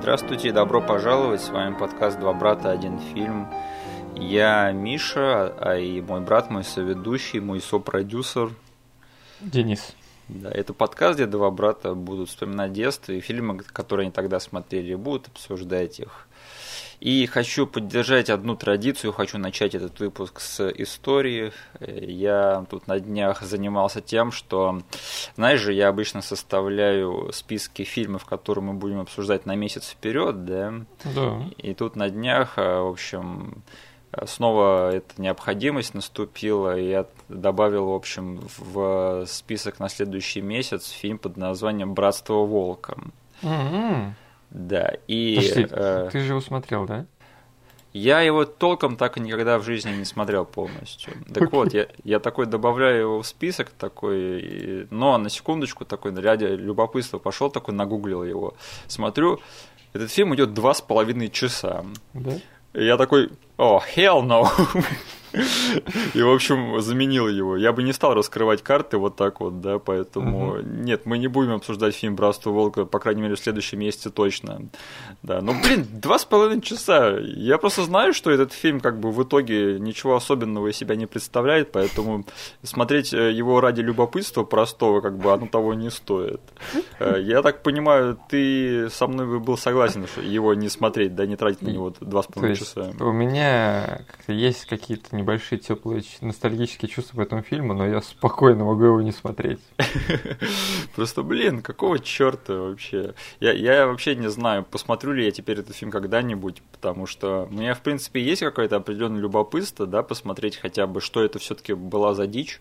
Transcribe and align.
Здравствуйте 0.00 0.50
добро 0.50 0.80
пожаловать. 0.80 1.42
С 1.42 1.50
вами 1.50 1.76
подкаст 1.76 2.18
«Два 2.18 2.32
брата, 2.32 2.70
один 2.70 2.98
фильм». 2.98 3.46
Я 4.16 4.72
Миша, 4.72 5.54
а 5.58 5.76
и 5.76 6.00
мой 6.00 6.22
брат, 6.22 6.48
мой 6.48 6.64
соведущий, 6.64 7.38
мой 7.38 7.60
сопродюсер. 7.60 8.50
Денис. 9.42 9.94
Да, 10.28 10.50
это 10.50 10.72
подкаст, 10.72 11.16
где 11.16 11.26
два 11.26 11.50
брата 11.50 11.92
будут 11.92 12.30
вспоминать 12.30 12.72
детство 12.72 13.12
и 13.12 13.20
фильмы, 13.20 13.58
которые 13.58 14.04
они 14.04 14.10
тогда 14.10 14.40
смотрели, 14.40 14.94
будут 14.94 15.28
обсуждать 15.28 16.00
их. 16.00 16.26
И 17.00 17.24
хочу 17.24 17.66
поддержать 17.66 18.28
одну 18.28 18.56
традицию, 18.56 19.14
хочу 19.14 19.38
начать 19.38 19.74
этот 19.74 19.98
выпуск 20.00 20.38
с 20.40 20.68
истории. 20.68 21.50
Я 21.80 22.66
тут 22.68 22.86
на 22.88 23.00
днях 23.00 23.40
занимался 23.40 24.02
тем, 24.02 24.30
что, 24.30 24.82
знаешь 25.34 25.60
же, 25.60 25.72
я 25.72 25.88
обычно 25.88 26.20
составляю 26.20 27.30
списки 27.32 27.84
фильмов, 27.84 28.26
которые 28.26 28.64
мы 28.64 28.74
будем 28.74 29.00
обсуждать 29.00 29.46
на 29.46 29.54
месяц 29.54 29.88
вперед, 29.88 30.44
да? 30.44 30.74
Да. 31.14 31.42
И 31.56 31.72
тут 31.72 31.96
на 31.96 32.10
днях, 32.10 32.58
в 32.58 32.90
общем, 32.90 33.62
снова 34.26 34.92
эта 34.92 35.22
необходимость 35.22 35.94
наступила, 35.94 36.78
и 36.78 36.90
я 36.90 37.06
добавил, 37.30 37.86
в 37.86 37.94
общем, 37.94 38.46
в 38.58 39.24
список 39.26 39.78
на 39.78 39.88
следующий 39.88 40.42
месяц 40.42 40.90
фильм 40.90 41.16
под 41.16 41.38
названием 41.38 41.94
«Братство 41.94 42.44
волка». 42.44 42.98
М-м. 43.42 44.14
Да, 44.50 44.92
и... 45.06 45.36
Подожди, 45.36 45.66
э, 45.70 46.08
ты 46.12 46.20
же 46.20 46.28
его 46.32 46.40
смотрел, 46.40 46.86
да? 46.86 47.06
Я 47.92 48.20
его 48.20 48.44
толком 48.44 48.96
так 48.96 49.16
и 49.16 49.20
никогда 49.20 49.58
в 49.58 49.64
жизни 49.64 49.90
не 49.90 50.04
смотрел 50.04 50.44
полностью. 50.44 51.12
Так 51.34 51.50
вот, 51.52 51.74
я, 51.74 51.88
я 52.04 52.20
такой 52.20 52.46
добавляю 52.46 53.00
его 53.00 53.22
в 53.22 53.26
список 53.26 53.70
такой, 53.70 54.40
и- 54.40 54.86
но 54.90 55.18
на 55.18 55.28
секундочку 55.28 55.84
такой, 55.84 56.14
ради 56.14 56.44
любопытства 56.44 57.18
пошел 57.18 57.50
такой, 57.50 57.74
нагуглил 57.74 58.22
его. 58.22 58.54
Смотрю, 58.86 59.40
этот 59.92 60.10
фильм 60.12 60.34
идет 60.36 60.54
два 60.54 60.72
с 60.72 60.80
половиной 60.80 61.30
часа. 61.30 61.84
Да? 62.14 62.32
Я 62.74 62.96
такой, 62.96 63.30
о, 63.60 63.82
hell 63.94 64.22
no. 64.22 64.48
И, 66.14 66.22
в 66.22 66.28
общем, 66.30 66.80
заменил 66.80 67.28
его. 67.28 67.56
Я 67.56 67.72
бы 67.72 67.82
не 67.82 67.92
стал 67.92 68.14
раскрывать 68.14 68.62
карты 68.62 68.98
вот 68.98 69.16
так 69.16 69.40
вот, 69.40 69.60
да, 69.60 69.78
поэтому... 69.78 70.56
Нет, 70.62 71.06
мы 71.06 71.18
не 71.18 71.28
будем 71.28 71.52
обсуждать 71.52 71.94
фильм 71.94 72.16
«Братство 72.16 72.50
волка», 72.50 72.84
по 72.84 72.98
крайней 72.98 73.22
мере, 73.22 73.36
в 73.36 73.38
следующем 73.38 73.78
месяце 73.78 74.10
точно. 74.10 74.62
Да, 75.22 75.40
ну, 75.40 75.54
блин, 75.62 75.86
два 75.92 76.18
с 76.18 76.24
половиной 76.24 76.62
часа. 76.62 77.16
Я 77.20 77.58
просто 77.58 77.84
знаю, 77.84 78.12
что 78.12 78.30
этот 78.30 78.52
фильм, 78.52 78.80
как 78.80 78.98
бы, 78.98 79.10
в 79.12 79.22
итоге 79.22 79.78
ничего 79.78 80.16
особенного 80.16 80.68
из 80.68 80.76
себя 80.76 80.96
не 80.96 81.06
представляет, 81.06 81.72
поэтому 81.72 82.24
смотреть 82.62 83.14
э, 83.14 83.30
его 83.30 83.60
ради 83.60 83.82
любопытства 83.82 84.44
простого, 84.44 85.00
как 85.00 85.16
бы, 85.16 85.32
оно 85.32 85.46
того 85.46 85.74
не 85.74 85.90
стоит. 85.90 86.40
Э, 86.98 87.20
Я 87.20 87.42
так 87.42 87.62
понимаю, 87.62 88.18
ты 88.28 88.90
со 88.90 89.06
мной 89.06 89.26
бы 89.26 89.38
был 89.38 89.56
согласен, 89.56 90.06
что 90.06 90.22
его 90.22 90.54
не 90.54 90.68
смотреть, 90.68 91.14
да, 91.14 91.26
не 91.26 91.36
тратить 91.36 91.62
на 91.62 91.68
него 91.68 91.92
два 92.00 92.22
с 92.22 92.26
половиной 92.26 92.56
часа. 92.56 92.90
у 92.98 93.12
меня 93.12 93.49
как-то 94.06 94.32
есть 94.32 94.66
какие-то 94.66 95.14
небольшие 95.16 95.58
теплые 95.58 96.02
ностальгические 96.20 96.88
чувства 96.88 97.16
по 97.16 97.20
этому 97.22 97.42
фильму, 97.42 97.74
но 97.74 97.86
я 97.86 98.00
спокойно 98.00 98.64
могу 98.64 98.84
его 98.84 99.00
не 99.00 99.12
смотреть. 99.12 99.60
Просто, 100.94 101.22
блин, 101.22 101.62
какого 101.62 101.98
черта 101.98 102.54
вообще? 102.54 103.14
Я, 103.40 103.52
я 103.52 103.86
вообще 103.86 104.14
не 104.14 104.28
знаю, 104.28 104.64
посмотрю 104.64 105.12
ли 105.12 105.24
я 105.24 105.30
теперь 105.30 105.60
этот 105.60 105.76
фильм 105.76 105.90
когда-нибудь, 105.90 106.62
потому 106.72 107.06
что 107.06 107.48
у 107.50 107.54
меня, 107.54 107.74
в 107.74 107.80
принципе, 107.80 108.22
есть 108.22 108.42
какое-то 108.42 108.76
определенное 108.76 109.20
любопытство, 109.20 109.86
да, 109.86 110.02
посмотреть 110.02 110.56
хотя 110.56 110.86
бы, 110.86 111.00
что 111.00 111.22
это 111.22 111.38
все-таки 111.38 111.74
была 111.74 112.14
за 112.14 112.26
дичь, 112.26 112.60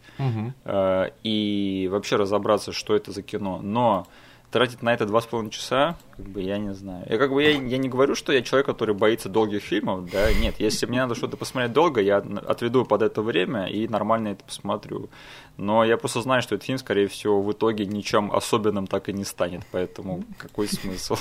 э, 0.66 1.10
и 1.24 1.90
вообще 1.92 2.16
разобраться, 2.16 2.72
что 2.72 2.96
это 2.96 3.12
за 3.12 3.22
кино. 3.22 3.60
Но 3.62 4.08
тратить 4.52 4.82
на 4.82 4.94
это 4.94 5.06
два 5.06 5.22
с 5.22 5.26
половиной 5.26 5.52
часа, 5.52 5.98
как 6.18 6.28
бы 6.28 6.42
я 6.42 6.58
не 6.58 6.74
знаю. 6.74 7.06
Я 7.10 7.18
как 7.18 7.32
бы 7.32 7.44
я, 7.44 7.52
я 7.52 7.78
не 7.78 7.90
говорю, 7.90 8.16
что 8.16 8.34
я 8.34 8.42
человек, 8.42 8.66
который 8.66 8.96
боится 8.96 9.30
долгих 9.30 9.64
фильмов, 9.64 10.10
да, 10.12 10.34
нет. 10.34 10.56
Если 10.60 10.86
мне 10.86 11.00
надо 11.00 11.16
что-то 11.16 11.38
посмотреть 11.38 11.74
долго, 11.74 12.02
я 12.02 12.18
отведу 12.18 12.86
под 12.86 13.02
это 13.02 13.22
время 13.22 13.68
и 13.68 13.88
нормально 13.88 14.30
это 14.30 14.44
посмотрю. 14.44 15.10
Но 15.58 15.84
я 15.84 15.98
просто 15.98 16.22
знаю, 16.22 16.42
что 16.42 16.56
этот 16.56 16.66
фильм, 16.66 16.78
скорее 16.78 17.08
всего, 17.08 17.42
в 17.42 17.52
итоге 17.52 17.86
ничем 17.86 18.32
особенным 18.32 18.88
так 18.88 19.10
и 19.10 19.14
не 19.14 19.26
станет, 19.26 19.64
поэтому 19.72 20.24
какой 20.38 20.68
смысл? 20.68 21.18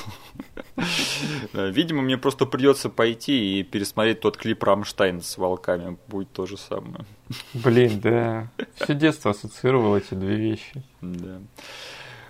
Видимо, 1.52 2.02
мне 2.02 2.16
просто 2.16 2.46
придется 2.46 2.88
пойти 2.88 3.58
и 3.58 3.62
пересмотреть 3.64 4.20
тот 4.20 4.36
клип 4.36 4.62
Рамштайн 4.62 5.22
с 5.22 5.36
волками, 5.38 5.98
будет 6.06 6.32
то 6.32 6.46
же 6.46 6.56
самое. 6.56 7.04
Блин, 7.52 8.00
да. 8.00 8.48
Все 8.76 8.94
детство 8.94 9.32
ассоциировал 9.32 9.96
эти 9.96 10.14
две 10.14 10.36
вещи. 10.36 10.82
Да. 11.00 11.40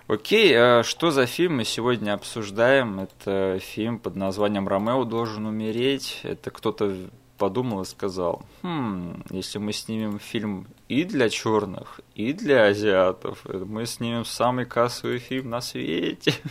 Окей, 0.08 0.54
а 0.56 0.82
что 0.84 1.10
за 1.10 1.26
фильм 1.26 1.58
мы 1.58 1.64
сегодня 1.64 2.14
обсуждаем? 2.14 2.98
Это 2.98 3.58
фильм 3.60 3.98
под 3.98 4.16
названием 4.16 4.66
«Ромео 4.66 5.04
должен 5.04 5.44
умереть». 5.44 6.20
Это 6.22 6.50
кто-то 6.50 6.96
подумал 7.36 7.82
и 7.82 7.84
сказал, 7.84 8.42
хм, 8.62 9.22
если 9.30 9.58
мы 9.58 9.74
снимем 9.74 10.19
фильм 10.19 10.66
и 10.88 11.04
для 11.04 11.28
черных, 11.28 12.00
и 12.14 12.32
для 12.32 12.64
азиатов, 12.64 13.44
мы 13.44 13.84
снимем 13.84 14.24
самый 14.24 14.64
кассовый 14.64 15.19
фильм 15.19 15.50
на 15.50 15.60
свете. 15.60 16.32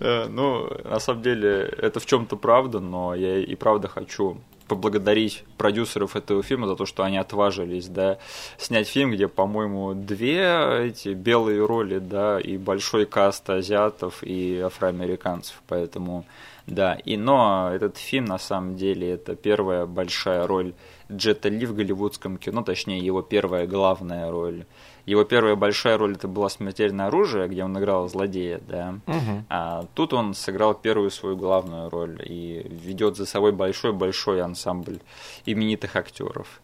Э, 0.00 0.26
Ну, 0.28 0.68
на 0.84 0.98
самом 0.98 1.22
деле, 1.22 1.72
это 1.78 2.00
в 2.00 2.06
чем-то 2.06 2.36
правда, 2.36 2.80
но 2.80 3.14
я 3.14 3.38
и 3.38 3.54
правда 3.54 3.88
хочу 3.88 4.38
поблагодарить 4.70 5.42
продюсеров 5.58 6.14
этого 6.14 6.44
фильма 6.44 6.68
за 6.68 6.76
то, 6.76 6.86
что 6.86 7.02
они 7.02 7.18
отважились, 7.18 7.88
да, 7.88 8.18
снять 8.56 8.86
фильм, 8.86 9.10
где, 9.10 9.26
по-моему, 9.26 9.94
две 9.94 10.86
эти 10.86 11.08
белые 11.08 11.66
роли, 11.66 11.98
да, 11.98 12.38
и 12.38 12.56
большой 12.56 13.04
каст 13.04 13.50
азиатов 13.50 14.22
и 14.22 14.60
афроамериканцев, 14.60 15.60
поэтому, 15.66 16.24
да, 16.68 16.94
и, 16.94 17.16
но 17.16 17.70
этот 17.74 17.96
фильм, 17.96 18.26
на 18.26 18.38
самом 18.38 18.76
деле, 18.76 19.10
это 19.10 19.34
первая 19.34 19.86
большая 19.86 20.46
роль 20.46 20.72
Джета 21.10 21.48
Ли 21.48 21.66
в 21.66 21.74
голливудском 21.74 22.38
кино, 22.38 22.62
точнее, 22.62 23.00
его 23.00 23.22
первая 23.22 23.66
главная 23.66 24.30
роль. 24.30 24.66
Его 25.10 25.24
первая 25.24 25.56
большая 25.56 25.98
роль 25.98 26.12
это 26.12 26.28
была 26.28 26.48
«Смертельное 26.48 27.08
оружие», 27.08 27.48
где 27.48 27.64
он 27.64 27.76
играл 27.76 28.08
злодея, 28.08 28.60
да. 28.68 28.94
Мгм. 29.06 29.44
А 29.48 29.86
тут 29.96 30.12
он 30.12 30.34
сыграл 30.34 30.72
первую 30.72 31.10
свою 31.10 31.36
главную 31.36 31.90
роль 31.90 32.22
и 32.24 32.64
ведет 32.70 33.16
за 33.16 33.26
собой 33.26 33.50
большой-большой 33.50 34.40
ансамбль 34.40 35.00
именитых 35.46 35.96
актеров. 35.96 36.60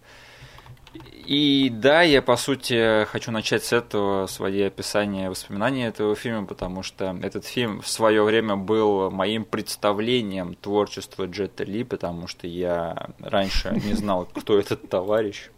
И 1.27 1.73
да, 1.75 2.03
я 2.03 2.23
по 2.23 2.37
сути 2.37 3.05
хочу 3.07 3.33
начать 3.33 3.65
с 3.65 3.73
этого 3.73 4.29
свои 4.29 4.63
описания, 4.63 5.29
воспоминания 5.29 5.89
этого 5.89 6.15
фильма, 6.15 6.47
потому 6.47 6.85
что 6.85 7.19
этот 7.25 7.47
фильм 7.47 7.81
в 7.81 7.89
свое 7.89 8.23
время 8.23 8.55
был 8.55 9.11
моим 9.11 9.45
представлением 9.45 10.55
творчества 10.55 11.27
Джета 11.27 11.65
Ли, 11.65 11.83
потому 11.83 12.29
что 12.29 12.47
я 12.47 13.09
раньше 13.19 13.73
не 13.85 13.95
знал, 13.95 14.29
кто 14.33 14.57
этот 14.57 14.89
товарищ. 14.89 15.51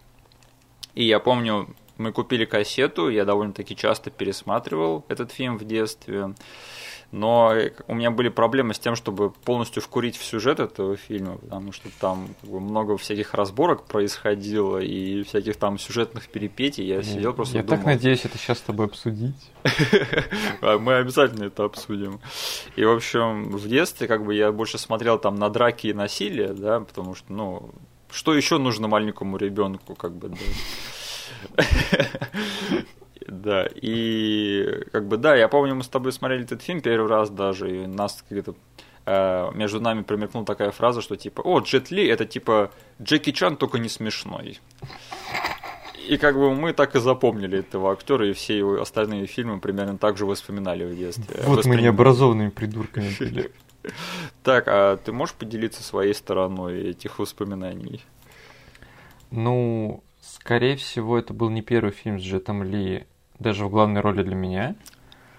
И 0.94 1.04
я 1.04 1.20
помню, 1.20 1.68
мы 1.98 2.12
купили 2.12 2.44
кассету, 2.44 3.08
я 3.08 3.24
довольно-таки 3.24 3.76
часто 3.76 4.10
пересматривал 4.10 5.04
этот 5.08 5.32
фильм 5.32 5.58
в 5.58 5.64
детстве. 5.64 6.34
Но 7.10 7.54
у 7.86 7.94
меня 7.94 8.10
были 8.10 8.28
проблемы 8.28 8.74
с 8.74 8.78
тем, 8.78 8.94
чтобы 8.94 9.30
полностью 9.30 9.82
вкурить 9.82 10.16
в 10.18 10.24
сюжет 10.24 10.60
этого 10.60 10.96
фильма, 10.96 11.38
потому 11.38 11.72
что 11.72 11.88
там 11.98 12.28
много 12.42 12.98
всяких 12.98 13.32
разборок 13.32 13.84
происходило 13.86 14.76
и 14.76 15.22
всяких 15.22 15.56
там 15.56 15.78
сюжетных 15.78 16.28
перипетий. 16.28 16.84
Я 16.84 17.02
сидел 17.02 17.32
просто 17.32 17.56
Я 17.56 17.62
думал, 17.62 17.78
так 17.78 17.86
надеюсь 17.86 18.26
это 18.26 18.36
сейчас 18.36 18.58
с 18.58 18.62
тобой 18.62 18.86
обсудить. 18.86 19.36
а 20.60 20.78
мы 20.78 20.96
обязательно 20.96 21.44
это 21.44 21.64
обсудим. 21.64 22.20
И, 22.76 22.84
в 22.84 22.90
общем, 22.90 23.52
в 23.52 23.66
детстве 23.66 24.06
как 24.06 24.26
бы 24.26 24.34
я 24.34 24.52
больше 24.52 24.76
смотрел 24.76 25.18
там 25.18 25.36
на 25.36 25.48
драки 25.48 25.86
и 25.86 25.94
насилие, 25.94 26.52
да, 26.52 26.80
потому 26.80 27.14
что, 27.14 27.32
ну, 27.32 27.70
что 28.10 28.34
еще 28.34 28.58
нужно 28.58 28.86
маленькому 28.86 29.38
ребенку, 29.38 29.94
как 29.94 30.14
бы, 30.14 30.28
да. 30.28 30.36
Да, 33.26 33.68
и 33.74 34.84
как 34.90 35.06
бы 35.06 35.18
да, 35.18 35.36
я 35.36 35.48
помню, 35.48 35.74
мы 35.74 35.82
с 35.82 35.88
тобой 35.88 36.12
смотрели 36.12 36.44
этот 36.44 36.62
фильм 36.62 36.80
первый 36.80 37.08
раз 37.10 37.28
даже, 37.28 37.84
и 37.84 37.86
нас 37.86 38.24
как-то 38.26 38.54
э, 39.04 39.50
между 39.54 39.80
нами 39.82 40.02
промелькнула 40.02 40.46
такая 40.46 40.70
фраза, 40.70 41.02
что 41.02 41.14
типа, 41.16 41.42
о, 41.42 41.60
Джет 41.60 41.90
Ли 41.90 42.06
это 42.06 42.24
типа 42.24 42.70
Джеки 43.02 43.32
Чан, 43.32 43.56
только 43.56 43.78
не 43.78 43.90
смешной. 43.90 44.58
И 46.08 46.16
как 46.16 46.36
бы 46.36 46.54
мы 46.54 46.72
так 46.72 46.96
и 46.96 47.00
запомнили 47.00 47.58
этого 47.58 47.92
актера, 47.92 48.26
и 48.26 48.32
все 48.32 48.56
его 48.56 48.80
остальные 48.80 49.26
фильмы 49.26 49.60
примерно 49.60 49.98
так 49.98 50.16
же 50.16 50.24
воспоминали 50.24 50.84
в 50.84 50.96
детстве. 50.96 51.36
Вот 51.40 51.48
мы 51.48 51.56
Воспринимали. 51.56 51.82
необразованными 51.82 52.48
придурками 52.50 53.14
были. 53.18 53.50
Так, 54.42 54.64
а 54.66 54.96
ты 54.96 55.12
можешь 55.12 55.34
поделиться 55.34 55.82
своей 55.82 56.12
стороной 56.12 56.90
этих 56.90 57.18
воспоминаний? 57.18 58.02
Ну, 59.30 60.02
скорее 60.48 60.76
всего, 60.76 61.18
это 61.18 61.34
был 61.34 61.50
не 61.50 61.60
первый 61.60 61.90
фильм 61.92 62.18
с 62.18 62.22
Джетом 62.22 62.62
Ли, 62.62 63.06
даже 63.38 63.66
в 63.66 63.70
главной 63.70 64.00
роли 64.00 64.22
для 64.22 64.34
меня, 64.34 64.76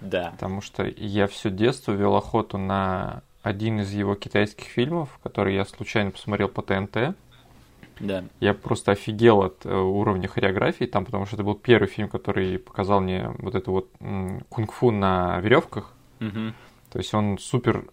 Да. 0.00 0.30
потому 0.30 0.60
что 0.60 0.84
я 0.84 1.26
все 1.26 1.50
детство 1.50 1.90
вел 1.90 2.14
охоту 2.14 2.58
на 2.58 3.22
один 3.42 3.80
из 3.80 3.92
его 3.92 4.14
китайских 4.14 4.66
фильмов, 4.66 5.18
который 5.24 5.56
я 5.56 5.64
случайно 5.64 6.12
посмотрел 6.12 6.46
по 6.46 6.62
ТНТ. 6.62 7.16
Да. 7.98 8.24
Я 8.38 8.54
просто 8.54 8.92
офигел 8.92 9.42
от 9.42 9.66
э, 9.66 9.74
уровня 9.74 10.28
хореографии 10.28 10.84
там, 10.84 11.04
потому 11.04 11.26
что 11.26 11.34
это 11.34 11.42
был 11.42 11.56
первый 11.56 11.88
фильм, 11.88 12.08
который 12.08 12.60
показал 12.60 13.00
мне 13.00 13.34
вот 13.40 13.56
это 13.56 13.68
вот 13.68 13.88
кунг-фу 14.48 14.92
на 14.92 15.40
веревках. 15.40 15.92
Мгм. 16.20 16.54
То 16.92 16.98
есть 16.98 17.12
он 17.14 17.36
супер 17.38 17.84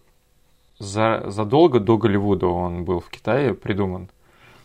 за, 0.78 1.24
задолго 1.26 1.80
до 1.80 1.98
Голливуда 1.98 2.46
он 2.46 2.84
был 2.84 3.00
в 3.00 3.10
Китае 3.10 3.54
придуман. 3.54 4.08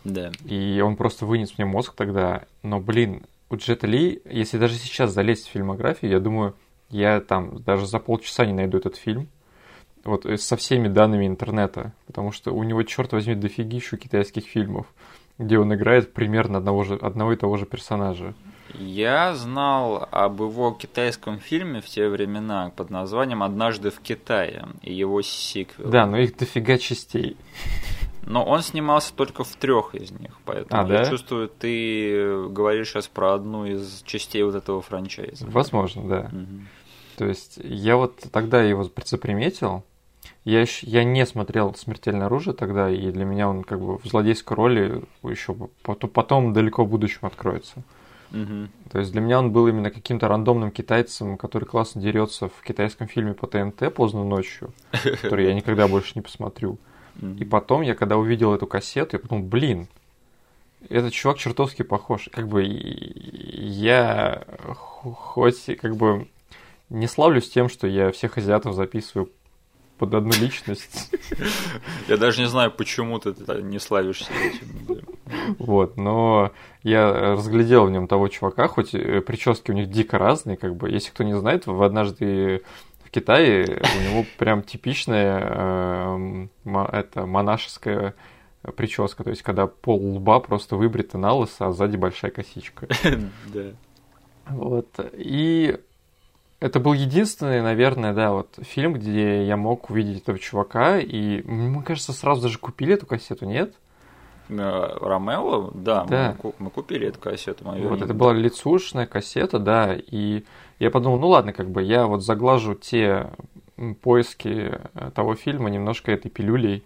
Да. 0.04 0.30
И 0.44 0.80
он 0.80 0.96
просто 0.96 1.26
вынес 1.26 1.56
мне 1.56 1.66
мозг 1.66 1.94
тогда. 1.96 2.44
Но, 2.62 2.78
блин, 2.78 3.22
у 3.50 3.56
Джета 3.56 3.86
Ли, 3.86 4.20
если 4.24 4.58
даже 4.58 4.74
сейчас 4.74 5.12
залезть 5.12 5.48
в 5.48 5.50
фильмографию, 5.50 6.10
я 6.10 6.20
думаю, 6.20 6.54
я 6.90 7.20
там 7.20 7.62
даже 7.62 7.86
за 7.86 7.98
полчаса 7.98 8.44
не 8.44 8.52
найду 8.52 8.78
этот 8.78 8.96
фильм. 8.96 9.28
Вот 10.04 10.26
э, 10.26 10.36
со 10.36 10.56
всеми 10.56 10.88
данными 10.88 11.26
интернета. 11.26 11.92
Потому 12.06 12.32
что 12.32 12.52
у 12.52 12.62
него, 12.62 12.82
черт 12.82 13.12
возьми, 13.12 13.34
дофигищу 13.34 13.96
китайских 13.96 14.44
фильмов, 14.44 14.86
где 15.38 15.58
он 15.58 15.74
играет 15.74 16.12
примерно 16.12 16.58
одного, 16.58 16.84
же, 16.84 16.94
одного 16.96 17.32
и 17.32 17.36
того 17.36 17.56
же 17.56 17.64
персонажа. 17.64 18.34
Я 18.78 19.34
знал 19.34 20.08
об 20.10 20.40
его 20.40 20.72
китайском 20.72 21.38
фильме 21.38 21.80
в 21.80 21.86
те 21.86 22.08
времена 22.08 22.72
под 22.76 22.90
названием 22.90 23.42
«Однажды 23.42 23.90
в 23.90 24.00
Китае» 24.00 24.66
и 24.82 24.92
его 24.92 25.22
сиквел. 25.22 25.88
Да, 25.90 26.06
но 26.06 26.18
их 26.18 26.36
дофига 26.36 26.78
частей. 26.78 27.36
Но 28.26 28.42
он 28.44 28.62
снимался 28.62 29.12
только 29.14 29.44
в 29.44 29.54
трех 29.56 29.94
из 29.94 30.10
них, 30.12 30.30
поэтому 30.46 30.82
А, 30.82 30.86
я 30.88 31.04
да? 31.04 31.10
чувствую, 31.10 31.48
ты 31.48 32.48
говоришь 32.48 32.88
сейчас 32.88 33.06
про 33.06 33.34
одну 33.34 33.66
из 33.66 34.02
частей 34.06 34.42
вот 34.42 34.54
этого 34.54 34.80
франчайза. 34.80 35.46
Возможно, 35.50 36.08
да. 36.08 36.28
Мгм. 36.32 36.68
То 37.16 37.26
есть 37.26 37.58
я 37.62 37.96
вот 37.96 38.16
тогда 38.32 38.62
его 38.62 38.88
заприметил. 39.04 39.84
Я, 40.44 40.62
ещё- 40.62 40.86
я 40.86 41.04
не 41.04 41.24
смотрел 41.26 41.74
«Смертельное 41.74 42.26
оружие» 42.26 42.54
тогда, 42.54 42.90
и 42.90 43.10
для 43.12 43.24
меня 43.24 43.48
он 43.48 43.62
как 43.62 43.80
бы 43.80 43.98
в 43.98 44.04
злодейской 44.06 44.56
роли 44.56 45.02
еще 45.22 45.54
потом, 45.82 46.10
потом 46.10 46.52
далеко 46.54 46.84
в 46.84 46.88
будущем 46.88 47.20
откроется. 47.22 47.82
Мгм. 48.34 48.68
То 48.90 48.98
есть 48.98 49.12
для 49.12 49.20
меня 49.20 49.38
он 49.38 49.52
был 49.52 49.68
именно 49.68 49.90
каким-то 49.90 50.26
рандомным 50.28 50.70
китайцем, 50.72 51.36
который 51.36 51.64
классно 51.64 52.02
дерется 52.02 52.48
в 52.48 52.62
китайском 52.66 53.06
фильме 53.06 53.32
по 53.32 53.46
ТНТ 53.46 53.94
поздно 53.94 54.24
ночью, 54.24 54.72
который 55.22 55.46
я 55.46 55.54
никогда 55.54 55.86
больше 55.88 56.12
не 56.16 56.20
посмотрю. 56.22 56.78
И 57.38 57.44
потом 57.44 57.82
я 57.82 57.94
когда 57.94 58.16
увидел 58.16 58.52
эту 58.52 58.66
кассету, 58.66 59.14
я 59.16 59.20
подумал, 59.20 59.44
блин, 59.44 59.86
этот 60.88 61.12
чувак 61.12 61.38
чертовски 61.38 61.82
похож. 61.82 62.28
Как 62.32 62.48
бы 62.48 62.64
я 62.64 64.42
хо- 64.74 65.12
хоть 65.12 65.64
как 65.80 65.96
бы 65.96 66.28
не 66.90 67.06
славлюсь 67.06 67.48
тем, 67.48 67.68
что 67.68 67.86
я 67.86 68.10
всех 68.10 68.36
азиатов 68.36 68.74
записываю 68.74 69.30
под 69.96 70.12
одну 70.14 70.32
личность. 70.40 71.08
Я 72.08 72.16
даже 72.16 72.40
не 72.40 72.48
знаю, 72.48 72.72
почему 72.72 73.20
ты 73.20 73.32
не 73.62 73.78
славишься 73.78 74.30
этим. 74.32 75.03
Вот, 75.58 75.96
но 75.96 76.52
я 76.82 77.32
разглядел 77.32 77.86
в 77.86 77.90
нем 77.90 78.08
того 78.08 78.28
чувака, 78.28 78.68
хоть 78.68 78.94
э, 78.94 79.20
прически 79.20 79.70
у 79.70 79.74
них 79.74 79.90
дико 79.90 80.18
разные, 80.18 80.56
как 80.56 80.76
бы. 80.76 80.90
Если 80.90 81.10
кто 81.10 81.24
не 81.24 81.36
знает, 81.36 81.66
в 81.66 81.82
однажды 81.82 82.62
в 83.04 83.10
Китае 83.10 83.64
у 83.64 84.10
него 84.10 84.24
прям 84.38 84.62
типичная 84.62 85.40
эм, 85.40 86.50
это 86.92 87.26
монашеская 87.26 88.14
прическа, 88.76 89.24
то 89.24 89.30
есть 89.30 89.42
когда 89.42 89.66
пол 89.66 90.16
лба 90.16 90.40
просто 90.40 90.76
выбрита 90.76 91.18
на 91.18 91.32
лысо, 91.32 91.66
а 91.66 91.72
сзади 91.72 91.96
большая 91.96 92.30
косичка. 92.30 92.88
Да. 93.52 93.70
Вот. 94.46 94.88
И 95.14 95.78
это 96.60 96.80
был 96.80 96.92
единственный, 96.92 97.62
наверное, 97.62 98.12
да, 98.12 98.32
вот 98.32 98.58
фильм, 98.62 98.94
где 98.94 99.46
я 99.46 99.56
мог 99.56 99.90
увидеть 99.90 100.22
этого 100.22 100.38
чувака, 100.38 100.98
и 100.98 101.42
мне 101.42 101.82
кажется, 101.82 102.12
сразу 102.12 102.42
даже 102.42 102.58
купили 102.58 102.94
эту 102.94 103.06
кассету, 103.06 103.46
нет? 103.46 103.74
Э, 104.48 104.96
Ромео, 105.00 105.70
да, 105.74 106.04
Да. 106.04 106.36
Мы, 106.42 106.52
мы 106.58 106.70
купили 106.70 107.08
эту 107.08 107.18
кассету. 107.18 107.64
её 107.72 107.88
Вот 107.88 108.02
это 108.02 108.12
была 108.12 108.32
лицушная 108.32 109.06
кассета, 109.06 109.58
да, 109.58 109.94
и 109.94 110.44
я 110.78 110.90
подумал, 110.90 111.18
ну 111.18 111.28
ладно, 111.28 111.52
как 111.52 111.70
бы 111.70 111.82
я 111.82 112.06
вот 112.06 112.22
заглажу 112.22 112.74
те 112.74 113.30
поиски 114.02 114.78
э, 114.94 115.10
того 115.14 115.34
фильма 115.34 115.70
немножко 115.70 116.12
этой 116.12 116.30
пилюлей, 116.30 116.84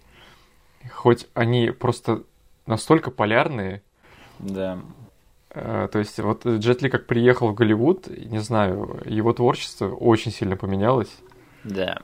хоть 0.92 1.26
они 1.34 1.70
просто 1.70 2.22
настолько 2.66 3.10
полярные, 3.10 3.82
Да. 4.38 4.78
Э, 5.50 5.88
То 5.90 5.98
есть 5.98 6.18
вот 6.20 6.46
Джет 6.46 6.82
Ли 6.82 6.90
как 6.90 7.06
приехал 7.06 7.48
в 7.48 7.54
Голливуд, 7.54 8.06
не 8.06 8.38
знаю, 8.38 9.00
его 9.04 9.32
творчество 9.32 9.88
очень 9.88 10.30
сильно 10.30 10.56
поменялось. 10.56 11.14
Да. 11.64 11.98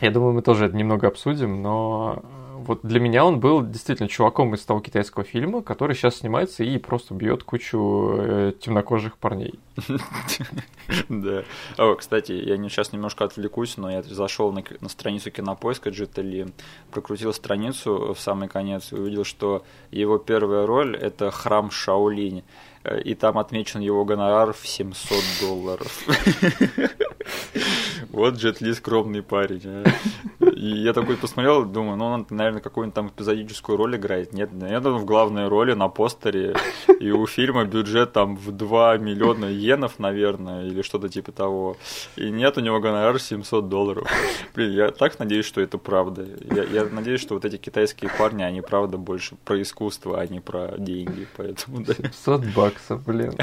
Я 0.00 0.10
думаю, 0.10 0.32
мы 0.32 0.42
тоже 0.42 0.66
это 0.66 0.76
немного 0.76 1.06
обсудим, 1.06 1.62
но 1.62 2.22
вот 2.66 2.80
для 2.82 3.00
меня 3.00 3.24
он 3.24 3.40
был 3.40 3.62
действительно 3.66 4.08
чуваком 4.08 4.54
из 4.54 4.64
того 4.64 4.80
китайского 4.80 5.24
фильма, 5.24 5.62
который 5.62 5.96
сейчас 5.96 6.16
снимается 6.16 6.64
и 6.64 6.78
просто 6.78 7.14
бьет 7.14 7.42
кучу 7.42 8.14
э, 8.18 8.52
темнокожих 8.60 9.18
парней. 9.18 9.58
Да. 11.08 11.44
О, 11.78 11.94
кстати, 11.94 12.32
я 12.32 12.56
сейчас 12.56 12.92
немножко 12.92 13.24
отвлекусь, 13.24 13.76
но 13.76 13.90
я 13.90 14.02
зашел 14.02 14.52
на, 14.52 14.62
страницу 14.88 15.30
кинопоиска 15.30 15.90
Джета 15.90 16.20
Ли, 16.20 16.46
прокрутил 16.90 17.32
страницу 17.32 18.12
в 18.14 18.20
самый 18.20 18.48
конец 18.48 18.92
и 18.92 18.96
увидел, 18.96 19.24
что 19.24 19.64
его 19.90 20.18
первая 20.18 20.66
роль 20.66 20.96
это 20.96 21.30
храм 21.30 21.70
Шаолинь. 21.70 22.42
Э, 22.84 23.00
И 23.02 23.14
там 23.14 23.38
отмечен 23.38 23.80
его 23.80 24.04
гонорар 24.04 24.52
в 24.52 24.66
700 24.66 25.22
долларов. 25.40 26.06
Вот 28.10 28.34
Джет 28.34 28.60
Ли 28.60 28.74
скромный 28.74 29.22
парень. 29.22 29.62
а. 29.64 29.84
И 30.40 30.66
я 30.66 30.92
такой 30.92 31.16
посмотрел, 31.16 31.64
думаю, 31.64 31.96
ну 31.96 32.06
он, 32.06 32.26
наверное, 32.30 32.60
какую-нибудь 32.60 32.94
там 32.94 33.08
эпизодическую 33.08 33.78
роль 33.78 33.96
играет. 33.96 34.32
Нет, 34.32 34.52
наверное, 34.52 34.92
он 34.92 34.98
в 34.98 35.04
главной 35.04 35.48
роли 35.48 35.74
на 35.74 35.88
постере. 35.88 36.54
И 36.98 37.10
у 37.10 37.26
фильма 37.26 37.64
бюджет 37.64 38.12
там 38.12 38.36
в 38.36 38.50
2 38.52 38.96
миллиона 38.98 39.46
йенов, 39.46 39.98
наверное, 39.98 40.66
или 40.66 40.82
что-то 40.82 41.08
типа 41.08 41.32
того. 41.32 41.76
И 42.16 42.30
нет, 42.30 42.58
у 42.58 42.60
него 42.60 42.80
гонорар 42.80 43.18
700 43.20 43.68
долларов. 43.68 44.08
Блин, 44.54 44.72
я 44.72 44.90
так 44.90 45.18
надеюсь, 45.18 45.46
что 45.46 45.60
это 45.60 45.78
правда. 45.78 46.26
Я, 46.54 46.64
я 46.64 46.84
надеюсь, 46.86 47.20
что 47.20 47.34
вот 47.34 47.44
эти 47.44 47.56
китайские 47.56 48.10
парни, 48.18 48.42
они 48.42 48.60
правда 48.60 48.98
больше 48.98 49.36
про 49.44 49.60
искусство, 49.62 50.20
а 50.20 50.26
не 50.26 50.40
про 50.40 50.74
деньги. 50.78 51.26
Поэтому, 51.36 51.84
да, 51.84 51.94
500 51.94 52.44
баксов, 52.54 52.69
блин. 53.06 53.34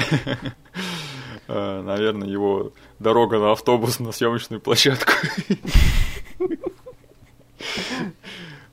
э, 1.48 1.82
наверное, 1.82 2.28
его 2.28 2.72
дорога 2.98 3.38
на 3.38 3.52
автобус 3.52 4.00
на 4.00 4.12
съемочную 4.12 4.60
площадку. 4.60 5.12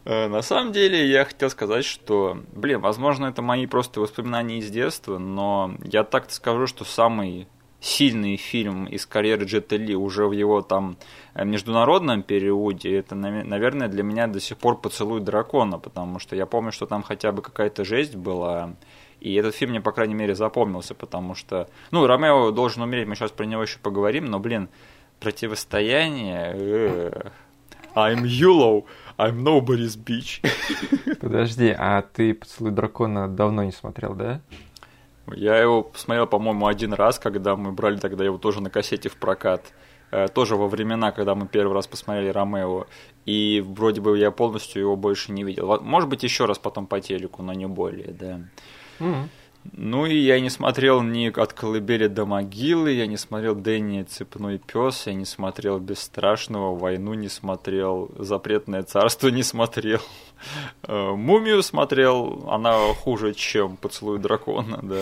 Э, 0.07 0.27
На 0.27 0.41
самом 0.43 0.71
деле, 0.71 1.09
я 1.09 1.25
хотел 1.25 1.49
сказать, 1.49 1.83
что, 1.83 2.37
блин, 2.53 2.79
возможно, 2.79 3.25
это 3.25 3.41
мои 3.41 3.65
просто 3.65 3.99
воспоминания 3.99 4.59
из 4.59 4.69
детства, 4.69 5.17
но 5.17 5.75
я 5.83 6.03
так 6.03 6.29
скажу, 6.31 6.67
что 6.67 6.85
самый 6.85 7.47
сильный 7.79 8.35
фильм 8.37 8.85
из 8.85 9.05
карьеры 9.05 9.45
Джета 9.45 9.75
Ли 9.77 9.95
уже 9.95 10.27
в 10.27 10.31
его 10.31 10.61
там 10.61 10.97
э, 11.33 11.43
международном 11.45 12.21
периоде, 12.21 12.95
это, 12.97 13.15
наве- 13.15 13.43
наверное, 13.43 13.87
для 13.87 14.03
меня 14.03 14.27
до 14.27 14.39
сих 14.39 14.57
пор 14.57 14.77
«Поцелуй 14.79 15.21
дракона», 15.21 15.79
потому 15.79 16.19
что 16.19 16.35
я 16.35 16.45
помню, 16.45 16.71
что 16.71 16.85
там 16.85 17.01
хотя 17.03 17.31
бы 17.31 17.41
какая-то 17.41 17.83
жесть 17.83 18.15
была, 18.15 18.75
и 19.25 19.33
этот 19.33 19.55
фильм 19.55 19.71
мне, 19.71 19.81
по 19.81 19.91
крайней 19.91 20.13
мере, 20.13 20.35
запомнился, 20.35 20.93
потому 20.93 21.33
что, 21.33 21.67
ну, 21.89 22.05
Ромео 22.05 22.51
должен 22.51 22.83
умереть, 22.83 23.07
мы 23.07 23.15
сейчас 23.15 23.31
про 23.31 23.45
него 23.45 23.63
еще 23.63 23.79
поговорим, 23.79 24.25
но, 24.25 24.39
блин, 24.39 24.69
противостояние... 25.19 26.51
э, 26.53 27.21
I'm 27.95 28.21
Yulo, 28.21 28.85
I'm 29.17 29.41
nobody's 29.41 29.97
bitch. 29.97 30.45
Подожди, 31.21 31.73
а 31.75 32.03
ты 32.03 32.35
«Поцелуй 32.35 32.71
дракона» 32.71 33.27
давно 33.27 33.63
не 33.63 33.71
смотрел, 33.71 34.13
да? 34.13 34.41
Я 35.33 35.57
его 35.57 35.81
посмотрел, 35.81 36.27
по-моему, 36.27 36.67
один 36.67 36.93
раз, 36.93 37.17
когда 37.17 37.55
мы 37.55 37.71
брали 37.71 37.97
тогда 37.97 38.23
его 38.23 38.37
тоже 38.37 38.61
на 38.61 38.69
кассете 38.69 39.09
в 39.09 39.15
прокат. 39.15 39.73
Э, 40.11 40.27
Тоже 40.27 40.55
во 40.55 40.67
времена, 40.67 41.11
когда 41.11 41.33
мы 41.33 41.47
первый 41.47 41.73
раз 41.73 41.87
посмотрели 41.87 42.29
Ромео. 42.29 42.85
И 43.25 43.63
вроде 43.65 44.01
бы 44.01 44.19
я 44.19 44.29
полностью 44.29 44.83
его 44.83 44.95
больше 44.95 45.31
не 45.31 45.43
видел. 45.43 45.81
Может 45.81 46.09
быть, 46.09 46.21
еще 46.21 46.45
раз 46.45 46.59
потом 46.59 46.85
по 46.85 47.01
телеку, 47.01 47.41
но 47.41 47.53
не 47.53 47.65
более, 47.65 48.11
да. 48.11 48.39
М. 48.99 49.29
Ну 49.73 50.05
и 50.05 50.15
я 50.15 50.39
не 50.39 50.49
смотрел 50.49 51.01
ни 51.01 51.27
от 51.27 51.53
колыбели 51.53 52.07
до 52.07 52.25
могилы, 52.25 52.91
я 52.91 53.07
не 53.07 53.17
смотрел 53.17 53.55
Дэнни 53.55 54.03
Цепной 54.03 54.59
пес, 54.59 55.07
я 55.07 55.13
не 55.13 55.25
смотрел 55.25 55.79
Бесстрашного, 55.79 56.77
Войну 56.77 57.13
не 57.15 57.29
смотрел, 57.29 58.11
Запретное 58.17 58.83
царство 58.83 59.29
не 59.29 59.43
смотрел, 59.43 60.01
Э, 60.83 61.11
Мумию 61.15 61.63
смотрел, 61.63 62.47
она 62.49 62.93
хуже, 62.93 63.33
чем 63.33 63.77
Поцелуй 63.77 64.19
дракона, 64.19 64.79
да. 64.83 65.01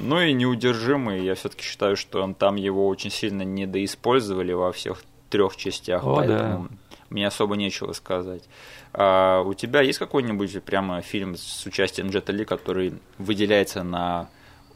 Ну 0.00 0.20
и 0.20 0.32
неудержимый, 0.32 1.24
я 1.24 1.34
все-таки 1.34 1.62
считаю, 1.62 1.96
что 1.96 2.22
он 2.22 2.34
там 2.34 2.56
его 2.56 2.86
очень 2.88 3.10
сильно 3.10 3.42
недоиспользовали 3.42 4.52
во 4.52 4.72
всех 4.72 5.02
трех 5.28 5.56
частях, 5.56 6.04
О, 6.04 6.16
поэтому 6.16 6.68
мне 7.10 7.26
особо 7.26 7.56
нечего 7.56 7.92
сказать. 7.92 8.44
А 8.92 9.42
у 9.42 9.54
тебя 9.54 9.82
есть 9.82 9.98
какой-нибудь 9.98 10.62
прямо 10.62 11.00
фильм 11.02 11.36
с 11.36 11.66
участием 11.66 12.10
Джета 12.10 12.32
Ли, 12.32 12.44
который 12.44 12.94
выделяется 13.18 13.82
на 13.82 14.28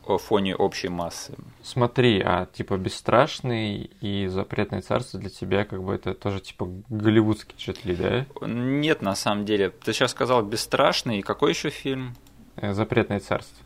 фоне 0.02 0.56
общей 0.56 0.88
массы? 0.88 1.34
Смотри, 1.62 2.20
а 2.20 2.46
типа 2.46 2.76
«Бесстрашный» 2.76 3.90
и 4.00 4.26
«Запретное 4.26 4.82
царство» 4.82 5.20
для 5.20 5.30
тебя 5.30 5.64
как 5.64 5.82
бы 5.82 5.94
это 5.94 6.14
тоже 6.14 6.40
типа 6.40 6.68
голливудский 6.88 7.54
Джет 7.58 7.84
Ли, 7.84 7.94
да? 7.94 8.26
Нет, 8.46 9.02
на 9.02 9.14
самом 9.14 9.44
деле. 9.44 9.70
Ты 9.70 9.92
сейчас 9.92 10.10
сказал 10.10 10.42
«Бесстрашный». 10.42 11.20
И 11.20 11.22
какой 11.22 11.52
еще 11.52 11.70
фильм? 11.70 12.14
Э, 12.56 12.72
«Запретное 12.72 13.20
царство». 13.20 13.64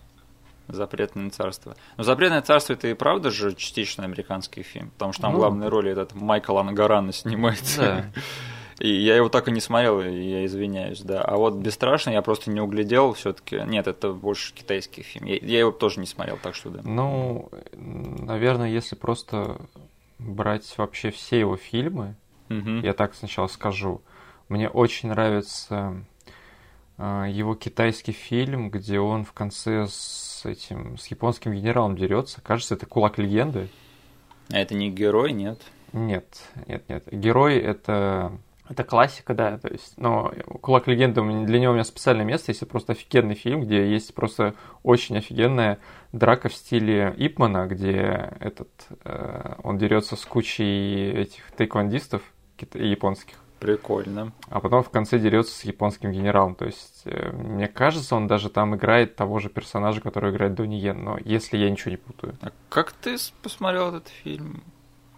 Запретное 0.69 1.31
царство. 1.31 1.77
Но 1.97 2.03
Запретное 2.03 2.43
царство 2.43 2.73
это 2.73 2.89
и 2.89 2.95
правда 2.95 3.31
же 3.31 3.55
частично 3.55 4.03
американский 4.05 4.63
фильм, 4.63 4.91
потому 4.91 5.13
что 5.13 5.23
там 5.23 5.33
ну, 5.33 5.39
главной 5.39 5.69
роли 5.69 5.93
этот 5.93 6.15
Майкл 6.15 6.59
Ангарана 6.59 7.13
снимается. 7.13 7.81
Да. 8.15 8.21
И 8.79 8.93
я 8.93 9.17
его 9.17 9.31
так 9.31 9.49
и 9.49 9.53
не 9.53 9.61
смотрел, 9.61 10.01
и 10.01 10.11
я 10.11 10.45
извиняюсь, 10.45 11.01
да. 11.01 11.23
А 11.23 11.37
вот 11.37 11.55
Бесстрашный 11.55 12.13
я 12.13 12.23
просто 12.23 12.51
не 12.51 12.61
углядел 12.61 13.15
все-таки. 13.15 13.63
Нет, 13.65 13.87
это 13.87 14.13
больше 14.13 14.53
китайский 14.53 15.03
фильм. 15.03 15.27
Я, 15.27 15.37
я 15.37 15.59
его 15.61 15.71
тоже 15.73 16.01
не 16.01 16.07
смотрел, 16.07 16.39
так 16.43 16.55
что 16.55 16.69
да. 16.69 16.83
Ну, 16.85 17.49
наверное, 17.73 18.69
если 18.69 18.95
просто 18.95 19.57
брать 20.19 20.77
вообще 20.77 21.11
все 21.11 21.41
его 21.41 21.57
фильмы, 21.57 22.17
угу. 22.51 22.81
я 22.83 22.93
так 22.93 23.15
сначала 23.15 23.47
скажу. 23.47 24.03
Мне 24.49 24.69
очень 24.69 25.09
нравится 25.09 26.05
э, 26.99 27.27
его 27.31 27.55
китайский 27.55 28.13
фильм, 28.13 28.71
где 28.71 29.01
он 29.01 29.25
в 29.25 29.33
конце 29.33 29.87
с 29.89 30.43
этим 30.45 30.99
с 30.99 31.07
японским 31.07 31.55
генералом 31.55 31.97
дерется. 31.97 32.43
Кажется, 32.43 32.75
это 32.75 32.85
кулак 32.85 33.17
легенды. 33.17 33.69
А 34.51 34.59
это 34.59 34.75
не 34.75 34.91
герой, 34.91 35.33
нет? 35.33 35.61
Нет, 35.93 36.27
нет, 36.67 36.85
нет. 36.89 37.05
Герой 37.11 37.57
это 37.57 38.39
это 38.69 38.85
классика, 38.85 39.35
да, 39.35 39.59
то 39.59 39.69
есть, 39.69 39.95
но 39.97 40.33
«Кулак 40.61 40.87
легенды» 40.89 41.21
для 41.47 41.61
него 41.61 41.73
у 41.73 41.75
меня 41.75 41.85
специальное 41.85 42.25
место, 42.25 42.51
если 42.53 42.65
просто 42.65 42.93
офигенный 42.93 43.35
фильм, 43.35 43.63
где 43.63 43.91
есть 43.91 44.15
просто 44.15 44.55
очень 44.83 45.17
офигенная 45.17 45.79
драка 46.13 46.49
в 46.49 46.55
стиле 46.55 47.15
Ипмана, 47.17 47.67
где 47.67 48.33
этот, 48.41 48.71
э, 49.05 49.55
он 49.63 49.79
дерется 49.79 50.17
с 50.17 50.25
кучей 50.25 51.11
этих 51.13 51.51
тайквандистов 51.53 52.23
японских. 52.75 53.37
Прикольно. 53.59 54.33
А 54.51 54.61
потом 54.61 54.83
в 54.83 54.91
конце 54.91 55.19
дерется 55.19 55.55
с 55.55 55.65
японским 55.65 56.13
генералом. 56.13 56.55
То 56.55 56.67
есть, 56.67 57.03
э, 57.07 57.31
мне 57.33 57.69
кажется, 57.69 58.15
он 58.15 58.27
даже 58.27 58.51
там 58.51 58.77
играет 58.77 59.17
того 59.17 59.39
же 59.39 59.49
персонажа, 59.49 60.01
который 60.01 60.31
играет 60.31 60.55
Донни 60.55 60.77
Йен, 60.77 61.03
но 61.03 61.19
если 61.25 61.57
я 61.57 61.71
ничего 61.71 61.93
не 61.93 61.97
путаю. 61.97 62.37
А 62.43 62.51
как 62.69 62.93
ты 62.93 63.17
посмотрел 63.43 63.89
этот 63.89 64.09
фильм? 64.09 64.63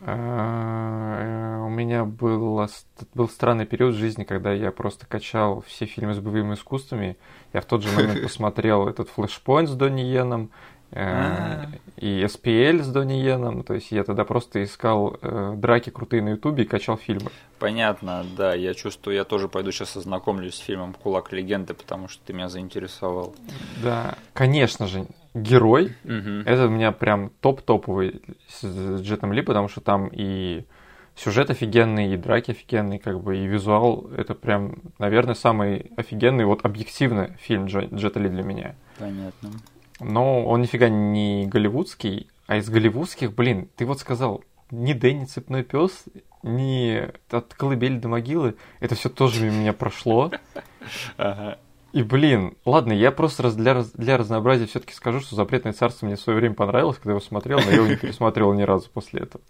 А, 0.00 1.64
у 1.64 1.68
меня 1.68 2.04
был, 2.04 2.66
был 3.14 3.28
странный 3.28 3.66
период 3.66 3.94
в 3.94 3.98
жизни, 3.98 4.24
когда 4.24 4.52
я 4.52 4.70
просто 4.70 5.06
качал 5.06 5.62
все 5.66 5.86
фильмы 5.86 6.14
с 6.14 6.18
боевыми 6.18 6.54
искусствами. 6.54 7.16
Я 7.52 7.60
в 7.60 7.64
тот 7.64 7.82
же 7.82 7.90
момент 7.94 8.22
посмотрел 8.22 8.88
этот 8.88 9.08
флешпоинт 9.08 9.68
с 9.68 9.74
Донни 9.74 10.02
Йеном, 10.02 10.50
Э, 10.90 11.66
и 11.96 12.22
SPL 12.22 12.82
с 12.82 12.88
Донни 12.88 13.14
Йеном, 13.14 13.62
то 13.62 13.74
есть 13.74 13.92
я 13.92 14.04
тогда 14.04 14.24
просто 14.24 14.64
искал 14.64 15.18
э, 15.20 15.52
драки 15.56 15.90
крутые 15.90 16.22
на 16.22 16.30
Ютубе 16.30 16.64
и 16.64 16.66
качал 16.66 16.96
фильмы. 16.96 17.30
Понятно, 17.58 18.24
да, 18.36 18.54
я 18.54 18.72
чувствую, 18.72 19.14
я 19.14 19.24
тоже 19.24 19.48
пойду 19.48 19.70
сейчас 19.70 19.96
ознакомлюсь 19.96 20.54
с 20.54 20.58
фильмом 20.58 20.94
«Кулак 20.94 21.32
легенды», 21.32 21.74
потому 21.74 22.08
что 22.08 22.22
ты 22.24 22.32
меня 22.32 22.48
заинтересовал. 22.48 23.34
Да, 23.82 24.14
конечно 24.32 24.86
же, 24.86 25.06
герой, 25.42 25.96
угу. 26.04 26.42
это 26.44 26.66
у 26.66 26.70
меня 26.70 26.92
прям 26.92 27.30
топ-топовый 27.40 28.22
с 28.48 29.00
Джетом 29.00 29.32
Ли, 29.32 29.42
потому 29.42 29.68
что 29.68 29.80
там 29.80 30.08
и 30.12 30.64
сюжет 31.16 31.50
офигенный, 31.50 32.14
и 32.14 32.16
драки 32.16 32.52
офигенные, 32.52 32.98
как 32.98 33.20
бы, 33.22 33.36
и 33.36 33.46
визуал, 33.46 34.08
это 34.16 34.34
прям, 34.34 34.76
наверное, 34.98 35.34
самый 35.34 35.90
офигенный, 35.96 36.44
вот 36.44 36.64
объективно 36.64 37.36
фильм 37.40 37.66
Джета 37.66 38.20
Ли 38.20 38.28
для 38.28 38.42
меня. 38.42 38.74
Понятно. 38.98 39.50
Но 40.00 40.44
он 40.44 40.60
нифига 40.60 40.88
не 40.88 41.46
голливудский, 41.46 42.28
а 42.46 42.56
из 42.56 42.68
голливудских, 42.70 43.34
блин, 43.34 43.68
ты 43.76 43.84
вот 43.84 43.98
сказал, 43.98 44.44
ни 44.70 44.92
Дэнни 44.92 45.24
Цепной 45.24 45.64
Пес, 45.64 46.04
ни 46.42 47.10
от 47.30 47.54
колыбели 47.54 47.98
до 47.98 48.08
могилы, 48.08 48.54
это 48.80 48.94
все 48.94 49.08
тоже 49.08 49.44
мимо 49.44 49.56
меня 49.56 49.72
прошло. 49.72 50.30
Ага. 51.18 51.58
И, 51.92 52.02
блин, 52.02 52.56
ладно, 52.66 52.92
я 52.92 53.10
просто 53.10 53.50
для, 53.52 53.82
для 53.94 54.18
разнообразия 54.18 54.66
все-таки 54.66 54.92
скажу, 54.92 55.20
что 55.20 55.36
«Запретное 55.36 55.72
царство» 55.72 56.06
мне 56.06 56.16
в 56.16 56.20
свое 56.20 56.38
время 56.38 56.54
понравилось, 56.54 56.96
когда 56.96 57.12
я 57.12 57.16
его 57.16 57.24
смотрел, 57.24 57.60
но 57.60 57.70
я 57.70 57.76
его 57.76 57.86
не 57.86 57.96
пересмотрел 57.96 58.52
ни 58.52 58.62
разу 58.62 58.90
после 58.90 59.20
этого. 59.22 59.42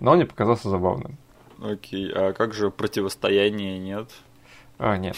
Но 0.00 0.10
он 0.10 0.16
мне 0.16 0.26
показался 0.26 0.68
забавным. 0.68 1.16
Окей, 1.62 2.10
а 2.12 2.32
как 2.32 2.52
же 2.52 2.70
«Противостояние» 2.70 3.78
нет? 3.78 4.10
А, 4.78 4.96
нет. 4.96 5.16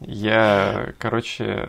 Я, 0.00 0.92
короче, 0.98 1.68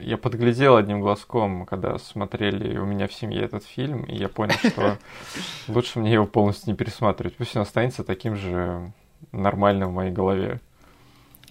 я 0.00 0.18
подглядел 0.18 0.76
одним 0.76 1.00
глазком, 1.00 1.64
когда 1.66 1.98
смотрели 1.98 2.76
у 2.78 2.84
меня 2.84 3.06
в 3.06 3.12
семье 3.12 3.42
этот 3.42 3.64
фильм, 3.64 4.02
и 4.04 4.16
я 4.16 4.28
понял, 4.28 4.54
что 4.54 4.98
лучше 5.68 6.00
мне 6.00 6.12
его 6.12 6.26
полностью 6.26 6.70
не 6.70 6.76
пересматривать. 6.76 7.36
Пусть 7.36 7.54
он 7.54 7.62
останется 7.62 8.02
таким 8.02 8.34
же 8.34 8.92
нормальным 9.30 9.90
в 9.90 9.94
моей 9.94 10.10
голове. 10.10 10.60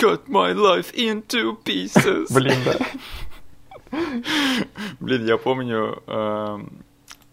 Cut 0.01 0.27
my 0.27 0.51
life 0.53 0.91
into 0.95 1.55
pieces. 1.63 2.31
Блин, 2.33 2.57
да. 2.65 2.75
Блин, 4.99 5.27
я 5.27 5.37
помню, 5.37 6.01
эм, 6.07 6.83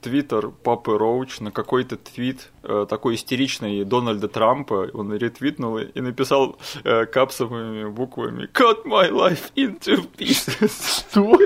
твиттер 0.02 0.50
Папы 0.50 0.98
Роуч 0.98 1.40
на 1.40 1.50
какой-то 1.50 1.96
твит 1.96 2.50
э, 2.62 2.84
такой 2.86 3.14
истеричный 3.14 3.84
Дональда 3.84 4.28
Трампа, 4.28 4.90
он 4.92 5.14
ретвитнул 5.14 5.78
и 5.78 6.00
написал 6.02 6.58
э, 6.84 7.06
капсовыми 7.06 7.88
буквами 7.88 8.50
«Cut 8.52 8.84
my 8.84 9.10
life 9.10 9.50
into 9.56 10.06
pieces». 10.18 11.06
Что? 11.10 11.38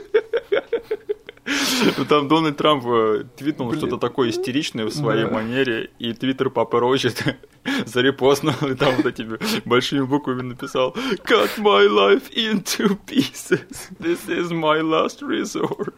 Ну, 1.98 2.04
там 2.04 2.28
Дональд 2.28 2.56
Трамп 2.56 2.84
э, 2.86 3.24
твитнул 3.36 3.72
что-то 3.74 3.98
такое 3.98 4.30
истеричное 4.30 4.86
в 4.86 4.90
своей 4.90 5.26
манере, 5.26 5.90
и 5.98 6.12
твиттер 6.12 6.50
Папа 6.50 6.80
Роуч 6.80 7.06
зарепостнул, 7.86 8.54
и 8.68 8.74
там 8.74 8.96
вот 8.96 9.06
этими 9.06 9.38
большими 9.64 10.02
буквами 10.02 10.42
написал 10.42 10.94
«Cut 11.24 11.50
my 11.58 11.88
life 11.88 12.32
into 12.34 12.98
pieces. 13.06 13.90
This 13.98 14.28
is 14.28 14.50
my 14.50 14.80
last 14.80 15.22
resort». 15.22 15.94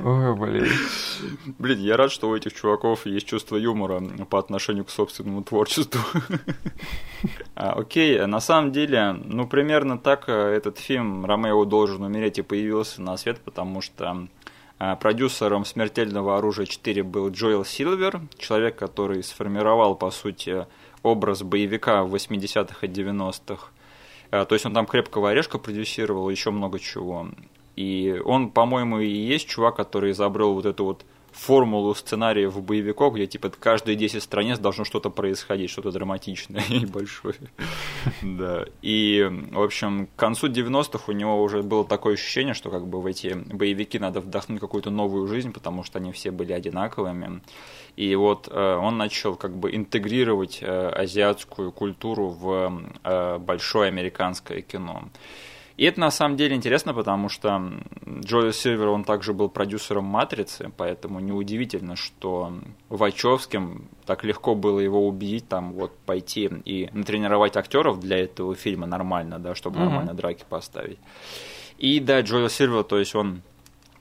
Ой, 0.00 0.36
блин. 0.36 0.68
Блин, 1.58 1.80
я 1.80 1.96
рад, 1.96 2.12
что 2.12 2.28
у 2.28 2.36
этих 2.36 2.54
чуваков 2.54 3.06
есть 3.06 3.26
чувство 3.26 3.56
юмора 3.56 4.00
по 4.28 4.38
отношению 4.38 4.84
к 4.84 4.90
собственному 4.90 5.42
творчеству. 5.42 6.00
а, 7.54 7.72
окей, 7.72 8.26
на 8.26 8.40
самом 8.40 8.72
деле, 8.72 9.12
ну, 9.12 9.46
примерно 9.46 9.98
так 9.98 10.24
э, 10.28 10.32
этот 10.32 10.78
фильм 10.78 11.24
«Ромео 11.24 11.64
должен 11.64 12.02
умереть» 12.02 12.38
и 12.38 12.42
появился 12.42 13.00
на 13.02 13.16
свет, 13.16 13.40
потому 13.44 13.80
что 13.80 14.28
Продюсером 15.00 15.64
«Смертельного 15.64 16.38
оружия 16.38 16.66
4» 16.66 17.04
был 17.04 17.30
Джоэл 17.30 17.64
Силвер, 17.64 18.20
человек, 18.36 18.76
который 18.76 19.22
сформировал, 19.22 19.94
по 19.94 20.10
сути, 20.10 20.66
образ 21.02 21.42
боевика 21.42 22.02
в 22.02 22.14
80-х 22.14 22.86
и 22.86 22.90
90-х. 22.90 23.68
Э, 24.32 24.44
то 24.44 24.54
есть 24.54 24.66
он 24.66 24.74
там 24.74 24.86
крепкого 24.86 25.30
орешка 25.30 25.58
продюсировал, 25.58 26.28
еще 26.28 26.50
много 26.50 26.78
чего. 26.80 27.28
И 27.76 28.20
он, 28.24 28.50
по-моему, 28.50 28.98
и 28.98 29.08
есть 29.08 29.48
чувак, 29.48 29.76
который 29.76 30.12
изобрел 30.12 30.54
вот 30.54 30.66
эту 30.66 30.84
вот 30.84 31.04
формулу 31.32 31.94
сценариев 31.94 32.60
боевиков, 32.62 33.14
где 33.14 33.26
типа 33.26 33.50
каждые 33.50 33.96
10 33.96 34.22
страниц 34.22 34.58
должно 34.58 34.84
что-то 34.84 35.10
происходить, 35.10 35.70
что-то 35.70 35.90
драматичное 35.90 36.62
и 36.68 36.86
большое. 36.86 37.34
Да. 38.22 38.64
И, 38.82 39.28
в 39.50 39.60
общем, 39.60 40.06
к 40.06 40.18
концу 40.18 40.48
90-х 40.48 41.04
у 41.06 41.12
него 41.12 41.42
уже 41.42 41.62
было 41.62 41.84
такое 41.84 42.14
ощущение, 42.14 42.54
что 42.54 42.70
как 42.70 42.86
бы 42.86 43.00
в 43.00 43.06
эти 43.06 43.34
боевики 43.34 43.98
надо 43.98 44.20
вдохнуть 44.20 44.60
какую-то 44.60 44.90
новую 44.90 45.26
жизнь, 45.26 45.52
потому 45.52 45.84
что 45.84 45.98
они 45.98 46.12
все 46.12 46.30
были 46.30 46.52
одинаковыми. 46.52 47.42
И 47.96 48.14
вот 48.14 48.48
э, 48.50 48.74
он 48.76 48.96
начал 48.96 49.36
как 49.36 49.54
бы 49.56 49.74
интегрировать 49.74 50.58
э, 50.62 50.88
азиатскую 50.88 51.72
культуру 51.72 52.28
в 52.28 52.82
э, 53.04 53.38
большое 53.38 53.88
американское 53.88 54.62
кино. 54.62 55.04
И 55.82 55.84
это 55.84 55.98
на 55.98 56.12
самом 56.12 56.36
деле 56.36 56.54
интересно, 56.54 56.94
потому 56.94 57.28
что 57.28 57.60
Джоэл 58.06 58.52
Сильвер, 58.52 58.86
он 58.86 59.02
также 59.02 59.32
был 59.32 59.48
продюсером 59.48 60.04
«Матрицы», 60.04 60.70
поэтому 60.76 61.18
неудивительно, 61.18 61.96
что 61.96 62.52
Вачовским 62.88 63.88
так 64.06 64.22
легко 64.22 64.54
было 64.54 64.78
его 64.78 65.04
убедить, 65.04 65.48
там, 65.48 65.72
вот, 65.72 65.98
пойти 66.06 66.48
и 66.64 66.88
натренировать 66.92 67.56
актеров 67.56 67.98
для 67.98 68.18
этого 68.18 68.54
фильма 68.54 68.86
нормально, 68.86 69.40
да, 69.40 69.56
чтобы 69.56 69.80
mm-hmm. 69.80 69.84
нормально 69.84 70.14
драки 70.14 70.44
поставить. 70.48 70.98
И 71.78 71.98
да, 71.98 72.20
Джоэл 72.20 72.48
Сильвер, 72.48 72.84
то 72.84 73.00
есть 73.00 73.16
он 73.16 73.42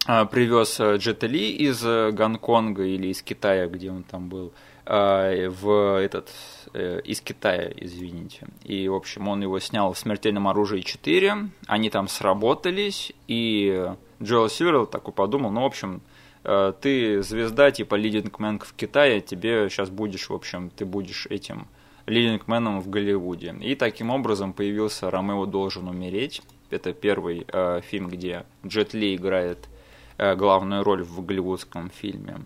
а, 0.05 0.25
привез 0.25 0.79
э, 0.79 0.97
Джета 0.97 1.25
Ли 1.25 1.49
из 1.49 1.83
э, 1.83 2.11
Гонконга 2.11 2.83
или 2.83 3.07
из 3.07 3.23
Китая, 3.23 3.65
где 3.65 3.89
он 3.89 4.03
там 4.03 4.29
был, 4.29 4.53
а, 4.85 5.49
в 5.49 5.99
этот 5.99 6.29
э, 6.73 7.01
из 7.03 7.21
Китая, 7.21 7.71
извините. 7.75 8.47
И, 8.63 8.87
в 8.87 8.95
общем, 8.95 9.27
он 9.27 9.41
его 9.41 9.59
снял 9.59 9.93
в 9.93 9.97
«Смертельном 9.97 10.47
оружии 10.47 10.81
4», 10.81 11.49
они 11.67 11.89
там 11.89 12.07
сработались, 12.07 13.13
и 13.27 13.91
Джоэл 14.21 14.49
Сиверл 14.49 14.85
такой 14.85 15.13
подумал, 15.13 15.51
ну, 15.51 15.61
в 15.61 15.65
общем, 15.65 16.01
ты 16.43 17.21
звезда 17.21 17.69
типа 17.69 17.93
лидингмен 17.93 18.57
в 18.57 18.73
Китае, 18.73 19.21
тебе 19.21 19.69
сейчас 19.69 19.91
будешь, 19.91 20.29
в 20.29 20.33
общем, 20.33 20.71
ты 20.75 20.85
будешь 20.85 21.27
этим 21.27 21.67
лидингменом 22.07 22.81
в 22.81 22.89
Голливуде. 22.89 23.55
И 23.61 23.75
таким 23.75 24.09
образом 24.09 24.53
появился 24.53 25.11
«Ромео 25.11 25.45
должен 25.45 25.87
умереть». 25.87 26.41
Это 26.71 26.93
первый 26.93 27.45
э, 27.47 27.81
фильм, 27.81 28.09
где 28.09 28.45
Джет 28.65 28.95
Ли 28.95 29.15
играет 29.15 29.67
Э, 30.21 30.35
главную 30.35 30.83
роль 30.83 31.01
в 31.01 31.25
голливудском 31.25 31.89
фильме. 31.89 32.41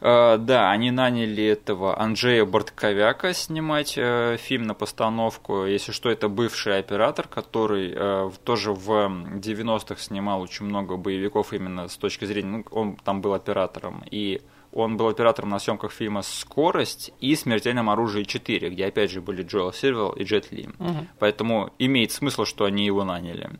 Uh, 0.00 0.36
да, 0.38 0.70
они 0.70 0.90
наняли 0.90 1.44
этого 1.44 1.98
Анджея 1.98 2.44
Бортковяка 2.44 3.32
снимать 3.32 3.96
uh, 3.96 4.36
фильм 4.36 4.64
на 4.64 4.74
постановку. 4.74 5.64
Если 5.64 5.92
что, 5.92 6.10
это 6.10 6.28
бывший 6.28 6.78
оператор, 6.78 7.26
который 7.26 7.92
uh, 7.92 8.32
тоже 8.44 8.72
в 8.72 8.90
90-х 8.90 9.96
снимал 10.02 10.42
очень 10.42 10.66
много 10.66 10.96
боевиков 10.96 11.52
именно 11.52 11.88
с 11.88 11.96
точки 11.96 12.24
зрения... 12.26 12.48
Ну, 12.48 12.64
он 12.70 12.96
там 12.96 13.20
был 13.22 13.32
оператором. 13.34 14.02
И 14.10 14.42
он 14.74 14.96
был 14.96 15.08
оператором 15.08 15.50
на 15.50 15.60
съемках 15.60 15.92
фильма 15.92 16.22
«Скорость» 16.22 17.12
и 17.20 17.36
«Смертельном 17.36 17.88
оружии 17.88 18.24
4», 18.24 18.70
где 18.70 18.86
опять 18.86 19.10
же 19.10 19.20
были 19.20 19.42
Джоэл 19.42 19.72
Сильвелл 19.72 20.10
и 20.10 20.24
Джет 20.24 20.50
Ли. 20.50 20.68
Угу. 20.78 21.06
Поэтому 21.20 21.72
имеет 21.78 22.10
смысл, 22.10 22.44
что 22.44 22.64
они 22.64 22.84
его 22.84 23.04
наняли. 23.04 23.50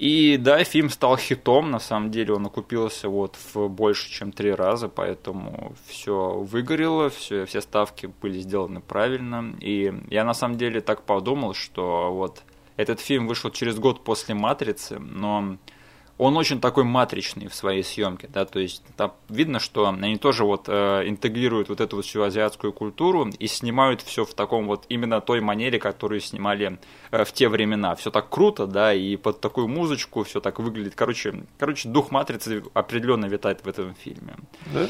И 0.00 0.38
да, 0.38 0.64
фильм 0.64 0.88
стал 0.88 1.18
хитом, 1.18 1.70
на 1.70 1.78
самом 1.78 2.10
деле 2.10 2.32
он 2.32 2.46
окупился 2.46 3.10
вот 3.10 3.36
в 3.52 3.68
больше, 3.68 4.10
чем 4.10 4.32
три 4.32 4.50
раза, 4.50 4.88
поэтому 4.88 5.74
все 5.86 6.38
выгорело, 6.38 7.10
все, 7.10 7.44
все 7.44 7.60
ставки 7.60 8.10
были 8.22 8.40
сделаны 8.40 8.80
правильно. 8.80 9.54
И 9.60 9.92
я 10.08 10.24
на 10.24 10.32
самом 10.32 10.56
деле 10.56 10.80
так 10.80 11.02
подумал, 11.02 11.52
что 11.52 12.14
вот 12.14 12.44
этот 12.78 12.98
фильм 13.00 13.26
вышел 13.26 13.50
через 13.50 13.78
год 13.78 14.02
после 14.02 14.34
«Матрицы», 14.34 14.98
но 14.98 15.58
он 16.20 16.36
очень 16.36 16.60
такой 16.60 16.84
матричный 16.84 17.48
в 17.48 17.54
своей 17.54 17.82
съемке, 17.82 18.28
да, 18.28 18.44
то 18.44 18.60
есть 18.60 18.82
там 18.94 19.14
видно, 19.30 19.58
что 19.58 19.88
они 19.88 20.18
тоже 20.18 20.44
вот 20.44 20.64
э, 20.68 21.04
интегрируют 21.06 21.70
вот 21.70 21.80
эту 21.80 21.96
вот 21.96 22.04
всю 22.04 22.22
азиатскую 22.22 22.74
культуру 22.74 23.30
и 23.38 23.46
снимают 23.46 24.02
все 24.02 24.26
в 24.26 24.34
таком 24.34 24.66
вот 24.66 24.84
именно 24.90 25.22
той 25.22 25.40
манере, 25.40 25.78
которую 25.78 26.20
снимали 26.20 26.78
э, 27.10 27.24
в 27.24 27.32
те 27.32 27.48
времена. 27.48 27.94
Все 27.94 28.10
так 28.10 28.28
круто, 28.28 28.66
да, 28.66 28.92
и 28.92 29.16
под 29.16 29.40
такую 29.40 29.66
музычку 29.68 30.22
все 30.24 30.40
так 30.40 30.58
выглядит. 30.58 30.92
Короче, 30.94 31.42
короче, 31.58 31.88
дух 31.88 32.10
матрицы 32.10 32.64
определенно 32.74 33.24
витает 33.24 33.64
в 33.64 33.68
этом 33.68 33.94
фильме. 33.94 34.36
Да? 34.74 34.88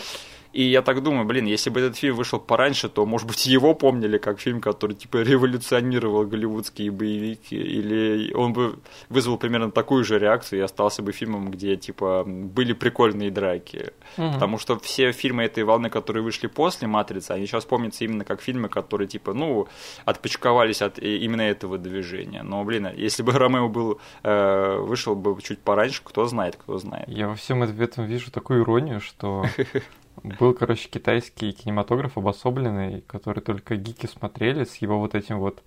И 0.52 0.64
я 0.64 0.82
так 0.82 1.02
думаю, 1.02 1.24
блин, 1.24 1.46
если 1.46 1.70
бы 1.70 1.80
этот 1.80 1.96
фильм 1.96 2.16
вышел 2.16 2.40
пораньше, 2.40 2.88
то, 2.88 3.06
может 3.06 3.28
быть, 3.28 3.46
его 3.46 3.74
помнили 3.74 4.18
как 4.18 4.40
фильм, 4.40 4.60
который, 4.60 4.94
типа, 4.94 5.18
революционировал 5.18 6.26
голливудские 6.26 6.90
боевики, 6.90 7.56
или 7.56 8.32
он 8.34 8.52
бы 8.52 8.78
вызвал 9.08 9.38
примерно 9.38 9.70
такую 9.70 10.04
же 10.04 10.18
реакцию 10.18 10.60
и 10.60 10.62
остался 10.62 11.02
бы 11.02 11.12
фильмом, 11.12 11.50
где, 11.50 11.76
типа, 11.76 12.24
были 12.26 12.72
прикольные 12.72 13.30
драки. 13.30 13.92
Угу. 14.16 14.32
Потому 14.32 14.58
что 14.58 14.78
все 14.78 15.12
фильмы 15.12 15.44
этой 15.44 15.62
волны, 15.62 15.88
которые 15.88 16.22
вышли 16.22 16.48
после 16.48 16.88
«Матрицы», 16.88 17.30
они 17.30 17.46
сейчас 17.46 17.64
помнятся 17.64 18.04
именно 18.04 18.24
как 18.24 18.40
фильмы, 18.42 18.68
которые, 18.68 19.06
типа, 19.06 19.32
ну, 19.32 19.68
отпочковались 20.04 20.82
от 20.82 20.98
именно 20.98 21.42
этого 21.42 21.78
движения. 21.78 22.42
Но, 22.42 22.64
блин, 22.64 22.88
если 22.96 23.22
бы 23.22 23.32
Ромео 23.38 23.68
был, 23.68 24.00
э, 24.24 24.78
вышел 24.78 25.14
бы 25.14 25.40
чуть 25.42 25.60
пораньше, 25.60 26.02
кто 26.04 26.26
знает, 26.26 26.56
кто 26.56 26.78
знает. 26.78 27.08
Я 27.08 27.28
во 27.28 27.34
всем 27.34 27.62
этом 27.62 28.06
вижу 28.06 28.30
такую 28.30 28.62
иронию, 28.62 29.00
что 29.00 29.44
Был, 30.22 30.54
короче, 30.54 30.88
китайский 30.88 31.52
кинематограф 31.52 32.18
обособленный, 32.18 33.02
который 33.02 33.40
только 33.40 33.76
гики 33.76 34.06
смотрели 34.06 34.64
с 34.64 34.76
его 34.76 34.98
вот 34.98 35.14
этим 35.14 35.38
вот 35.38 35.62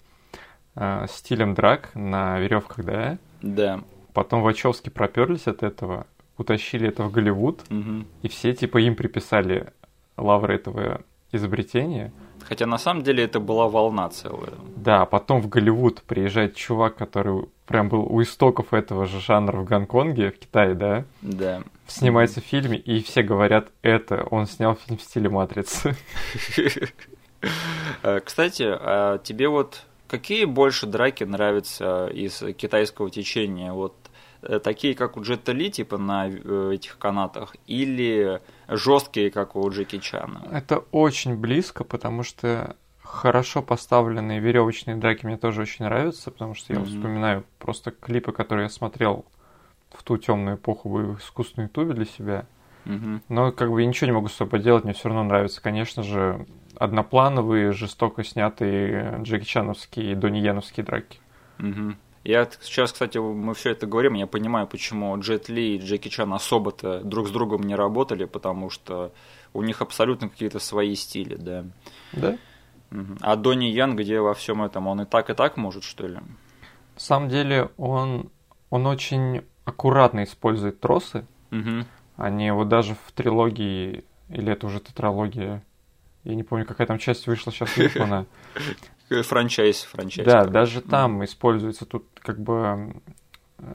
э, 0.75 1.05
стилем 1.09 1.53
драк 1.53 1.91
на 1.95 2.39
веревках, 2.39 2.85
да? 2.85 3.17
Да. 3.41 3.81
Потом 4.13 4.41
Вачовски 4.41 4.89
проперлись 4.89 5.47
от 5.47 5.63
этого, 5.63 6.05
утащили 6.37 6.87
это 6.87 7.03
в 7.03 7.11
Голливуд, 7.11 7.61
угу. 7.69 8.05
и 8.21 8.27
все 8.27 8.53
типа 8.53 8.77
им 8.77 8.95
приписали 8.95 9.73
лавры 10.17 10.55
этого 10.55 11.01
изобретения. 11.31 12.11
Хотя 12.53 12.67
на 12.67 12.77
самом 12.77 13.01
деле 13.01 13.23
это 13.23 13.39
была 13.39 13.67
волна 13.67 14.09
целая. 14.09 14.53
Да, 14.75 15.05
потом 15.05 15.41
в 15.41 15.49
Голливуд 15.49 16.03
приезжает 16.03 16.55
чувак, 16.55 16.95
который 16.95 17.45
прям 17.65 17.89
был 17.89 18.01
у 18.01 18.21
истоков 18.21 18.75
этого 18.75 19.07
же 19.07 19.19
жанра 19.19 19.57
в 19.57 19.65
Гонконге, 19.65 20.29
в 20.29 20.37
Китае, 20.37 20.75
да? 20.75 21.03
Да. 21.23 21.63
Снимается 21.87 22.41
в 22.41 22.43
фильме, 22.43 22.77
и 22.77 23.01
все 23.01 23.23
говорят, 23.23 23.69
это 23.81 24.27
он 24.29 24.45
снял 24.45 24.75
фильм 24.75 24.99
в 24.99 25.01
стиле 25.01 25.29
Матрицы. 25.29 25.95
Э, 28.03 28.19
кстати, 28.23 28.65
а 28.69 29.17
тебе 29.17 29.47
вот 29.49 29.81
какие 30.07 30.45
больше 30.45 30.85
драки 30.85 31.23
нравятся 31.23 32.05
из 32.05 32.43
китайского 32.55 33.09
течения? 33.09 33.73
Вот 33.73 33.95
такие, 34.63 34.95
как 34.95 35.17
у 35.17 35.21
Джета 35.21 35.51
Ли, 35.51 35.71
типа 35.71 35.97
на 35.97 36.27
э, 36.27 36.71
этих 36.73 36.97
канатах, 36.97 37.55
или 37.67 38.41
жесткие, 38.67 39.31
как 39.31 39.55
у 39.55 39.69
Джеки 39.69 39.99
Чана? 39.99 40.47
Это 40.51 40.79
очень 40.91 41.35
близко, 41.35 41.83
потому 41.83 42.23
что 42.23 42.75
хорошо 43.03 43.61
поставленные 43.61 44.39
веревочные 44.39 44.95
драки 44.95 45.25
мне 45.25 45.37
тоже 45.37 45.61
очень 45.61 45.85
нравятся, 45.85 46.31
потому 46.31 46.55
что 46.55 46.73
я 46.73 46.79
mm-hmm. 46.79 46.85
вспоминаю 46.85 47.43
просто 47.59 47.91
клипы, 47.91 48.31
которые 48.31 48.65
я 48.65 48.69
смотрел 48.69 49.25
в 49.91 50.03
ту 50.03 50.17
темную 50.17 50.57
эпоху 50.57 50.89
в 50.89 51.19
искусственной 51.19 51.67
ютубе 51.67 51.93
для 51.93 52.05
себя. 52.05 52.45
Mm-hmm. 52.85 53.21
Но 53.29 53.51
как 53.51 53.71
бы 53.71 53.81
я 53.81 53.87
ничего 53.87 54.07
не 54.07 54.13
могу 54.13 54.27
с 54.27 54.33
собой 54.33 54.59
поделать, 54.59 54.83
мне 54.83 54.93
все 54.93 55.09
равно 55.09 55.23
нравятся, 55.23 55.61
конечно 55.61 56.03
же, 56.03 56.45
одноплановые, 56.77 57.71
жестоко 57.71 58.23
снятые 58.23 59.19
Джеки 59.21 59.45
Чановские 59.45 60.11
и 60.11 60.15
Донни 60.15 60.39
Яновские 60.39 60.85
драки. 60.85 61.19
Mm-hmm. 61.59 61.95
Я 62.23 62.49
сейчас, 62.61 62.93
кстати, 62.93 63.17
мы 63.17 63.53
все 63.53 63.71
это 63.71 63.85
говорим, 63.85 64.13
я 64.13 64.27
понимаю, 64.27 64.65
почему 64.65 65.19
Джет 65.19 65.49
Ли 65.49 65.75
и 65.75 65.79
Джеки 65.79 66.07
Чан 66.07 66.33
особо-то 66.33 67.01
друг 67.01 67.27
с 67.27 67.31
другом 67.31 67.63
не 67.63 67.75
работали, 67.75 68.23
потому 68.23 68.69
что 68.69 69.11
у 69.53 69.61
них 69.61 69.81
абсолютно 69.81 70.29
какие-то 70.29 70.59
свои 70.59 70.95
стили, 70.95 71.35
да. 71.35 71.65
Да? 72.13 72.37
А 73.21 73.35
Донни 73.35 73.65
Ян, 73.65 73.95
где 73.95 74.21
во 74.21 74.33
всем 74.33 74.61
этом, 74.61 74.87
он 74.87 75.01
и 75.01 75.05
так, 75.05 75.29
и 75.29 75.33
так 75.33 75.57
может, 75.57 75.83
что 75.83 76.07
ли? 76.07 76.15
На 76.15 76.99
самом 76.99 77.27
деле, 77.27 77.69
он, 77.77 78.29
он 78.69 78.85
очень 78.85 79.43
аккуратно 79.65 80.23
использует 80.23 80.79
тросы. 80.79 81.25
Угу. 81.51 81.85
Они 82.17 82.51
вот 82.51 82.69
даже 82.69 82.95
в 82.95 83.11
трилогии, 83.11 84.03
или 84.29 84.51
это 84.51 84.67
уже 84.67 84.79
тетралогия, 84.79 85.63
я 86.23 86.35
не 86.35 86.43
помню, 86.43 86.65
какая 86.65 86.87
там 86.87 86.99
часть 86.99 87.27
вышла 87.27 87.51
сейчас 87.51 87.75
выслана. 87.75 88.25
Франчайз, 89.21 89.83
франчайз. 89.83 90.27
Да, 90.27 90.45
даже 90.45 90.81
там 90.81 91.23
используются 91.23 91.85
тут 91.85 92.05
как 92.19 92.39
бы 92.39 92.95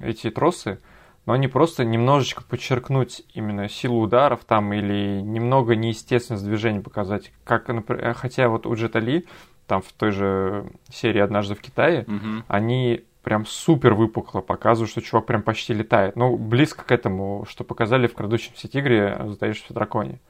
эти 0.00 0.30
тросы, 0.30 0.80
но 1.26 1.34
они 1.34 1.46
просто 1.46 1.84
немножечко 1.84 2.42
подчеркнуть 2.42 3.22
именно 3.34 3.68
силу 3.68 4.00
ударов 4.00 4.44
там 4.44 4.72
или 4.72 5.20
немного 5.20 5.76
неестественность 5.76 6.44
движения 6.44 6.80
показать. 6.80 7.32
Как, 7.44 7.68
например, 7.68 8.14
хотя 8.14 8.48
вот 8.48 8.66
у 8.66 8.74
Джетали, 8.74 9.26
там 9.66 9.82
в 9.82 9.92
той 9.92 10.10
же 10.10 10.70
серии 10.90 11.20
«Однажды 11.20 11.54
в 11.54 11.60
Китае», 11.60 12.04
угу. 12.08 12.42
они 12.48 13.04
прям 13.22 13.44
супер 13.44 13.92
выпукло 13.92 14.40
показывают, 14.40 14.90
что 14.90 15.02
чувак 15.02 15.26
прям 15.26 15.42
почти 15.42 15.74
летает. 15.74 16.16
Ну, 16.16 16.36
близко 16.36 16.82
к 16.82 16.90
этому, 16.90 17.44
что 17.46 17.62
показали 17.62 18.06
в 18.06 18.14
«Крадущемся 18.14 18.68
тигре», 18.68 19.20
«Сдаешься 19.26 19.66
в 19.68 19.74
драконе». 19.74 20.20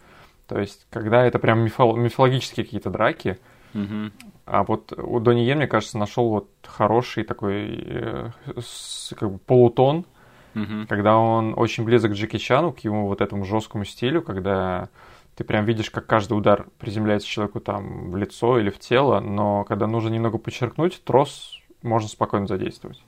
То 0.49 0.59
есть, 0.59 0.87
когда 0.91 1.25
это 1.25 1.39
прям 1.39 1.65
мифо- 1.65 1.97
мифологические 1.97 2.65
какие-то 2.65 2.91
драки, 2.91 3.39
угу. 3.75 4.11
а 4.47 4.65
вот 4.65 4.93
у 4.93 5.21
Дони 5.21 5.45
Е, 5.45 5.55
мне 5.55 5.67
кажется, 5.67 5.99
нашел 5.99 6.29
вот 6.29 6.49
хороший 6.65 7.25
такой 7.25 7.85
э, 7.87 8.31
с, 8.61 9.15
как 9.19 9.31
бы 9.33 9.39
полутон, 9.39 10.07
угу. 10.55 10.87
когда 10.89 11.17
он 11.17 11.55
очень 11.57 11.85
близок 11.85 12.13
к 12.13 12.15
Джеки 12.15 12.39
Чану, 12.39 12.73
к 12.73 12.81
ему 12.81 13.07
вот 13.07 13.21
этому 13.21 13.45
жесткому 13.45 13.85
стилю, 13.85 14.23
когда 14.23 14.89
ты 15.35 15.45
прям 15.45 15.65
видишь, 15.65 15.91
как 15.91 16.07
каждый 16.07 16.33
удар 16.33 16.67
приземляется 16.79 17.29
человеку 17.29 17.61
там 17.61 18.11
в 18.11 18.17
лицо 18.17 18.59
или 18.59 18.71
в 18.71 18.79
тело, 18.79 19.21
но 19.21 19.65
когда 19.65 19.87
нужно 19.87 20.09
немного 20.09 20.39
подчеркнуть, 20.39 21.03
трос 21.05 21.63
можно 21.83 22.09
спокойно 22.09 22.47
задействовать. 22.47 23.03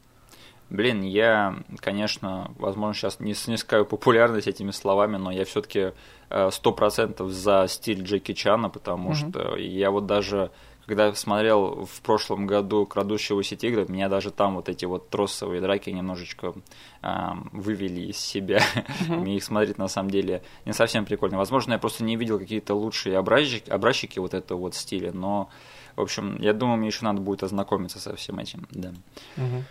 Блин, 0.71 1.03
я, 1.03 1.57
конечно, 1.81 2.53
возможно, 2.57 2.95
сейчас 2.95 3.19
не 3.19 3.35
снискаю 3.35 3.85
популярность 3.85 4.47
этими 4.47 4.71
словами, 4.71 5.17
но 5.17 5.33
я 5.33 5.45
все-таки 5.45 5.93
э, 6.31 6.51
сто 6.53 6.73
процентов 6.73 7.31
за 7.31 7.67
стиль 7.69 8.03
Джеки 8.03 8.35
Чана, 8.35 8.71
потому 8.71 9.11
mm-hmm. 9.11 9.31
что 9.31 9.57
я 9.57 9.91
вот 9.91 10.07
даже 10.07 10.53
когда 10.87 11.15
смотрел 11.15 11.85
в 11.85 12.01
прошлом 12.03 12.49
году 12.49 12.85
«Крадущегося 12.85 13.55
тигра», 13.55 13.85
меня 13.89 14.09
даже 14.09 14.33
там 14.33 14.57
вот 14.57 14.69
эти 14.69 14.87
вот 14.87 15.09
тросовые 15.09 15.61
драки 15.61 15.91
немножечко 15.91 16.55
э, 17.03 17.09
вывели 17.53 18.01
из 18.01 18.19
себя. 18.19 18.59
Mm-hmm. 18.59 19.17
Мне 19.17 19.37
их 19.37 19.45
смотреть 19.45 19.79
на 19.79 19.89
самом 19.89 20.11
деле 20.11 20.43
не 20.65 20.73
совсем 20.73 21.05
прикольно. 21.05 21.37
Возможно, 21.37 21.75
я 21.75 21.79
просто 21.79 22.03
не 22.05 22.17
видел 22.17 22.39
какие-то 22.39 22.75
лучшие 22.75 23.19
образчики, 23.19 23.71
образчики 23.71 24.19
вот 24.19 24.35
этого 24.35 24.59
вот 24.59 24.75
стиля, 24.75 25.13
но, 25.13 25.49
в 25.95 26.01
общем, 26.01 26.37
я 26.41 26.53
думаю, 26.53 26.79
мне 26.79 26.89
еще 26.89 27.05
надо 27.05 27.21
будет 27.21 27.43
ознакомиться 27.43 28.01
со 28.01 28.17
всем 28.17 28.39
этим, 28.39 28.67
да. 28.71 28.93
Mm-hmm. 29.37 29.63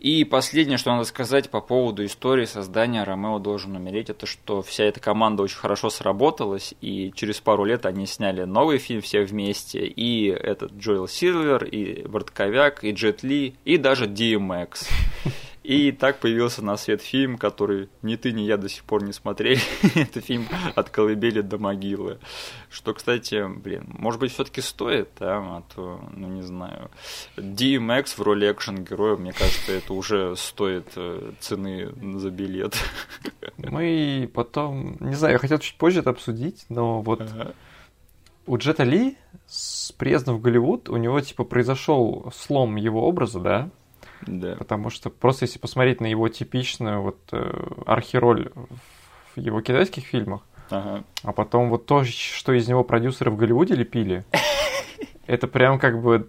И 0.00 0.24
последнее, 0.24 0.78
что 0.78 0.92
надо 0.92 1.04
сказать 1.04 1.50
по 1.50 1.60
поводу 1.60 2.06
истории 2.06 2.46
создания 2.46 3.04
«Ромео 3.04 3.38
должен 3.38 3.76
умереть», 3.76 4.08
это 4.08 4.24
что 4.24 4.62
вся 4.62 4.84
эта 4.84 4.98
команда 4.98 5.42
очень 5.42 5.58
хорошо 5.58 5.90
сработалась, 5.90 6.72
и 6.80 7.12
через 7.14 7.38
пару 7.42 7.64
лет 7.64 7.84
они 7.84 8.06
сняли 8.06 8.44
новый 8.44 8.78
фильм 8.78 9.02
все 9.02 9.24
вместе, 9.24 9.80
и 9.80 10.28
этот 10.28 10.72
Джоэл 10.72 11.06
Сильвер, 11.06 11.64
и 11.64 12.08
Бортковяк, 12.08 12.82
и 12.82 12.92
Джет 12.92 13.22
Ли, 13.22 13.56
и 13.66 13.76
даже 13.76 14.06
DMX. 14.06 14.88
И 15.62 15.92
так 15.92 16.20
появился 16.20 16.64
на 16.64 16.78
свет 16.78 17.02
фильм, 17.02 17.36
который 17.36 17.90
ни 18.00 18.16
ты, 18.16 18.32
ни 18.32 18.42
я 18.42 18.56
до 18.56 18.68
сих 18.68 18.82
пор 18.84 19.02
не 19.02 19.12
смотрели. 19.12 19.60
Это 19.94 20.22
фильм 20.22 20.48
«От 20.74 20.88
колыбели 20.88 21.42
до 21.42 21.58
могилы». 21.58 22.18
Что, 22.70 22.94
кстати, 22.94 23.46
блин, 23.46 23.84
может 23.88 24.20
быть, 24.20 24.32
все 24.32 24.44
таки 24.44 24.62
стоит, 24.62 25.10
да, 25.18 25.36
а 25.36 25.62
то, 25.74 26.00
ну, 26.14 26.28
не 26.28 26.42
знаю. 26.42 26.90
DMX 27.36 28.14
в 28.16 28.22
роли 28.22 28.50
экшен-героя, 28.50 29.16
мне 29.16 29.32
кажется, 29.32 29.72
это 29.72 29.92
уже 29.92 30.34
стоит 30.36 30.86
э, 30.96 31.32
цены 31.40 31.92
за 32.18 32.30
билет. 32.30 32.76
Мы 33.58 34.30
потом, 34.32 34.96
не 35.00 35.14
знаю, 35.14 35.34
я 35.34 35.38
хотел 35.38 35.58
чуть 35.58 35.76
позже 35.76 36.00
это 36.00 36.10
обсудить, 36.10 36.64
но 36.70 37.02
вот 37.02 37.20
ага. 37.20 37.52
у 38.46 38.56
Джета 38.56 38.84
Ли 38.84 39.18
с 39.46 39.92
приездом 39.92 40.36
в 40.38 40.40
Голливуд 40.40 40.88
у 40.88 40.96
него, 40.96 41.20
типа, 41.20 41.44
произошел 41.44 42.32
слом 42.34 42.76
его 42.76 43.06
образа, 43.06 43.40
да? 43.40 43.70
Да. 44.26 44.56
Потому 44.56 44.90
что 44.90 45.10
просто 45.10 45.44
если 45.44 45.58
посмотреть 45.58 46.00
на 46.00 46.06
его 46.06 46.28
типичную 46.28 47.02
вот 47.02 47.18
э, 47.32 47.72
архироль 47.86 48.50
в 49.34 49.40
его 49.40 49.60
китайских 49.60 50.04
фильмах, 50.04 50.42
ага. 50.70 51.04
а 51.22 51.32
потом 51.32 51.70
вот 51.70 51.86
то, 51.86 52.04
что 52.04 52.52
из 52.52 52.68
него 52.68 52.84
продюсеры 52.84 53.30
в 53.30 53.36
Голливуде 53.36 53.74
лепили, 53.74 54.24
это 55.26 55.46
прям 55.46 55.78
как 55.78 56.02
бы 56.02 56.28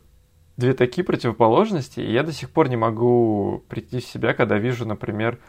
две 0.58 0.74
такие 0.74 1.04
противоположности, 1.04 2.00
и 2.00 2.12
я 2.12 2.24
до 2.24 2.32
сих 2.32 2.50
пор 2.50 2.70
не 2.70 2.78
могу 2.78 3.64
прийти 3.68 4.00
в 4.00 4.06
себя, 4.06 4.34
когда 4.34 4.58
вижу, 4.58 4.86
например, 4.86 5.40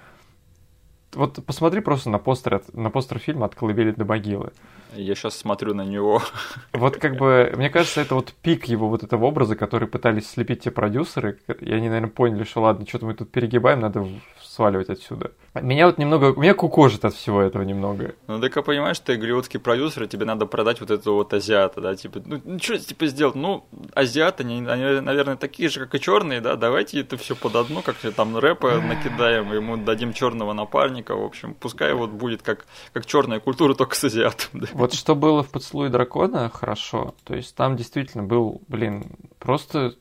вот 1.12 1.44
посмотри 1.44 1.80
просто 1.80 2.10
на 2.10 2.18
постер, 2.18 2.62
на 2.72 2.90
постер 2.90 3.18
фильма 3.18 3.46
«От 3.46 3.54
колыбели 3.54 3.92
до 3.92 4.04
могилы». 4.04 4.52
Я 4.94 5.14
сейчас 5.14 5.36
смотрю 5.36 5.74
на 5.74 5.82
него. 5.82 6.22
Вот 6.72 6.96
как 6.96 7.16
бы, 7.16 7.52
мне 7.56 7.70
кажется, 7.70 8.00
это 8.00 8.14
вот 8.14 8.32
пик 8.42 8.64
его 8.64 8.88
вот 8.88 9.02
этого 9.02 9.26
образа, 9.26 9.56
который 9.56 9.86
пытались 9.86 10.28
слепить 10.28 10.60
те 10.60 10.70
продюсеры, 10.70 11.38
и 11.60 11.72
они, 11.72 11.88
наверное, 11.88 12.10
поняли, 12.10 12.44
что 12.44 12.62
ладно, 12.62 12.86
что-то 12.86 13.06
мы 13.06 13.14
тут 13.14 13.30
перегибаем, 13.30 13.80
надо 13.80 14.06
сваливать 14.52 14.90
отсюда. 14.90 15.32
Меня 15.54 15.86
вот 15.86 15.98
немного, 15.98 16.38
меня 16.38 16.54
кукожит 16.54 17.04
от 17.04 17.14
всего 17.14 17.40
этого 17.40 17.62
немного. 17.62 18.14
Ну, 18.26 18.40
так 18.40 18.54
я 18.56 18.62
понимаешь, 18.62 18.98
ты 18.98 19.16
голливудский 19.16 19.58
продюсер, 19.58 20.06
тебе 20.06 20.24
надо 20.26 20.46
продать 20.46 20.80
вот 20.80 20.90
этого 20.90 21.14
вот 21.14 21.32
азиата, 21.32 21.80
да, 21.80 21.94
типа, 21.94 22.22
ну, 22.24 22.40
ну 22.44 22.58
что 22.58 22.78
типа 22.78 23.06
сделать? 23.06 23.34
Ну, 23.34 23.64
азиаты, 23.94 24.42
они, 24.42 24.66
они, 24.66 25.00
наверное, 25.00 25.36
такие 25.36 25.68
же, 25.68 25.80
как 25.80 25.94
и 25.94 26.00
черные, 26.00 26.40
да, 26.40 26.56
давайте 26.56 27.00
это 27.00 27.16
все 27.16 27.34
под 27.34 27.56
одно, 27.56 27.82
как 27.82 27.96
там 27.96 28.36
рэпа 28.36 28.80
накидаем, 28.80 29.52
ему 29.52 29.76
дадим 29.76 30.12
черного 30.12 30.52
напарника, 30.52 31.16
в 31.16 31.22
общем, 31.22 31.54
пускай 31.54 31.94
вот 31.94 32.10
будет 32.10 32.42
как, 32.42 32.66
как 32.92 33.06
черная 33.06 33.40
культура, 33.40 33.74
только 33.74 33.94
с 33.94 34.04
азиатом, 34.04 34.60
да. 34.60 34.66
Вот 34.82 34.94
что 34.94 35.14
было 35.14 35.44
в 35.44 35.48
«Поцелуе 35.48 35.90
дракона» 35.90 36.50
хорошо, 36.52 37.14
то 37.22 37.36
есть 37.36 37.54
там 37.54 37.76
действительно 37.76 38.24
был, 38.24 38.62
блин, 38.66 39.12
просто 39.38 39.94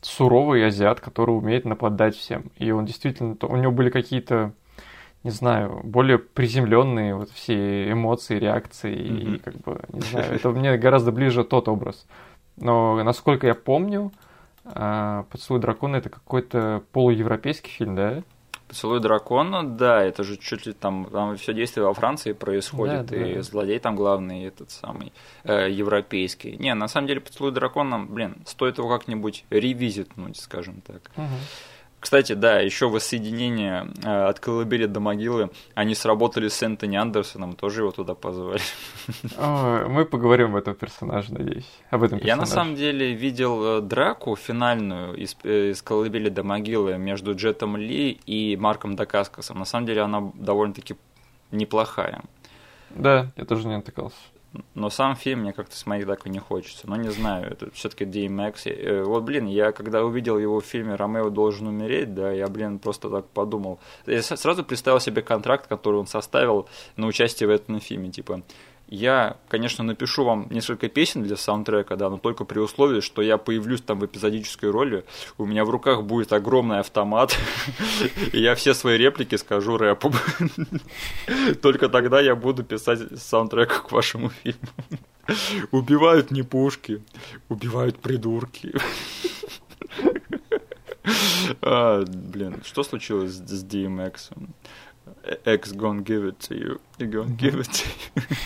суровый 0.00 0.66
азиат, 0.66 0.98
который 0.98 1.30
умеет 1.30 1.64
нападать 1.64 2.16
всем. 2.16 2.50
И 2.56 2.72
он 2.72 2.86
действительно, 2.86 3.36
у 3.42 3.54
него 3.54 3.70
были 3.70 3.88
какие-то, 3.88 4.52
не 5.22 5.30
знаю, 5.30 5.82
более 5.84 6.18
приземленные 6.18 7.14
вот 7.14 7.30
все 7.30 7.92
эмоции, 7.92 8.40
реакции, 8.40 8.96
mm-hmm. 8.96 9.36
и 9.36 9.38
как 9.38 9.54
бы, 9.58 9.80
не 9.92 10.00
знаю, 10.00 10.34
это 10.34 10.50
мне 10.50 10.76
гораздо 10.76 11.12
ближе 11.12 11.44
тот 11.44 11.68
образ. 11.68 12.04
Но 12.56 13.00
насколько 13.04 13.46
я 13.46 13.54
помню, 13.54 14.10
а, 14.64 15.22
«Поцелуй 15.30 15.60
дракона» 15.60 15.94
это 15.94 16.08
какой-то 16.08 16.82
полуевропейский 16.90 17.70
фильм, 17.70 17.94
да? 17.94 18.24
Поцелуй 18.70 19.00
дракона, 19.00 19.64
да, 19.64 20.00
это 20.00 20.22
же 20.22 20.36
чуть 20.36 20.64
ли 20.64 20.72
там, 20.72 21.08
там 21.10 21.36
все 21.36 21.52
действие 21.52 21.84
во 21.84 21.92
Франции 21.92 22.32
происходит, 22.32 23.06
да, 23.06 23.16
и 23.16 23.34
да. 23.34 23.42
злодей 23.42 23.80
там 23.80 23.96
главный 23.96 24.44
этот 24.44 24.70
самый 24.70 25.12
э, 25.42 25.68
европейский. 25.68 26.56
Не, 26.56 26.74
на 26.74 26.86
самом 26.86 27.08
деле 27.08 27.20
поцелуй 27.20 27.50
дракона, 27.50 27.98
блин, 27.98 28.36
стоит 28.46 28.78
его 28.78 28.88
как-нибудь 28.88 29.44
ревизитнуть, 29.50 30.36
скажем 30.36 30.82
так. 30.82 31.10
Угу. 31.16 31.26
Кстати, 32.00 32.32
да, 32.32 32.60
еще 32.60 32.88
воссоединение 32.88 33.88
э, 34.02 34.28
от 34.28 34.40
колыбели 34.40 34.86
до 34.86 35.00
могилы. 35.00 35.50
Они 35.74 35.94
сработали 35.94 36.48
с 36.48 36.62
Энтони 36.62 36.96
Андерсоном, 36.96 37.54
тоже 37.54 37.82
его 37.82 37.90
туда 37.90 38.14
позвали. 38.14 38.60
О, 39.36 39.86
мы 39.86 40.06
поговорим 40.06 40.48
об 40.48 40.56
этом 40.56 40.74
персонаже, 40.74 41.34
надеюсь. 41.34 41.70
Об 41.90 42.02
этом 42.02 42.18
персонаже. 42.18 42.26
Я 42.26 42.36
на 42.36 42.46
самом 42.46 42.74
деле 42.74 43.12
видел 43.12 43.78
э, 43.78 43.80
драку 43.82 44.34
финальную 44.34 45.14
из, 45.14 45.36
э, 45.44 45.70
из 45.72 45.82
колыбели 45.82 46.30
до 46.30 46.42
могилы 46.42 46.96
между 46.96 47.34
Джетом 47.34 47.76
Ли 47.76 48.18
и 48.26 48.56
Марком 48.56 48.96
Дакаскасом. 48.96 49.58
На 49.58 49.66
самом 49.66 49.86
деле 49.86 50.00
она 50.00 50.32
довольно-таки 50.34 50.96
неплохая. 51.50 52.22
Да, 52.90 53.30
я 53.36 53.44
тоже 53.44 53.68
не 53.68 53.76
натыкался. 53.76 54.16
Но 54.74 54.90
сам 54.90 55.14
фильм 55.14 55.40
мне 55.40 55.52
как-то 55.52 55.76
смотреть 55.76 56.08
так 56.08 56.26
и 56.26 56.30
не 56.30 56.40
хочется. 56.40 56.88
Но 56.88 56.96
не 56.96 57.10
знаю, 57.10 57.52
это 57.52 57.70
все-таки 57.70 58.04
DMX. 58.04 58.54
Э, 58.64 59.04
вот, 59.04 59.22
блин, 59.22 59.46
я 59.46 59.70
когда 59.70 60.04
увидел 60.04 60.38
его 60.38 60.60
в 60.60 60.64
фильме 60.64 60.96
«Ромео 60.96 61.30
должен 61.30 61.68
умереть», 61.68 62.14
да, 62.14 62.32
я, 62.32 62.48
блин, 62.48 62.80
просто 62.80 63.10
так 63.10 63.28
подумал. 63.28 63.78
Я 64.06 64.22
сразу 64.22 64.64
представил 64.64 64.98
себе 64.98 65.22
контракт, 65.22 65.68
который 65.68 65.96
он 66.00 66.08
составил 66.08 66.68
на 66.96 67.06
участие 67.06 67.46
в 67.48 67.50
этом 67.50 67.80
фильме. 67.80 68.10
Типа, 68.10 68.42
я, 68.90 69.36
конечно, 69.48 69.84
напишу 69.84 70.24
вам 70.24 70.48
несколько 70.50 70.88
песен 70.88 71.22
для 71.22 71.36
саундтрека, 71.36 71.96
да, 71.96 72.10
но 72.10 72.18
только 72.18 72.44
при 72.44 72.58
условии, 72.58 73.00
что 73.00 73.22
я 73.22 73.38
появлюсь 73.38 73.80
там 73.80 74.00
в 74.00 74.06
эпизодической 74.06 74.68
роли, 74.68 75.04
у 75.38 75.46
меня 75.46 75.64
в 75.64 75.70
руках 75.70 76.02
будет 76.02 76.32
огромный 76.32 76.80
автомат, 76.80 77.36
и 78.32 78.40
я 78.40 78.56
все 78.56 78.74
свои 78.74 78.98
реплики 78.98 79.36
скажу 79.36 79.76
рэпом. 79.76 80.12
Только 81.62 81.88
тогда 81.88 82.20
я 82.20 82.34
буду 82.34 82.64
писать 82.64 83.00
саундтрек 83.16 83.86
к 83.86 83.92
вашему 83.92 84.30
фильму. 84.42 84.58
Убивают 85.70 86.32
не 86.32 86.42
пушки, 86.42 87.02
убивают 87.48 88.00
придурки. 88.00 88.74
А, 91.62 92.04
блин, 92.04 92.62
что 92.64 92.82
случилось 92.82 93.32
с 93.32 93.64
DMX? 93.64 94.32
X 95.44 95.72
gonna 95.72 96.02
give 96.02 96.24
it 96.24 96.38
to 96.48 96.54
you. 96.54 96.80
You 96.98 97.06
gonna 97.06 97.36
give 97.36 97.60
it 97.60 97.70
to 97.70 97.88
you. 98.16 98.22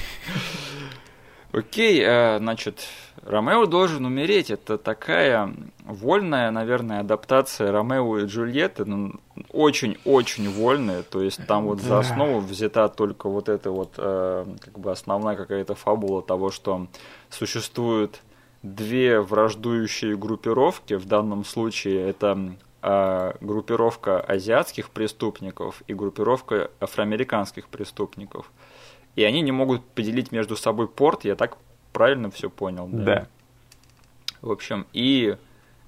Окей, 1.53 2.03
okay, 2.03 2.39
значит, 2.39 2.81
Ромео 3.23 3.67
должен 3.67 4.05
умереть. 4.05 4.51
Это 4.51 4.77
такая 4.77 5.55
вольная, 5.85 6.51
наверное, 6.51 7.01
адаптация 7.01 7.71
Ромео 7.71 8.19
и 8.19 8.27
Джульетты. 8.27 8.85
Ну, 8.85 9.15
очень-очень 9.53 10.51
вольная. 10.51 11.05
То 11.05 11.23
есть 11.23 11.47
там 11.47 11.67
вот 11.67 11.81
за 11.81 12.01
основу 12.01 12.41
взята 12.41 12.89
только 12.89 13.29
вот 13.29 13.49
эта 13.49 13.71
вот 13.71 13.95
э, 13.99 14.45
как 14.61 14.79
бы 14.81 14.91
основная 14.91 15.37
какая-то 15.37 15.77
фабула 15.77 16.23
того, 16.23 16.51
что 16.51 16.89
существуют 17.31 18.21
две 18.65 19.21
враждующие 19.21 20.17
группировки. 20.17 20.95
В 20.95 21.07
данном 21.07 21.45
случае 21.45 22.09
это 22.09 22.57
группировка 23.41 24.21
азиатских 24.21 24.91
преступников 24.91 25.83
и 25.87 25.95
группировка 25.95 26.71
афроамериканских 26.81 27.69
преступников. 27.69 28.51
И 29.17 29.25
они 29.25 29.41
не 29.41 29.53
могут 29.53 29.85
поделить 29.85 30.33
между 30.33 30.57
собой 30.57 30.89
порт, 30.89 31.25
я 31.25 31.37
так 31.37 31.57
правильно 31.93 32.31
все 32.31 32.51
понял, 32.51 32.89
да? 32.91 33.05
Да. 33.05 33.29
В 34.43 34.51
общем, 34.51 34.87
и 34.93 35.37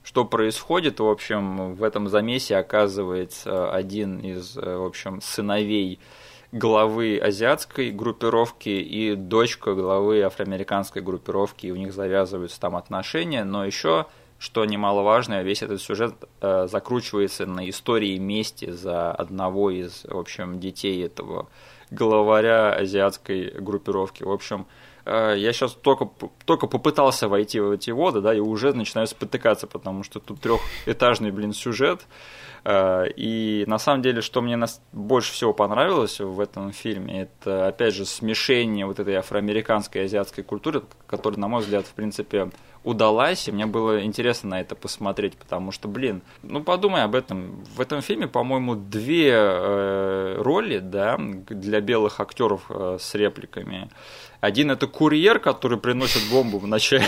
что 0.02 0.24
происходит, 0.24 1.00
в 1.00 1.06
общем, 1.06 1.74
в 1.74 1.82
этом 1.82 2.08
замесе 2.08 2.56
оказывается 2.56 3.70
один 3.70 4.20
из, 4.20 4.56
в 4.56 4.86
общем, 4.86 5.20
сыновей 5.20 5.98
главы 6.52 7.18
азиатской 7.18 7.90
группировки 7.90 8.68
и 8.68 9.16
дочка 9.16 9.74
главы 9.74 10.22
афроамериканской 10.22 11.02
группировки, 11.02 11.66
и 11.66 11.72
у 11.72 11.76
них 11.76 11.92
завязываются 11.92 12.60
там 12.60 12.76
отношения, 12.76 13.44
но 13.44 13.66
еще 13.66 14.06
что 14.38 14.64
немаловажно, 14.64 15.42
весь 15.42 15.62
этот 15.62 15.80
сюжет 15.80 16.14
э, 16.40 16.66
закручивается 16.70 17.46
на 17.46 17.68
истории 17.68 18.18
мести 18.18 18.70
за 18.70 19.12
одного 19.12 19.70
из, 19.70 20.04
в 20.04 20.16
общем, 20.16 20.60
детей 20.60 21.04
этого 21.04 21.48
главаря 21.90 22.72
азиатской 22.72 23.50
группировки. 23.50 24.24
В 24.24 24.30
общем, 24.30 24.62
э, 24.62 24.85
я 25.06 25.52
сейчас 25.52 25.72
только, 25.72 26.10
только 26.44 26.66
попытался 26.66 27.28
войти 27.28 27.60
в 27.60 27.70
эти 27.70 27.90
воды, 27.90 28.20
да, 28.20 28.34
и 28.34 28.40
уже 28.40 28.72
начинаю 28.72 29.06
спотыкаться, 29.06 29.66
потому 29.66 30.02
что 30.02 30.20
тут 30.20 30.40
трехэтажный, 30.40 31.30
блин, 31.30 31.52
сюжет. 31.52 32.06
Э, 32.64 33.06
и 33.14 33.64
на 33.68 33.78
самом 33.78 34.02
деле, 34.02 34.20
что 34.22 34.42
мне 34.42 34.58
больше 34.92 35.32
всего 35.32 35.52
понравилось 35.52 36.18
в 36.18 36.40
этом 36.40 36.72
фильме, 36.72 37.22
это, 37.22 37.68
опять 37.68 37.94
же, 37.94 38.04
смешение 38.04 38.86
вот 38.86 38.98
этой 38.98 39.14
афроамериканской 39.14 40.02
и 40.02 40.04
азиатской 40.06 40.42
культуры, 40.42 40.82
которая, 41.06 41.38
на 41.38 41.46
мой 41.46 41.62
взгляд, 41.62 41.86
в 41.86 41.92
принципе, 41.92 42.50
удалась, 42.82 43.48
и 43.48 43.52
мне 43.52 43.66
было 43.66 44.04
интересно 44.04 44.50
на 44.50 44.60
это 44.60 44.74
посмотреть, 44.74 45.36
потому 45.36 45.70
что, 45.72 45.86
блин, 45.88 46.22
ну 46.42 46.62
подумай 46.62 47.02
об 47.02 47.14
этом. 47.14 47.64
В 47.76 47.80
этом 47.80 48.00
фильме, 48.00 48.26
по-моему, 48.26 48.74
две 48.74 49.30
э, 49.32 50.36
роли, 50.38 50.78
да, 50.78 51.16
для 51.18 51.80
белых 51.80 52.20
актеров 52.20 52.66
э, 52.68 52.98
с 53.00 53.14
репликами. 53.14 53.90
Один 54.40 54.70
это 54.70 54.86
курьер, 54.86 55.38
который 55.38 55.78
приносит 55.78 56.22
бомбу 56.30 56.58
в 56.58 56.66
начале, 56.66 57.06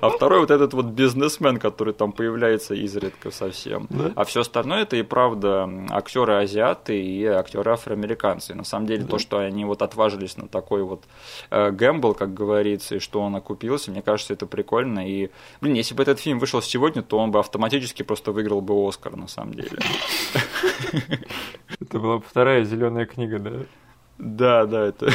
а 0.00 0.10
второй 0.10 0.40
вот 0.40 0.50
этот 0.50 0.74
вот 0.74 0.86
бизнесмен, 0.86 1.58
который 1.58 1.94
там 1.94 2.12
появляется 2.12 2.74
изредка 2.74 3.30
совсем. 3.30 3.86
Да? 3.90 4.12
А 4.16 4.24
все 4.24 4.40
остальное 4.40 4.82
это 4.82 4.96
и 4.96 5.02
правда 5.02 5.68
актеры 5.90 6.34
азиаты 6.34 7.00
и 7.00 7.24
актеры 7.24 7.72
афроамериканцы. 7.72 8.54
На 8.54 8.64
самом 8.64 8.86
деле 8.86 9.02
да. 9.02 9.10
то, 9.10 9.18
что 9.18 9.38
они 9.38 9.64
вот 9.64 9.82
отважились 9.82 10.36
на 10.36 10.48
такой 10.48 10.82
вот 10.82 11.04
э, 11.50 11.70
гэмбл, 11.70 12.14
как 12.14 12.34
говорится, 12.34 12.96
и 12.96 12.98
что 12.98 13.20
он 13.20 13.36
окупился, 13.36 13.90
мне 13.90 14.02
кажется, 14.02 14.32
это 14.32 14.46
прикольно. 14.46 15.08
И 15.08 15.30
блин, 15.60 15.74
если 15.74 15.94
бы 15.94 16.02
этот 16.02 16.20
фильм 16.20 16.38
вышел 16.38 16.60
сегодня, 16.62 17.02
то 17.02 17.18
он 17.18 17.30
бы 17.30 17.38
автоматически 17.38 18.02
просто 18.02 18.32
выиграл 18.32 18.60
бы 18.60 18.74
Оскар, 18.86 19.16
на 19.16 19.28
самом 19.28 19.54
деле. 19.54 19.78
Это 21.80 21.98
была 21.98 22.20
вторая 22.20 22.64
зеленая 22.64 23.06
книга, 23.06 23.38
да? 23.38 23.52
Да, 24.18 24.66
да, 24.66 24.86
это... 24.86 25.10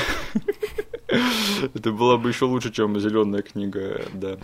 Это 1.10 1.92
была 1.92 2.18
бы 2.18 2.30
еще 2.30 2.46
лучше, 2.46 2.72
чем 2.72 3.00
зеленая 3.00 3.42
книга, 3.42 4.02
да. 4.14 4.38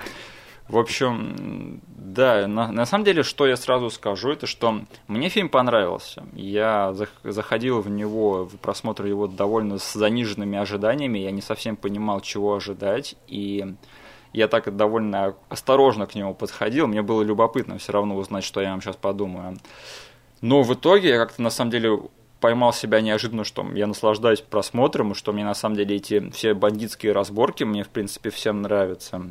В 0.68 0.80
общем, 0.80 1.80
да, 1.96 2.48
на, 2.48 2.72
на 2.72 2.88
самом 2.88 3.06
деле, 3.06 3.22
что 3.22 3.46
я 3.46 3.56
сразу 3.56 3.92
скажу, 3.92 4.32
это 4.32 4.48
что 4.48 4.82
мне 5.08 5.30
фильм 5.30 5.48
понравился. 5.48 6.24
Я 6.34 6.96
заходил 7.24 7.82
в 7.82 7.90
него, 7.90 8.46
в 8.46 8.58
просмотр 8.58 9.06
его 9.06 9.28
довольно 9.28 9.78
с 9.78 9.94
заниженными 9.94 10.58
ожиданиями, 10.58 11.20
я 11.20 11.30
не 11.30 11.42
совсем 11.42 11.76
понимал, 11.76 12.20
чего 12.22 12.56
ожидать, 12.56 13.16
и 13.28 13.76
я 14.34 14.48
так 14.48 14.76
довольно 14.76 15.36
осторожно 15.50 16.08
к 16.08 16.16
нему 16.16 16.34
подходил, 16.34 16.88
мне 16.88 17.04
было 17.04 17.22
любопытно 17.22 17.78
все 17.78 17.92
равно 17.92 18.16
узнать, 18.16 18.44
что 18.44 18.60
я 18.60 18.72
вам 18.72 18.82
сейчас 18.82 18.96
подумаю. 18.96 19.58
Но 20.42 20.64
в 20.64 20.74
итоге 20.74 21.10
я 21.10 21.18
как-то 21.18 21.44
на 21.44 21.52
самом 21.52 21.72
деле 21.72 22.00
поймал 22.46 22.74
себя 22.74 23.02
неожиданно, 23.02 23.44
что 23.44 23.66
я 23.74 23.88
наслаждаюсь 23.88 24.40
просмотром, 24.40 25.14
и 25.14 25.16
что 25.16 25.34
мне 25.34 25.44
на 25.44 25.56
самом 25.56 25.78
деле 25.78 25.96
эти 25.96 26.30
все 26.30 26.54
бандитские 26.54 27.12
разборки 27.12 27.64
мне, 27.64 27.84
в 27.84 27.90
принципе, 27.90 28.30
всем 28.30 28.62
нравятся. 28.62 29.24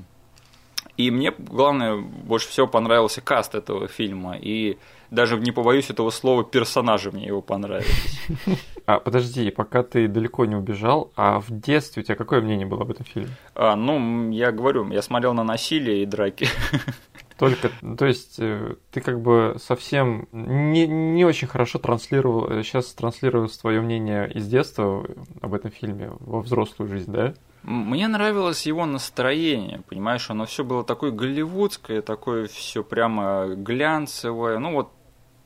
И 0.96 1.12
мне, 1.12 1.32
главное, 1.38 1.94
больше 1.96 2.48
всего 2.48 2.66
понравился 2.66 3.20
каст 3.20 3.54
этого 3.54 3.86
фильма. 3.86 4.36
И 4.36 4.78
даже 5.12 5.36
не 5.36 5.52
побоюсь 5.52 5.90
этого 5.90 6.10
слова, 6.10 6.42
персонажи 6.42 7.12
мне 7.12 7.26
его 7.26 7.40
понравились. 7.40 8.20
А 8.86 8.98
подожди, 8.98 9.50
пока 9.50 9.82
ты 9.82 10.08
далеко 10.08 10.44
не 10.44 10.56
убежал, 10.56 11.10
а 11.16 11.40
в 11.40 11.46
детстве 11.48 12.02
у 12.02 12.04
тебя 12.04 12.16
какое 12.16 12.42
мнение 12.42 12.66
было 12.66 12.82
об 12.82 12.90
этом 12.90 13.06
фильме? 13.06 13.30
А, 13.54 13.76
ну, 13.76 14.30
я 14.30 14.52
говорю, 14.52 14.90
я 14.90 15.00
смотрел 15.00 15.32
на 15.32 15.42
насилие 15.42 16.02
и 16.02 16.06
драки. 16.06 16.48
Только, 17.38 17.70
то 17.98 18.06
есть, 18.06 18.36
э, 18.38 18.76
ты 18.92 19.00
как 19.00 19.20
бы 19.20 19.56
совсем 19.58 20.28
не, 20.32 20.86
не 20.86 21.24
очень 21.24 21.48
хорошо 21.48 21.78
транслировал, 21.80 22.62
сейчас 22.62 22.92
э, 22.92 22.96
транслировал 22.96 23.48
свое 23.48 23.80
мнение 23.80 24.30
из 24.32 24.46
детства 24.46 25.04
об 25.40 25.54
этом 25.54 25.72
фильме 25.72 26.12
во 26.20 26.40
взрослую 26.40 26.88
жизнь, 26.88 27.10
да? 27.10 27.34
Мне 27.64 28.06
нравилось 28.08 28.66
его 28.66 28.84
настроение, 28.86 29.82
понимаешь, 29.88 30.30
оно 30.30 30.44
все 30.44 30.64
было 30.64 30.84
такое 30.84 31.10
голливудское, 31.10 32.02
такое 32.02 32.46
все 32.46 32.84
прямо 32.84 33.46
глянцевое. 33.56 34.58
Ну 34.58 34.72
вот 34.74 34.92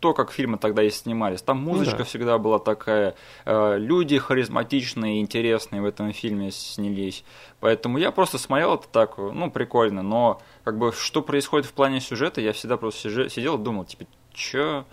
то, 0.01 0.15
как 0.15 0.31
фильмы 0.31 0.59
тогда 0.59 0.83
и 0.83 0.91
снимались. 0.91 1.43
Там 1.43 1.65
ну 1.65 1.73
музычка 1.73 1.93
ну, 1.93 1.99
да. 1.99 2.05
всегда 2.05 2.39
была 2.39 2.59
такая, 2.59 3.15
э, 3.45 3.79
люди 3.79 4.19
харизматичные, 4.19 5.21
интересные 5.21 5.83
в 5.83 5.85
этом 5.85 6.13
фильме 6.13 6.51
снялись. 6.51 7.25
Поэтому 7.61 7.99
я 7.99 8.13
просто 8.13 8.39
смотрел 8.39 8.75
это 8.75 8.89
так, 8.89 9.19
ну, 9.19 9.51
прикольно. 9.51 10.03
Но, 10.03 10.41
как 10.65 10.79
бы, 10.79 10.93
что 10.93 11.23
происходит 11.23 11.67
в 11.67 11.73
плане 11.73 12.01
сюжета, 12.01 12.41
я 12.41 12.53
всегда 12.53 12.77
просто 12.77 13.29
сидел 13.29 13.57
и 13.57 13.63
думал, 13.63 13.85
типа, 13.85 14.05
чё? 14.33 14.85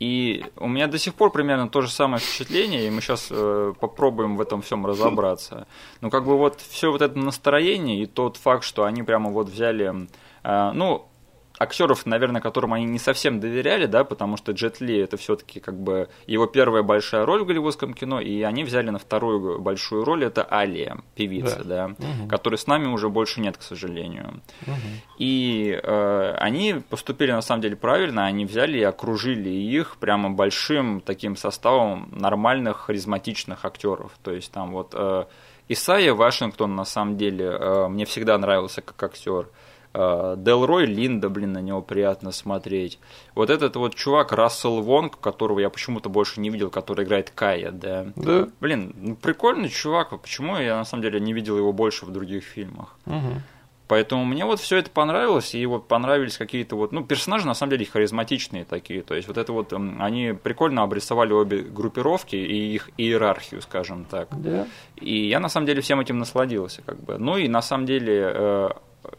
И 0.00 0.44
у 0.56 0.68
меня 0.68 0.88
до 0.88 0.98
сих 0.98 1.14
пор 1.14 1.30
примерно 1.30 1.68
то 1.68 1.80
же 1.80 1.88
самое 1.88 2.18
впечатление, 2.18 2.86
и 2.86 2.90
мы 2.90 3.00
сейчас 3.00 3.28
э, 3.30 3.72
попробуем 3.80 4.36
в 4.36 4.40
этом 4.40 4.60
всем 4.60 4.84
разобраться. 4.84 5.66
Ну, 6.00 6.10
как 6.10 6.24
бы 6.24 6.36
вот 6.36 6.60
все 6.60 6.90
вот 6.90 7.00
это 7.00 7.18
настроение 7.18 8.02
и 8.02 8.06
тот 8.06 8.36
факт, 8.36 8.64
что 8.64 8.84
они 8.84 9.02
прямо 9.02 9.30
вот 9.30 9.48
взяли, 9.48 10.08
э, 10.42 10.70
ну, 10.74 11.08
актеров, 11.58 12.04
наверное, 12.06 12.40
которым 12.40 12.72
они 12.72 12.84
не 12.84 12.98
совсем 12.98 13.38
доверяли, 13.40 13.86
да, 13.86 14.04
потому 14.04 14.36
что 14.36 14.52
Джет 14.52 14.80
Ли 14.80 14.98
это 14.98 15.16
все-таки 15.16 15.60
как 15.60 15.78
бы 15.78 16.08
его 16.26 16.46
первая 16.46 16.82
большая 16.82 17.24
роль 17.24 17.42
в 17.42 17.46
голливудском 17.46 17.94
кино, 17.94 18.20
и 18.20 18.42
они 18.42 18.64
взяли 18.64 18.90
на 18.90 18.98
вторую 18.98 19.60
большую 19.60 20.04
роль 20.04 20.24
это 20.24 20.42
Алия, 20.42 20.98
певица, 21.14 21.62
да, 21.64 21.94
да 21.98 22.06
угу. 22.06 22.28
которой 22.28 22.56
с 22.56 22.66
нами 22.66 22.86
уже 22.86 23.08
больше 23.08 23.40
нет, 23.40 23.56
к 23.56 23.62
сожалению. 23.62 24.42
Угу. 24.62 24.72
И 25.18 25.78
э, 25.80 26.34
они 26.38 26.82
поступили 26.88 27.30
на 27.30 27.42
самом 27.42 27.62
деле 27.62 27.76
правильно, 27.76 28.26
они 28.26 28.46
взяли 28.46 28.78
и 28.78 28.82
окружили 28.82 29.50
их 29.50 29.96
прямо 29.98 30.30
большим 30.30 31.00
таким 31.00 31.36
составом 31.36 32.08
нормальных 32.10 32.78
харизматичных 32.78 33.64
актеров, 33.64 34.12
то 34.22 34.32
есть 34.32 34.50
там 34.50 34.72
вот 34.72 34.92
э, 34.94 35.24
Исайя 35.68 36.14
Вашингтон 36.14 36.74
на 36.74 36.84
самом 36.84 37.16
деле 37.16 37.46
э, 37.46 37.88
мне 37.88 38.04
всегда 38.04 38.36
нравился 38.36 38.82
как 38.82 39.02
актер. 39.02 39.46
Э, 39.46 39.48
Делрой 39.94 40.86
Линда, 40.86 41.28
блин, 41.28 41.52
на 41.52 41.62
него 41.62 41.80
приятно 41.80 42.32
смотреть. 42.32 42.98
Вот 43.36 43.48
этот 43.48 43.76
вот 43.76 43.94
чувак 43.94 44.32
Рассел 44.32 44.82
Вонг, 44.82 45.20
которого 45.20 45.60
я 45.60 45.70
почему-то 45.70 46.08
больше 46.08 46.40
не 46.40 46.50
видел, 46.50 46.68
который 46.68 47.04
играет 47.04 47.30
Кая, 47.30 47.70
да. 47.70 48.06
Да. 48.16 48.48
Блин, 48.60 48.92
ну, 48.96 49.14
прикольный 49.14 49.68
чувак, 49.68 50.20
почему 50.20 50.56
я 50.58 50.76
на 50.76 50.84
самом 50.84 51.02
деле 51.02 51.20
не 51.20 51.32
видел 51.32 51.56
его 51.56 51.72
больше 51.72 52.06
в 52.06 52.10
других 52.10 52.42
фильмах? 52.42 52.96
Угу. 53.06 53.42
Поэтому 53.86 54.24
мне 54.24 54.44
вот 54.46 54.60
все 54.60 54.78
это 54.78 54.90
понравилось, 54.90 55.54
и 55.54 55.64
вот 55.66 55.86
понравились 55.86 56.38
какие-то 56.38 56.74
вот, 56.74 56.90
ну, 56.92 57.04
персонажи 57.04 57.46
на 57.46 57.54
самом 57.54 57.70
деле 57.70 57.84
харизматичные 57.84 58.64
такие, 58.64 59.02
то 59.02 59.14
есть 59.14 59.28
вот 59.28 59.36
это 59.36 59.52
вот, 59.52 59.72
они 59.72 60.32
прикольно 60.32 60.82
обрисовали 60.82 61.32
обе 61.32 61.58
группировки 61.58 62.34
и 62.34 62.74
их 62.74 62.90
иерархию, 62.96 63.60
скажем 63.60 64.06
так. 64.06 64.28
Да. 64.32 64.66
И 64.96 65.28
я 65.28 65.38
на 65.38 65.50
самом 65.50 65.66
деле 65.66 65.82
всем 65.82 66.00
этим 66.00 66.18
насладился, 66.18 66.82
как 66.82 66.98
бы. 66.98 67.18
Ну 67.18 67.36
и 67.36 67.46
на 67.46 67.60
самом 67.60 67.84
деле 67.84 68.32
э, 68.34 68.70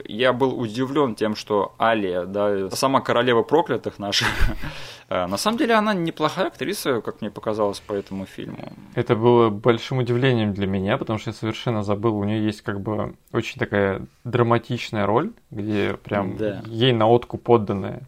я 0.06 0.34
был 0.34 0.60
удивлен 0.60 1.15
тем, 1.15 1.36
что 1.36 1.74
Алия, 1.78 2.26
да, 2.26 2.69
сама 2.71 3.02
королева 3.02 3.43
проклятых 3.43 4.00
наша, 4.00 4.26
э, 5.10 5.26
на 5.26 5.38
самом 5.38 5.58
деле 5.58 5.76
она 5.76 5.93
неплохая 5.93 6.48
актриса, 6.48 7.02
как 7.02 7.21
мне 7.21 7.32
показалось 7.32 7.80
по 7.80 7.93
этому 7.93 8.26
фильму. 8.26 8.74
Это 8.95 9.15
было 9.15 9.50
большим 9.50 10.00
удивлением 10.00 10.54
для 10.54 10.67
меня, 10.67 10.98
потому 10.98 11.19
что 11.19 11.30
я 11.30 11.34
совершенно 11.34 11.84
забыл, 11.84 12.15
у 12.17 12.24
нее 12.24 12.43
есть 12.43 12.62
как 12.62 12.82
бы 12.82 13.15
очень 13.32 13.60
такая 13.60 14.06
драматичная 14.24 15.06
роль, 15.06 15.32
где 15.52 15.95
прям 16.04 16.38
да. 16.38 16.63
ей 16.65 16.93
на 16.93 17.08
отку 17.08 17.38
подданная 17.38 18.04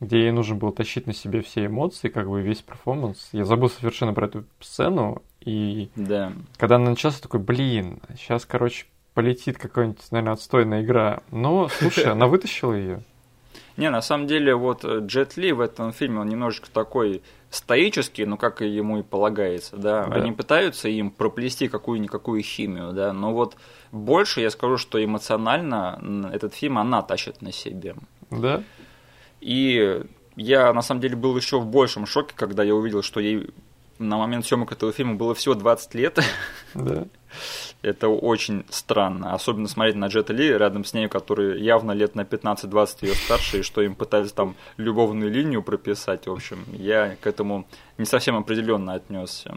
где 0.00 0.20
ей 0.20 0.32
нужно 0.32 0.54
было 0.54 0.72
тащить 0.72 1.06
на 1.06 1.12
себе 1.12 1.42
все 1.42 1.66
эмоции, 1.66 2.08
как 2.08 2.28
бы 2.28 2.40
весь 2.40 2.62
перформанс. 2.62 3.28
Я 3.32 3.44
забыл 3.44 3.68
совершенно 3.68 4.14
про 4.14 4.26
эту 4.26 4.44
сцену, 4.58 5.22
и 5.40 5.90
да. 5.94 6.32
когда 6.56 6.76
она 6.76 6.90
началась, 6.90 7.16
я 7.16 7.22
такой, 7.22 7.40
блин, 7.40 8.00
сейчас, 8.18 8.46
короче, 8.46 8.86
полетит 9.14 9.58
какая-нибудь, 9.58 10.10
наверное, 10.10 10.34
отстойная 10.34 10.82
игра. 10.82 11.22
Но, 11.30 11.68
слушай, 11.68 12.04
она 12.10 12.26
вытащила 12.26 12.74
ее. 12.74 13.02
Не, 13.76 13.90
на 13.90 14.02
самом 14.02 14.26
деле, 14.26 14.54
вот 14.54 14.84
э, 14.84 14.98
Джет 15.00 15.36
Ли 15.36 15.52
в 15.52 15.60
этом 15.60 15.92
фильме, 15.92 16.20
он 16.20 16.28
немножечко 16.28 16.68
такой 16.70 17.22
стоический, 17.50 18.26
ну, 18.26 18.36
как 18.36 18.62
и 18.62 18.68
ему 18.68 18.98
и 18.98 19.02
полагается, 19.02 19.76
да. 19.76 20.04
да. 20.04 20.16
Они 20.16 20.32
пытаются 20.32 20.88
им 20.88 21.10
проплести 21.10 21.68
какую-никакую 21.68 22.42
химию, 22.42 22.92
да, 22.92 23.12
но 23.12 23.32
вот 23.32 23.56
больше 23.90 24.40
я 24.40 24.50
скажу, 24.50 24.76
что 24.76 25.02
эмоционально 25.02 26.30
этот 26.32 26.54
фильм 26.54 26.78
она 26.78 27.02
тащит 27.02 27.42
на 27.42 27.52
себе. 27.52 27.94
Да. 28.30 28.62
И 29.40 30.02
я, 30.36 30.72
на 30.72 30.82
самом 30.82 31.00
деле, 31.00 31.16
был 31.16 31.36
еще 31.36 31.58
в 31.58 31.66
большем 31.66 32.06
шоке, 32.06 32.34
когда 32.36 32.62
я 32.62 32.74
увидел, 32.74 33.02
что 33.02 33.18
ей 33.20 33.50
на 33.98 34.16
момент 34.16 34.46
съемок 34.46 34.72
этого 34.72 34.92
фильма 34.92 35.14
было 35.14 35.34
всего 35.34 35.54
20 35.54 35.94
лет. 35.94 36.18
Да. 36.74 37.06
Это 37.82 38.08
очень 38.08 38.64
странно. 38.70 39.34
Особенно 39.34 39.68
смотреть 39.68 39.96
на 39.96 40.06
Джета 40.06 40.32
Ли 40.32 40.48
рядом 40.48 40.84
с 40.84 40.94
ней, 40.94 41.08
который 41.08 41.60
явно 41.62 41.92
лет 41.92 42.14
на 42.14 42.22
15-20 42.22 42.96
ее 43.02 43.14
старше, 43.14 43.60
и 43.60 43.62
что 43.62 43.82
им 43.82 43.94
пытались 43.94 44.32
там 44.32 44.56
любовную 44.76 45.30
линию 45.30 45.62
прописать. 45.62 46.26
В 46.26 46.32
общем, 46.32 46.64
я 46.72 47.16
к 47.20 47.26
этому 47.26 47.66
не 48.00 48.06
совсем 48.06 48.36
определенно 48.36 48.94
отнесся. 48.94 49.56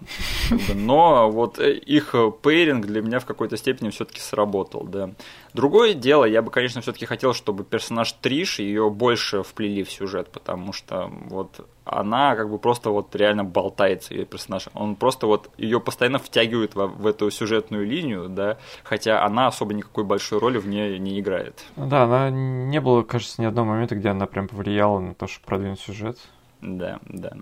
Но 0.75 1.31
вот 1.31 1.59
э, 1.59 1.73
их 1.73 2.13
пейринг 2.41 2.85
для 2.85 3.01
меня 3.01 3.19
в 3.19 3.25
какой-то 3.25 3.57
степени 3.57 3.89
все-таки 3.89 4.19
сработал, 4.19 4.83
да. 4.83 5.11
Другое 5.53 5.93
дело, 5.93 6.25
я 6.25 6.41
бы, 6.41 6.51
конечно, 6.51 6.81
все-таки 6.81 7.05
хотел, 7.05 7.33
чтобы 7.33 7.63
персонаж 7.63 8.11
Триш 8.13 8.59
ее 8.59 8.89
больше 8.89 9.43
вплели 9.43 9.83
в 9.83 9.91
сюжет, 9.91 10.29
потому 10.29 10.73
что 10.73 11.09
вот 11.29 11.67
она 11.85 12.35
как 12.35 12.49
бы 12.49 12.57
просто 12.59 12.89
вот 12.89 13.15
реально 13.15 13.43
болтается, 13.43 14.13
ее 14.13 14.25
персонаж. 14.25 14.67
Он 14.73 14.95
просто 14.95 15.27
вот 15.27 15.49
ее 15.57 15.79
постоянно 15.79 16.19
втягивает 16.19 16.75
в, 16.75 16.87
в 16.87 17.07
эту 17.07 17.29
сюжетную 17.31 17.85
линию, 17.85 18.29
да, 18.29 18.57
хотя 18.83 19.25
она 19.25 19.47
особо 19.47 19.73
никакой 19.73 20.03
большой 20.03 20.39
роли 20.39 20.57
в 20.57 20.67
ней 20.67 20.99
не 20.99 21.19
играет. 21.19 21.63
Да, 21.75 22.03
она 22.03 22.29
не 22.29 22.79
было, 22.81 23.03
кажется, 23.03 23.41
ни 23.41 23.45
одного 23.45 23.69
момента, 23.69 23.95
где 23.95 24.09
она 24.09 24.25
прям 24.25 24.47
повлияла 24.47 24.99
на 24.99 25.13
то, 25.13 25.27
что 25.27 25.45
продвинуть 25.45 25.79
сюжет. 25.79 26.17
Да, 26.63 26.99
да. 27.05 27.33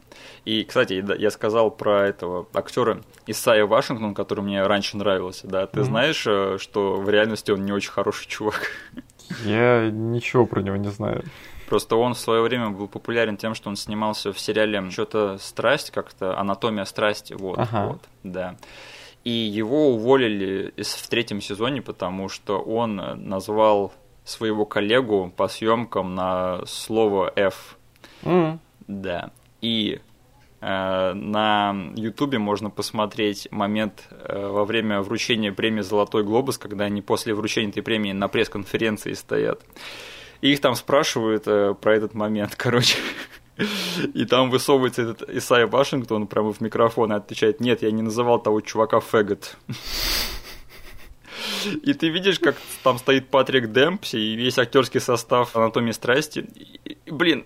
И, 0.46 0.64
кстати, 0.64 1.04
я 1.20 1.30
сказал 1.30 1.70
про 1.70 2.08
этого 2.08 2.48
актера 2.54 3.02
Исайя 3.28 3.66
Вашингтон, 3.66 4.16
который 4.16 4.44
мне 4.44 4.66
раньше 4.66 4.98
нравился, 4.98 5.48
да. 5.48 5.68
Ты 5.68 5.82
mm-hmm. 5.82 5.84
знаешь, 5.84 6.24
э, 6.26 6.58
что 6.60 6.96
в 6.96 7.08
реальности 7.08 7.52
он 7.52 7.64
не 7.64 7.72
очень 7.72 7.92
хороший 7.92 8.28
чувак? 8.28 8.72
Я 9.46 9.90
ничего 9.92 10.48
про 10.48 10.62
него 10.62 10.76
не 10.76 10.90
знаю. 10.90 11.24
Просто 11.70 11.96
он 11.96 12.16
в 12.16 12.20
свое 12.20 12.42
время 12.42 12.72
был 12.72 12.88
популярен 12.88 13.38
тем, 13.38 13.54
что 13.54 13.70
он 13.70 13.76
снимался 13.76 14.34
в 14.34 14.40
сериале 14.40 14.90
что-то 14.90 15.38
страсть, 15.38 15.92
как-то 15.92 16.38
анатомия 16.38 16.86
страсти, 16.86 17.34
вот, 17.34 17.60
ага. 17.60 17.88
вот, 17.88 18.02
да. 18.24 18.58
И 19.24 19.30
его 19.30 19.90
уволили 19.90 20.74
в 20.76 21.10
третьем 21.10 21.42
сезоне, 21.42 21.82
потому 21.84 22.28
что 22.28 22.60
он 22.60 22.96
назвал 23.28 23.94
своего 24.26 24.66
коллегу 24.66 25.32
по 25.38 25.48
съемкам 25.48 26.16
на 26.16 26.66
слово 26.66 27.32
F. 27.36 27.78
Mm. 28.24 28.60
Да. 28.88 29.32
И 29.62 30.00
э, 30.62 31.14
на 31.14 31.76
Ютубе 31.96 32.40
можно 32.40 32.70
посмотреть 32.70 33.48
момент 33.52 34.08
э, 34.12 34.48
во 34.48 34.66
время 34.66 35.02
вручения 35.02 35.52
премии 35.52 35.82
«Золотой 35.82 36.24
глобус», 36.24 36.58
когда 36.58 36.86
они 36.86 37.02
после 37.02 37.34
вручения 37.34 37.70
этой 37.70 37.84
премии 37.84 38.12
на 38.12 38.28
пресс-конференции 38.28 39.14
стоят. 39.14 39.62
И 40.42 40.52
их 40.52 40.62
там 40.62 40.76
спрашивают 40.76 41.44
э, 41.48 41.76
про 41.80 41.96
этот 41.96 42.14
момент, 42.14 42.56
короче. 42.58 42.98
И 44.14 44.26
там 44.26 44.50
высовывается 44.50 45.04
этот 45.04 45.30
Исайя 45.30 45.68
Вашингтон 45.68 46.26
прямо 46.26 46.52
в 46.52 46.62
микрофон 46.62 47.14
и 47.14 47.16
отвечает, 47.16 47.60
нет, 47.60 47.84
я 47.84 47.92
не 47.92 48.02
называл 48.02 48.42
того 48.42 48.62
чувака 48.62 49.00
фэгот. 49.00 49.58
И 51.84 51.94
ты 51.94 52.10
видишь, 52.10 52.40
как 52.40 52.56
там 52.84 52.98
стоит 52.98 53.30
Патрик 53.30 53.72
Демпси 53.72 54.18
и 54.18 54.36
весь 54.36 54.58
актерский 54.58 55.00
состав 55.00 55.56
анатомии 55.56 55.92
страсти. 55.92 56.48
И, 56.86 57.12
блин, 57.12 57.46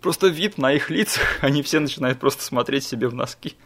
просто 0.00 0.28
вид 0.28 0.58
на 0.58 0.72
их 0.72 0.90
лицах, 0.90 1.22
они 1.40 1.62
все 1.62 1.80
начинают 1.80 2.18
просто 2.18 2.42
смотреть 2.42 2.84
себе 2.84 3.08
в 3.08 3.14
носки. 3.14 3.56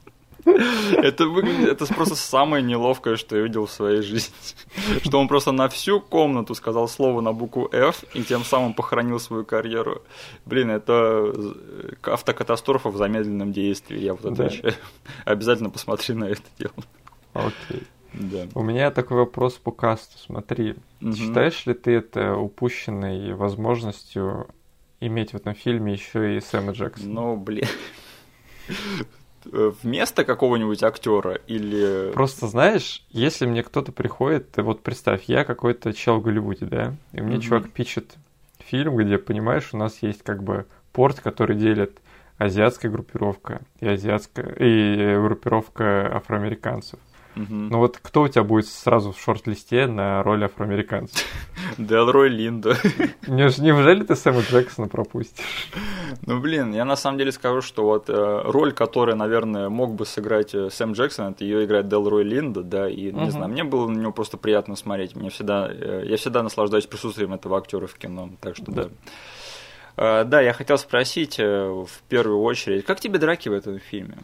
Это 0.45 1.27
выглядит, 1.27 1.69
это 1.69 1.95
просто 1.95 2.17
самое 2.17 2.65
неловкое, 2.65 3.17
что 3.17 3.37
я 3.37 3.43
видел 3.43 3.67
в 3.67 3.71
своей 3.71 4.03
жизни. 4.03 4.35
Что 5.05 5.21
он 5.21 5.29
просто 5.29 5.53
на 5.53 5.69
всю 5.69 6.01
комнату 6.01 6.57
сказал 6.57 6.89
слово 6.89 7.21
на 7.21 7.33
букву 7.33 7.69
F 7.73 8.05
и 8.13 8.25
тем 8.25 8.45
самым 8.45 8.75
похоронил 8.75 9.21
свою 9.21 9.45
карьеру. 9.45 10.03
Блин, 10.45 10.71
это 10.71 11.33
автокатастрофа 12.03 12.91
в 12.91 12.97
замедленном 12.97 13.53
действии, 13.53 14.01
я 14.01 14.15
вот 14.15 14.25
отвечаю. 14.25 14.73
Да. 14.73 15.33
Обязательно 15.33 15.71
посмотри 15.71 16.15
на 16.15 16.25
это 16.25 16.43
дело. 16.59 16.75
Окей. 17.35 17.83
Да. 18.15 18.47
У 18.55 18.63
меня 18.63 18.91
такой 18.91 19.19
вопрос 19.19 19.55
по 19.55 19.71
касту. 19.71 20.19
Смотри, 20.19 20.75
угу. 21.01 21.13
считаешь 21.15 21.65
ли 21.67 21.75
ты 21.75 21.93
это 21.93 22.37
упущенной 22.37 23.35
возможностью 23.35 24.49
иметь 25.07 25.33
в 25.33 25.37
этом 25.37 25.55
фильме 25.55 25.93
еще 25.93 26.37
и 26.37 26.41
Сэма 26.41 26.73
Джексона? 26.73 27.13
Ну, 27.13 27.37
блин. 27.37 27.67
Вместо 29.45 30.25
какого-нибудь 30.25 30.83
актера 30.83 31.35
или... 31.47 32.13
Просто 32.13 32.47
знаешь, 32.47 33.05
если 33.11 33.45
мне 33.45 33.63
кто-то 33.63 33.91
приходит, 33.91 34.57
вот 34.57 34.83
представь, 34.83 35.25
я 35.25 35.45
какой-то 35.45 35.93
чел 35.93 36.19
в 36.19 36.23
Голливуде, 36.23 36.67
да, 36.67 36.95
и 37.13 37.21
мне 37.21 37.37
mm-hmm. 37.37 37.41
чувак 37.41 37.71
пишет 37.71 38.15
фильм, 38.59 38.97
где, 38.97 39.19
понимаешь, 39.19 39.71
у 39.73 39.77
нас 39.77 40.01
есть 40.01 40.23
как 40.23 40.43
бы 40.45 40.67
порт, 40.93 41.21
который 41.21 41.57
делит 41.57 41.99
азиатская 42.39 42.91
группировка 42.91 43.63
и 43.81 43.89
азиатская 43.89 44.55
и 44.55 45.17
группировка 45.21 46.17
афроамериканцев. 46.17 46.99
Угу. 47.35 47.55
Ну 47.55 47.79
вот 47.79 47.99
кто 48.01 48.23
у 48.23 48.29
тебя 48.29 48.45
будет 48.45 48.67
сразу 48.67 49.13
в 49.13 49.21
шорт-листе 49.21 49.87
на 49.87 50.23
роли 50.23 50.45
афроамериканца? 50.45 51.17
Делрой 51.79 52.29
Линдо. 52.29 52.77
Неужели 53.27 54.05
ты 54.05 54.15
Сэма 54.17 54.41
Джексона 54.41 54.89
пропустишь? 54.89 55.71
Ну, 56.27 56.41
блин, 56.41 56.75
я 56.75 56.85
на 56.85 56.97
самом 56.97 57.19
деле 57.19 57.33
скажу, 57.33 57.63
что 57.63 57.85
вот 57.85 58.11
э, 58.11 58.43
роль, 58.45 58.73
которую, 58.73 59.17
наверное, 59.17 59.71
мог 59.71 59.95
бы 59.95 60.05
сыграть 60.05 60.55
э, 60.55 60.69
Сэм 60.71 60.93
Джексон, 60.93 61.33
это 61.33 61.45
ее 61.45 61.65
играет 61.65 61.89
Делрой 61.89 62.25
Линдо, 62.25 62.63
да, 62.63 62.89
и, 62.89 63.11
не 63.13 63.31
знаю, 63.31 63.51
мне 63.51 63.65
было 63.65 63.89
на 63.89 63.99
него 63.99 64.13
просто 64.13 64.37
приятно 64.37 64.77
смотреть. 64.77 65.17
Мне 65.17 65.31
всегда, 65.31 65.71
э, 65.71 66.05
я 66.07 66.17
всегда 66.19 66.43
наслаждаюсь 66.43 66.87
присутствием 66.87 67.33
этого 67.33 67.57
актера 67.57 67.87
в 67.87 67.95
кино, 67.95 68.31
так 68.41 68.57
что 68.57 68.71
да. 68.71 68.89
Да, 69.95 70.41
я 70.41 70.55
хотел 70.55 70.79
спросить 70.79 71.37
в 71.37 71.89
первую 72.09 72.41
очередь, 72.41 72.87
как 72.87 72.99
тебе 72.99 73.19
драки 73.19 73.51
в 73.51 73.53
этом 73.53 73.79
фильме? 73.79 74.17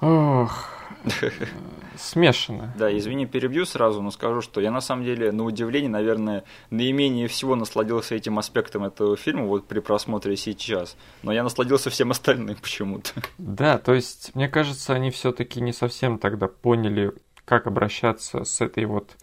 Ох, 0.00 0.68
смешано. 1.96 2.72
Да, 2.76 2.96
извини, 2.96 3.26
перебью 3.26 3.64
сразу, 3.66 4.02
но 4.02 4.10
скажу, 4.10 4.40
что 4.40 4.60
я 4.60 4.70
на 4.70 4.80
самом 4.80 5.04
деле, 5.04 5.32
на 5.32 5.44
удивление, 5.44 5.90
наверное, 5.90 6.44
наименее 6.70 7.28
всего 7.28 7.56
насладился 7.56 8.14
этим 8.14 8.38
аспектом 8.38 8.84
этого 8.84 9.16
фильма 9.16 9.46
вот 9.46 9.66
при 9.66 9.80
просмотре 9.80 10.36
сейчас. 10.36 10.96
Но 11.22 11.32
я 11.32 11.42
насладился 11.42 11.90
всем 11.90 12.10
остальным 12.10 12.56
почему-то. 12.62 13.10
Да, 13.38 13.78
то 13.78 13.94
есть, 13.94 14.34
мне 14.34 14.48
кажется, 14.48 14.94
они 14.94 15.10
все-таки 15.10 15.60
не 15.60 15.72
совсем 15.72 16.18
тогда 16.18 16.48
поняли, 16.48 17.12
как 17.44 17.66
обращаться 17.66 18.44
с 18.44 18.60
этой 18.60 18.84
вот 18.86 19.16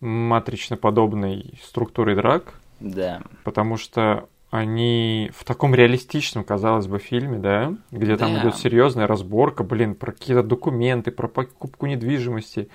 матрично-подобной 0.00 1.58
структурой 1.62 2.14
драк. 2.14 2.54
Да. 2.80 3.22
Потому 3.44 3.76
что 3.76 4.28
они 4.50 5.30
в 5.34 5.44
таком 5.44 5.74
реалистичном, 5.74 6.42
казалось 6.42 6.86
бы, 6.86 6.98
фильме, 6.98 7.38
да, 7.38 7.74
где 7.90 8.16
да. 8.16 8.26
там 8.26 8.38
идет 8.38 8.56
серьезная 8.56 9.06
разборка, 9.06 9.62
блин, 9.62 9.94
про 9.94 10.12
какие-то 10.12 10.42
документы, 10.42 11.10
про 11.10 11.28
покупку 11.28 11.86
недвижимости. 11.86 12.68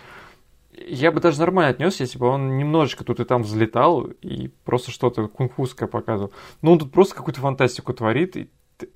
Я 0.87 1.11
бы 1.11 1.19
даже 1.19 1.39
нормально 1.39 1.71
отнес, 1.71 1.99
если 1.99 2.19
бы 2.19 2.27
он 2.27 2.57
немножечко 2.57 3.03
тут 3.03 3.19
и 3.19 3.25
там 3.25 3.43
взлетал 3.43 4.03
и 4.21 4.49
просто 4.65 4.91
что-то 4.91 5.27
кунг-фуское 5.27 5.87
показывал. 5.87 6.31
Но 6.61 6.73
он 6.73 6.79
тут 6.79 6.91
просто 6.91 7.15
какую-то 7.15 7.41
фантастику 7.41 7.93
творит, 7.93 8.37
и, 8.37 8.49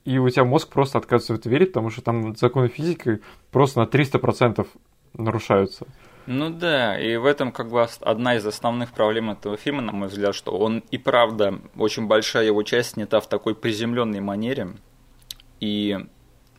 и 0.06 0.18
у 0.20 0.30
тебя 0.30 0.44
мозг 0.44 0.70
просто 0.70 1.00
отказывается 1.00 1.34
в 1.34 1.38
это 1.38 1.50
верить, 1.50 1.70
потому 1.70 1.90
что 1.90 2.02
там 2.02 2.36
законы 2.36 2.68
физики 2.68 3.22
просто 3.52 3.80
на 3.80 3.86
300% 3.86 4.68
нарушаются. 5.13 5.88
Ну 6.28 6.50
да, 6.50 7.00
и 7.00 7.16
в 7.16 7.26
этом 7.26 7.54
как 7.54 7.70
бы 7.70 7.88
одна 8.02 8.36
из 8.36 8.46
основных 8.46 8.92
проблем 8.92 9.32
этого 9.32 9.56
фильма, 9.56 9.82
на 9.82 9.94
мой 9.94 10.10
взгляд, 10.10 10.36
что 10.36 10.52
он 10.52 10.80
и 10.92 10.98
правда, 10.98 11.62
очень 11.78 12.08
большая 12.08 12.46
его 12.46 12.63
часть 12.63 12.92
снята 12.92 13.22
в 13.22 13.30
такой 13.30 13.56
приземленной 13.56 14.20
манере, 14.20 14.74
и 15.62 15.98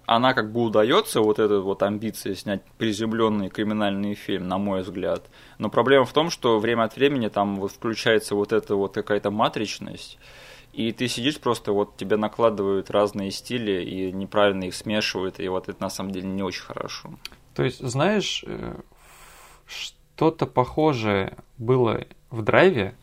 она 0.07 0.33
как 0.33 0.53
бы 0.53 0.63
удается, 0.63 1.21
вот 1.21 1.39
эта 1.39 1.61
вот 1.61 1.83
амбиция 1.83 2.35
снять 2.35 2.65
приземленный 2.79 3.51
криминальный 3.51 4.15
фильм, 4.15 4.49
на 4.49 4.57
мой 4.57 4.81
взгляд. 4.81 5.29
Но 5.59 5.69
проблема 5.69 6.07
в 6.07 6.15
том, 6.15 6.31
что 6.31 6.59
время 6.59 6.85
от 6.85 6.97
времени 6.97 7.29
там 7.29 7.57
вот 7.57 7.73
включается 7.73 8.35
вот 8.35 8.55
эта 8.55 8.75
вот 8.75 8.95
какая-то 8.95 9.31
матричность, 9.31 10.19
и 10.73 10.93
ты 10.93 11.09
сидишь 11.09 11.39
просто, 11.41 11.73
вот 11.73 11.99
тебе 11.99 12.17
накладывают 12.17 12.91
разные 12.91 13.31
стили 13.31 13.85
и 13.85 14.13
неправильно 14.13 14.65
их 14.65 14.75
смешивают, 14.75 15.41
и 15.41 15.49
вот 15.49 15.69
это 15.69 15.83
на 15.83 15.91
самом 15.91 16.13
деле 16.13 16.27
не 16.27 16.43
очень 16.43 16.63
хорошо. 16.63 17.11
То 17.55 17.65
есть, 17.65 17.87
знаешь, 17.87 18.45
э, 18.47 18.77
что-то 19.69 20.47
похожее 20.47 21.37
было 21.59 22.05
в 22.31 22.43
драйве. 22.43 22.95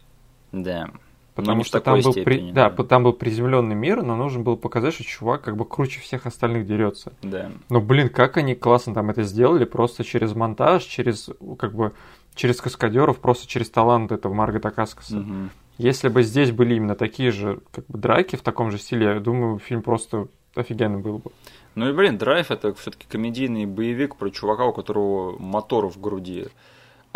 Да. 0.52 0.90
Потому 1.36 1.66
что 1.66 1.82
там 1.82 2.00
был, 2.00 2.14
степени, 2.14 2.24
при... 2.24 2.52
да. 2.54 2.70
да, 2.70 2.84
там 2.86 3.04
был 3.04 3.12
приземленный 3.12 3.76
мир, 3.76 4.04
но 4.04 4.16
нужно 4.16 4.42
было 4.42 4.56
показать, 4.56 4.94
что 4.94 5.04
чувак 5.04 5.42
как 5.42 5.58
бы 5.58 5.66
круче 5.66 6.00
всех 6.00 6.26
остальных 6.26 6.66
дерется. 6.66 7.12
Да. 7.22 7.52
Но, 7.70 7.82
блин, 7.82 8.08
как 8.08 8.38
они 8.38 8.56
классно 8.56 8.94
там 8.94 9.10
это 9.10 9.24
сделали, 9.24 9.66
просто 9.66 10.06
через 10.06 10.34
монтаж, 10.34 10.84
через 10.84 11.30
как 11.60 11.76
бы 11.76 11.92
через 12.36 12.62
каскадеров, 12.62 13.20
просто 13.20 13.48
через 13.48 13.70
талант 13.70 14.14
этого 14.14 14.34
Маргата 14.34 14.72
Каскаса. 14.72 15.20
Угу. 15.20 15.50
Если 15.78 16.08
бы 16.08 16.24
здесь 16.24 16.52
были 16.52 16.76
именно 16.76 16.96
такие 16.96 17.32
же 17.32 17.60
как 17.72 17.86
бы 17.88 18.00
драки 18.00 18.38
в 18.38 18.42
таком 18.42 18.72
же 18.72 18.78
стиле, 18.78 19.08
я 19.08 19.20
думаю, 19.20 19.60
фильм 19.60 19.82
просто 19.82 20.28
офигенный 20.56 21.02
был 21.02 21.18
бы. 21.18 21.32
Ну 21.76 21.90
и, 21.90 21.94
блин, 21.94 22.18
Драйв 22.18 22.52
это 22.52 22.74
все-таки 22.74 23.06
комедийный 23.08 23.66
боевик 23.66 24.16
про 24.16 24.30
чувака, 24.30 24.66
у 24.66 24.74
которого 24.74 25.38
мотор 25.38 25.88
в 25.88 26.00
груди. 26.00 26.48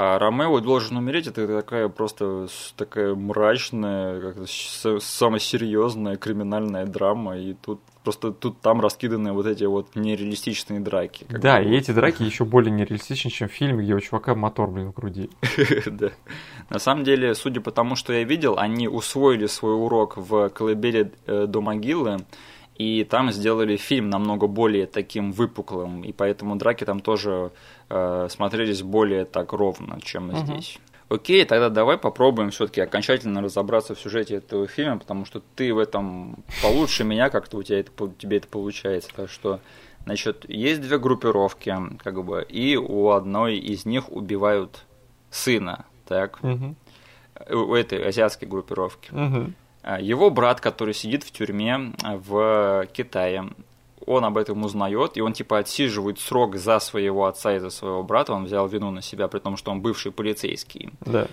А 0.01 0.17
Ромео 0.17 0.61
должен 0.61 0.95
умереть, 0.95 1.27
это 1.27 1.45
такая 1.45 1.89
просто 1.89 2.47
такая 2.77 3.15
мрачная, 3.15 4.33
самая 4.45 5.39
серьезная 5.39 6.15
криминальная 6.15 6.85
драма, 6.85 7.37
и 7.37 7.53
тут 7.53 7.81
просто 8.03 8.31
тут 8.31 8.61
там 8.61 8.79
раскиданы 8.79 9.33
вот 9.33 9.45
эти 9.45 9.65
вот 9.65 9.95
нереалистичные 9.95 10.79
драки. 10.79 11.25
Да, 11.29 11.59
бы. 11.59 11.65
и 11.65 11.75
эти 11.75 11.91
драки 11.91 12.23
еще 12.23 12.45
более 12.45 12.71
нереалистичны, 12.71 13.29
чем 13.29 13.49
в 13.49 13.51
фильме, 13.51 13.83
где 13.83 13.93
у 13.93 13.99
чувака 13.99 14.35
мотор, 14.35 14.69
блин, 14.69 14.91
в 14.91 14.95
груди. 14.95 15.29
Да. 15.85 16.11
На 16.69 16.79
самом 16.79 17.03
деле, 17.03 17.35
судя 17.35 17.59
по 17.59 17.71
тому, 17.71 17.97
что 17.97 18.13
я 18.13 18.23
видел, 18.23 18.57
они 18.57 18.87
усвоили 18.87 19.47
свой 19.47 19.73
урок 19.73 20.15
в 20.15 20.47
колыбели 20.49 21.11
э, 21.27 21.45
до 21.45 21.61
могилы, 21.61 22.19
и 22.79 23.03
там 23.03 23.31
сделали 23.31 23.75
фильм 23.75 24.09
намного 24.09 24.47
более 24.47 24.87
таким 24.87 25.33
выпуклым, 25.33 26.01
и 26.01 26.13
поэтому 26.13 26.55
драки 26.55 26.85
там 26.85 27.01
тоже 27.01 27.51
э, 27.89 28.27
смотрелись 28.31 28.81
более 28.81 29.25
так 29.25 29.51
ровно, 29.51 29.99
чем 30.01 30.31
uh-huh. 30.31 30.45
здесь. 30.45 30.79
Окей, 31.09 31.43
тогда 31.43 31.69
давай 31.69 31.97
попробуем 31.97 32.51
все-таки 32.51 32.79
окончательно 32.79 33.41
разобраться 33.41 33.95
в 33.95 33.99
сюжете 33.99 34.35
этого 34.35 34.65
фильма, 34.67 34.97
потому 34.97 35.25
что 35.25 35.41
ты 35.55 35.73
в 35.73 35.77
этом 35.77 36.41
получше 36.61 37.03
меня, 37.03 37.29
как-то 37.29 37.57
у 37.57 37.63
тебя 37.63 37.81
это, 37.81 37.91
тебе 38.17 38.37
это 38.37 38.47
получается. 38.47 39.09
Так 39.13 39.29
что, 39.29 39.59
значит, 40.05 40.45
есть 40.47 40.81
две 40.81 40.97
группировки, 40.99 41.75
как 41.97 42.23
бы, 42.23 42.43
и 42.43 42.77
у 42.77 43.09
одной 43.09 43.57
из 43.57 43.85
них 43.85 44.09
убивают 44.09 44.85
сына, 45.31 45.85
так? 46.07 46.39
Угу. 46.43 46.75
У 47.55 47.73
этой 47.73 48.07
азиатской 48.07 48.47
группировки. 48.47 49.11
Угу. 49.11 49.53
А, 49.81 49.99
его 49.99 50.29
брат, 50.29 50.61
который 50.61 50.93
сидит 50.93 51.23
в 51.23 51.31
тюрьме 51.31 51.93
а, 52.03 52.17
в 52.17 52.87
Китае, 52.93 53.49
он 54.05 54.25
об 54.25 54.37
этом 54.37 54.63
узнает, 54.63 55.17
и 55.17 55.21
он 55.21 55.33
типа 55.33 55.59
отсиживает 55.59 56.19
срок 56.19 56.55
за 56.55 56.79
своего 56.79 57.25
отца 57.25 57.55
и 57.55 57.59
за 57.59 57.69
своего 57.69 58.03
брата, 58.03 58.33
он 58.33 58.45
взял 58.45 58.67
вину 58.67 58.91
на 58.91 59.01
себя, 59.01 59.27
при 59.27 59.39
том, 59.39 59.55
что 59.57 59.71
он 59.71 59.81
бывший 59.81 60.11
полицейский. 60.11 60.89
Да. 61.01 61.27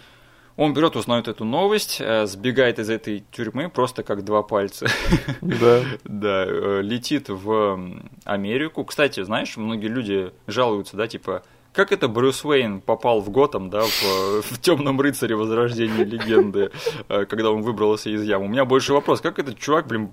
Он 0.57 0.73
берет, 0.73 0.97
узнает 0.97 1.29
эту 1.29 1.45
новость, 1.45 1.99
э, 2.01 2.27
сбегает 2.27 2.79
из 2.79 2.89
этой 2.89 3.25
тюрьмы 3.31 3.69
просто 3.69 4.03
как 4.03 4.25
два 4.25 4.43
пальца. 4.43 4.87
Да. 5.43 5.83
Да, 6.05 6.45
э, 6.47 6.81
летит 6.83 7.29
в 7.29 7.79
Америку. 8.25 8.85
Кстати, 8.85 9.23
знаешь, 9.23 9.57
многие 9.57 9.89
люди 9.89 10.33
жалуются, 10.47 10.97
да, 10.97 11.07
типа, 11.07 11.43
как 11.77 11.93
это 11.93 12.09
Брюс 12.09 12.43
Уэйн 12.43 12.81
попал 12.81 13.21
в 13.21 13.29
Готэм, 13.31 13.69
да, 13.69 13.83
в, 13.83 14.43
в 14.43 14.61
Темном 14.61 14.99
рыцаре 14.99 15.37
Возрождения 15.37 16.05
легенды, 16.05 16.71
э, 17.09 17.27
когда 17.27 17.51
он 17.51 17.61
выбрался 17.61 18.09
из 18.09 18.23
ямы. 18.23 18.47
У 18.47 18.49
меня 18.49 18.65
больше 18.65 18.95
вопрос, 18.95 19.21
как 19.21 19.39
этот 19.39 19.59
чувак, 19.59 19.87
блин, 19.87 20.11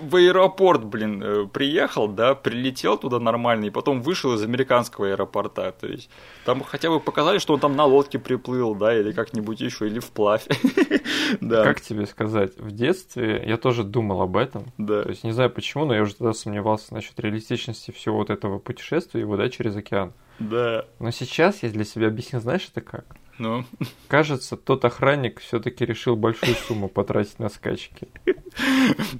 в 0.00 0.14
аэропорт, 0.14 0.84
блин, 0.84 1.22
э, 1.22 1.46
приехал, 1.52 2.06
да, 2.06 2.36
прилетел 2.36 2.96
туда 2.98 3.18
нормально, 3.18 3.64
и 3.64 3.70
потом 3.70 4.00
вышел 4.00 4.32
из 4.34 4.44
американского 4.44 5.08
аэропорта. 5.08 5.72
То 5.72 5.88
есть 5.88 6.08
там 6.44 6.62
хотя 6.62 6.88
бы 6.88 7.00
показали, 7.00 7.38
что 7.38 7.54
он 7.54 7.60
там 7.60 7.74
на 7.74 7.84
лодке 7.84 8.20
приплыл, 8.20 8.76
да, 8.76 8.96
или 8.96 9.10
как-нибудь 9.10 9.60
еще, 9.60 9.88
или 9.88 9.98
вплавь. 9.98 10.46
да. 11.40 11.64
Как 11.64 11.80
тебе 11.80 12.06
сказать? 12.06 12.56
В 12.58 12.70
детстве 12.70 13.42
я 13.44 13.56
тоже 13.56 13.82
думал 13.82 14.22
об 14.22 14.36
этом. 14.36 14.72
Да. 14.78 15.02
То 15.02 15.08
есть 15.08 15.24
не 15.24 15.32
знаю 15.32 15.50
почему, 15.50 15.84
но 15.84 15.96
я 15.96 16.02
уже 16.02 16.14
тогда 16.14 16.32
сомневался 16.32 16.94
насчет 16.94 17.18
реалистичности 17.18 17.90
всего 17.90 18.18
вот 18.18 18.30
этого 18.30 18.60
путешествия 18.60 19.20
его, 19.20 19.36
да, 19.36 19.48
через 19.48 19.74
океан. 19.74 20.12
Да. 20.38 20.84
Но 20.98 21.10
сейчас 21.10 21.62
я 21.62 21.70
для 21.70 21.84
себя 21.84 22.08
объясню, 22.08 22.40
знаешь, 22.40 22.68
это 22.70 22.80
как? 22.80 23.16
Ну. 23.38 23.64
Кажется, 24.08 24.56
тот 24.56 24.84
охранник 24.84 25.40
все-таки 25.40 25.84
решил 25.84 26.16
большую 26.16 26.54
сумму 26.54 26.88
потратить 26.88 27.38
на 27.38 27.50
скачки. 27.50 28.08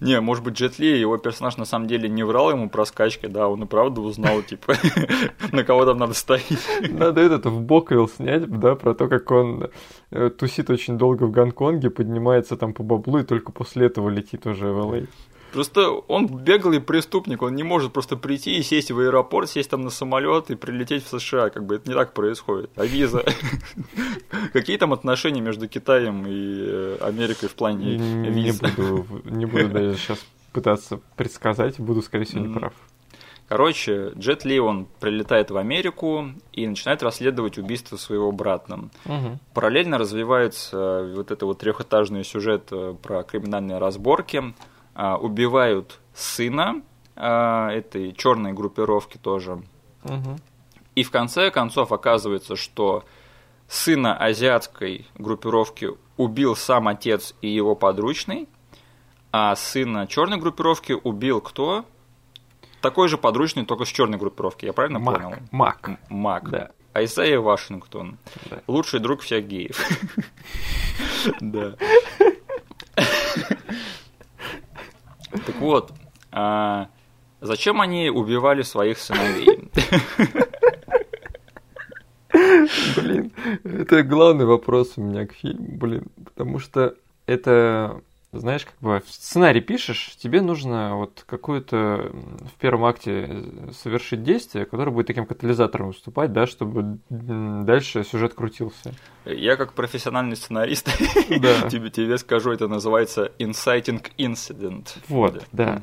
Не, 0.00 0.20
может 0.20 0.42
быть, 0.42 0.54
Джет 0.54 0.78
Ли, 0.78 0.98
его 0.98 1.18
персонаж 1.18 1.58
на 1.58 1.66
самом 1.66 1.86
деле 1.86 2.08
не 2.08 2.24
врал 2.24 2.50
ему 2.50 2.70
про 2.70 2.86
скачки, 2.86 3.26
да, 3.26 3.48
он 3.48 3.64
и 3.64 3.66
правда 3.66 4.00
узнал, 4.00 4.42
типа, 4.42 4.74
на 5.52 5.64
кого 5.64 5.84
там 5.84 5.98
надо 5.98 6.14
стоять. 6.14 6.66
Надо 6.88 7.20
этот 7.20 7.44
в 7.46 7.60
боквилл 7.60 8.08
снять, 8.08 8.48
да, 8.48 8.74
про 8.74 8.94
то, 8.94 9.08
как 9.08 9.30
он 9.30 9.70
э, 10.10 10.30
тусит 10.30 10.70
очень 10.70 10.96
долго 10.96 11.24
в 11.24 11.30
Гонконге, 11.30 11.90
поднимается 11.90 12.56
там 12.56 12.72
по 12.72 12.82
баблу 12.82 13.18
и 13.18 13.24
только 13.24 13.52
после 13.52 13.86
этого 13.86 14.08
летит 14.08 14.46
уже 14.46 14.72
в 14.72 14.78
Л.А. 14.78 15.02
Просто 15.52 15.90
он 15.90 16.26
беглый 16.26 16.80
преступник, 16.80 17.42
он 17.42 17.54
не 17.54 17.62
может 17.62 17.92
просто 17.92 18.16
прийти 18.16 18.56
и 18.56 18.62
сесть 18.62 18.90
в 18.90 18.98
аэропорт, 18.98 19.48
сесть 19.48 19.70
там 19.70 19.82
на 19.82 19.90
самолет 19.90 20.50
и 20.50 20.54
прилететь 20.54 21.04
в 21.04 21.08
США, 21.08 21.50
как 21.50 21.64
бы 21.64 21.76
это 21.76 21.88
не 21.88 21.94
так 21.94 22.12
происходит. 22.12 22.70
А 22.76 22.84
виза? 22.84 23.24
Какие 24.52 24.76
там 24.76 24.92
отношения 24.92 25.40
между 25.40 25.68
Китаем 25.68 26.24
и 26.26 26.56
э, 26.58 26.98
Америкой 27.00 27.48
в 27.48 27.54
плане 27.54 27.96
виз? 27.96 28.60
Не 28.60 28.68
буду, 28.68 29.06
не 29.24 29.46
буду 29.46 29.68
даже 29.68 29.96
сейчас 29.96 30.24
пытаться 30.52 31.00
предсказать, 31.16 31.78
буду, 31.78 32.02
скорее 32.02 32.24
всего, 32.24 32.44
не 32.44 32.54
прав. 32.54 32.72
Короче, 33.48 34.10
Джет 34.18 34.44
Ли, 34.44 34.58
он 34.58 34.88
прилетает 34.98 35.52
в 35.52 35.56
Америку 35.56 36.30
и 36.52 36.66
начинает 36.66 37.04
расследовать 37.04 37.58
убийство 37.58 37.96
своего 37.96 38.32
брата. 38.32 38.74
Угу. 39.04 39.38
Параллельно 39.54 39.98
развивается 39.98 41.08
вот 41.14 41.30
это 41.30 41.46
вот 41.46 41.58
трехэтажный 41.58 42.24
сюжет 42.24 42.68
э, 42.72 42.94
про 43.00 43.22
криминальные 43.22 43.78
разборки– 43.78 44.52
убивают 44.96 46.00
сына 46.14 46.82
а, 47.14 47.70
этой 47.70 48.12
черной 48.12 48.52
группировки 48.52 49.18
тоже. 49.18 49.62
Угу. 50.04 50.36
И 50.94 51.02
в 51.02 51.10
конце 51.10 51.50
концов 51.50 51.92
оказывается, 51.92 52.56
что 52.56 53.04
сына 53.68 54.16
азиатской 54.16 55.06
группировки 55.16 55.90
убил 56.16 56.56
сам 56.56 56.88
отец 56.88 57.34
и 57.40 57.48
его 57.48 57.74
подручный, 57.74 58.48
а 59.32 59.54
сына 59.56 60.06
черной 60.06 60.38
группировки 60.38 60.92
убил 60.92 61.40
кто? 61.40 61.84
Такой 62.80 63.08
же 63.08 63.18
подручный, 63.18 63.64
только 63.64 63.84
с 63.84 63.88
черной 63.88 64.18
группировки, 64.18 64.64
я 64.66 64.72
правильно 64.72 64.98
Мак. 64.98 65.22
понял? 65.22 65.36
Мак. 65.50 65.90
Мак. 66.08 66.50
Да. 66.50 66.70
Айсайя 66.92 67.40
Вашингтон. 67.40 68.16
Да. 68.48 68.62
Лучший 68.66 69.00
друг 69.00 69.20
всех 69.22 69.46
геев. 69.46 69.78
Да. 71.40 71.74
Так 75.44 75.56
вот, 75.56 75.92
а, 76.32 76.88
зачем 77.40 77.80
они 77.80 78.10
убивали 78.10 78.62
своих 78.62 78.98
сыновей? 78.98 79.70
Блин, 82.96 83.32
это 83.64 84.02
главный 84.02 84.44
вопрос 84.44 84.92
у 84.96 85.02
меня 85.02 85.26
к 85.26 85.32
фильму, 85.32 85.78
блин, 85.78 86.08
потому 86.24 86.58
что 86.58 86.94
это 87.26 88.02
знаешь, 88.32 88.64
как 88.64 88.76
бы 88.80 89.02
сценарий 89.06 89.60
пишешь, 89.60 90.16
тебе 90.16 90.42
нужно 90.42 90.96
вот 90.96 91.24
какое-то 91.26 92.12
в 92.12 92.60
первом 92.60 92.84
акте 92.84 93.44
совершить 93.72 94.22
действие, 94.22 94.66
которое 94.66 94.90
будет 94.90 95.06
таким 95.06 95.26
катализатором 95.26 95.88
выступать, 95.88 96.32
да, 96.32 96.46
чтобы 96.46 96.98
дальше 97.08 98.04
сюжет 98.04 98.34
крутился. 98.34 98.94
Я 99.24 99.56
как 99.56 99.72
профессиональный 99.72 100.36
сценарист 100.36 100.86
да. 101.40 101.68
тебе, 101.70 101.90
тебе 101.90 102.18
скажу, 102.18 102.52
это 102.52 102.68
называется 102.68 103.32
inciting 103.38 104.04
incident. 104.18 104.88
Вот, 105.08 105.44
да. 105.52 105.80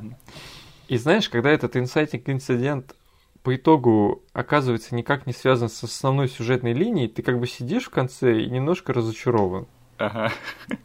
И 0.88 0.98
знаешь, 0.98 1.28
когда 1.28 1.50
этот 1.50 1.76
inciting 1.76 2.24
incident 2.24 2.94
по 3.42 3.54
итогу 3.54 4.22
оказывается 4.32 4.94
никак 4.94 5.26
не 5.26 5.32
связан 5.32 5.68
с 5.68 5.84
основной 5.84 6.28
сюжетной 6.28 6.72
линией, 6.72 7.08
ты 7.08 7.22
как 7.22 7.38
бы 7.38 7.46
сидишь 7.46 7.84
в 7.84 7.90
конце 7.90 8.40
и 8.40 8.50
немножко 8.50 8.92
разочарован. 8.92 9.66
Ага. 9.98 10.32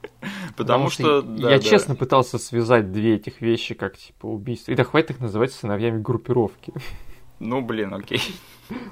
Потому, 0.58 0.90
что, 0.90 1.22
да, 1.22 1.52
я 1.52 1.58
да. 1.58 1.64
честно 1.64 1.96
пытался 1.96 2.38
связать 2.38 2.92
две 2.92 3.16
этих 3.16 3.42
вещи, 3.42 3.74
как 3.74 3.98
типа 3.98 4.26
убийство. 4.26 4.72
И 4.72 4.76
да 4.76 4.84
хватит 4.84 5.12
их 5.12 5.20
называть 5.20 5.54
сыновьями 5.54 6.02
группировки. 6.02 6.74
Ну, 7.42 7.62
блин, 7.62 7.94
окей. 7.94 8.22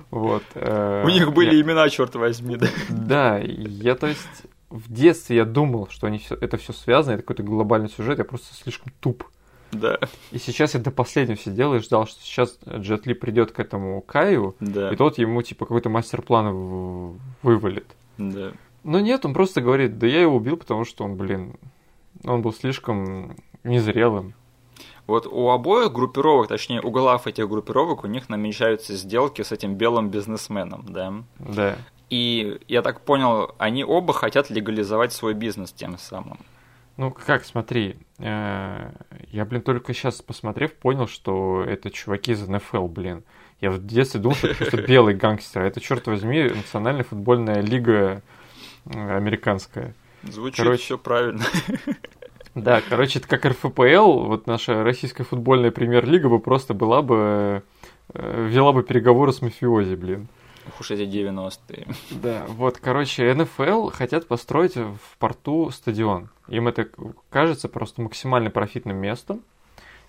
Вот. 0.10 0.44
Э, 0.56 1.04
У 1.06 1.10
них 1.10 1.34
были 1.34 1.62
имена, 1.62 1.90
черт 1.90 2.16
возьми, 2.16 2.56
да. 2.56 2.68
Да, 2.88 3.38
я, 3.40 3.94
то 3.96 4.08
есть, 4.08 4.46
в 4.70 4.90
детстве 4.90 5.36
я 5.36 5.44
думал, 5.44 5.90
что 5.90 6.08
они 6.08 6.18
все, 6.20 6.36
это 6.36 6.56
все 6.56 6.72
связано, 6.72 7.16
это 7.16 7.24
какой-то 7.24 7.44
глобальный 7.44 7.90
сюжет, 7.90 8.20
я 8.20 8.24
просто 8.24 8.56
слишком 8.56 8.94
туп. 9.02 9.26
Да. 9.74 10.00
И 10.32 10.38
сейчас 10.38 10.76
я 10.76 10.80
до 10.80 10.92
последнего 10.92 11.38
сидел 11.38 11.74
и 11.76 11.80
ждал, 11.80 12.08
что 12.08 12.22
сейчас 12.22 12.58
Джет 12.66 13.06
Ли 13.06 13.14
придет 13.14 13.52
к 13.52 13.60
этому 13.60 14.02
Каю, 14.02 14.56
да. 14.62 14.92
и 14.92 14.96
тот 14.96 15.18
ему 15.18 15.42
типа 15.42 15.66
какой-то 15.66 15.90
мастер-план 15.90 17.18
вывалит. 17.42 17.86
Да. 18.18 18.54
Но 18.84 19.00
нет, 19.00 19.26
он 19.26 19.34
просто 19.34 19.62
говорит, 19.62 19.98
да 19.98 20.08
я 20.08 20.22
его 20.22 20.36
убил, 20.36 20.58
потому 20.58 20.86
что 20.86 21.04
он, 21.04 21.16
блин, 21.16 21.56
он 22.24 22.42
был 22.42 22.54
слишком 22.54 23.36
незрелым. 23.64 24.34
Вот 25.08 25.26
у 25.26 25.50
обоих 25.50 25.94
группировок, 25.94 26.50
точнее, 26.50 26.82
у 26.82 26.92
глав 26.92 27.28
этих 27.28 27.48
группировок, 27.48 28.04
у 28.04 28.08
них 28.08 28.28
намечаются 28.28 28.94
сделки 28.96 29.42
с 29.42 29.52
этим 29.54 29.76
белым 29.76 30.10
бизнесменом, 30.10 30.86
да? 30.90 31.14
Да. 31.40 31.78
И 32.10 32.60
я 32.68 32.82
так 32.82 33.02
понял, 33.02 33.56
они 33.58 33.84
оба 33.84 34.14
хотят 34.14 34.50
легализовать 34.50 35.14
свой 35.14 35.34
бизнес 35.34 35.72
тем 35.72 35.98
самым. 35.98 36.40
Ну, 36.98 37.12
как, 37.12 37.46
смотри, 37.46 37.96
э, 38.18 38.92
я, 39.32 39.46
блин, 39.46 39.62
только 39.62 39.94
сейчас 39.94 40.22
посмотрев, 40.22 40.74
понял, 40.74 41.08
что 41.08 41.64
это 41.64 41.92
чуваки 41.92 42.32
из 42.32 42.46
НФЛ, 42.48 42.88
блин. 42.88 43.24
Я 43.62 43.72
в 43.72 43.86
детстве 43.86 44.20
думал, 44.20 44.36
что 44.36 44.48
это 44.48 44.58
просто 44.58 44.82
белый 44.88 45.14
гангстер. 45.14 45.62
Это, 45.62 45.80
черт 45.80 46.08
возьми, 46.08 46.44
национальная 46.44 47.04
футбольная 47.04 47.62
лига 47.62 48.24
американская. 48.94 49.94
Звучит 50.24 50.64
короче, 50.64 50.84
все 50.84 50.98
правильно. 50.98 51.44
Да, 52.56 52.82
короче, 52.82 53.20
это 53.20 53.28
как 53.28 53.46
РФПЛ, 53.46 54.24
вот 54.24 54.48
наша 54.48 54.84
российская 54.84 55.24
футбольная 55.24 55.70
премьер-лига 55.70 56.28
бы 56.28 56.40
просто 56.40 56.74
была 56.74 57.04
бы, 57.04 57.62
э, 58.16 58.48
вела 58.50 58.74
бы 58.74 58.82
переговоры 58.82 59.32
с 59.32 59.44
мафиози, 59.44 59.94
блин. 59.94 60.28
Ух 60.68 60.82
уж 60.82 60.90
эти 60.90 61.04
90-е. 61.04 61.88
Да, 62.10 62.46
вот, 62.48 62.80
короче, 62.80 63.32
НФЛ 63.32 63.90
хотят 63.90 64.28
построить 64.28 64.76
в 64.76 65.18
порту 65.20 65.70
стадион. 65.70 66.30
Им 66.48 66.68
это 66.68 66.90
кажется 67.30 67.70
просто 67.70 68.02
максимально 68.02 68.50
профитным 68.50 68.98
местом, 68.98 69.44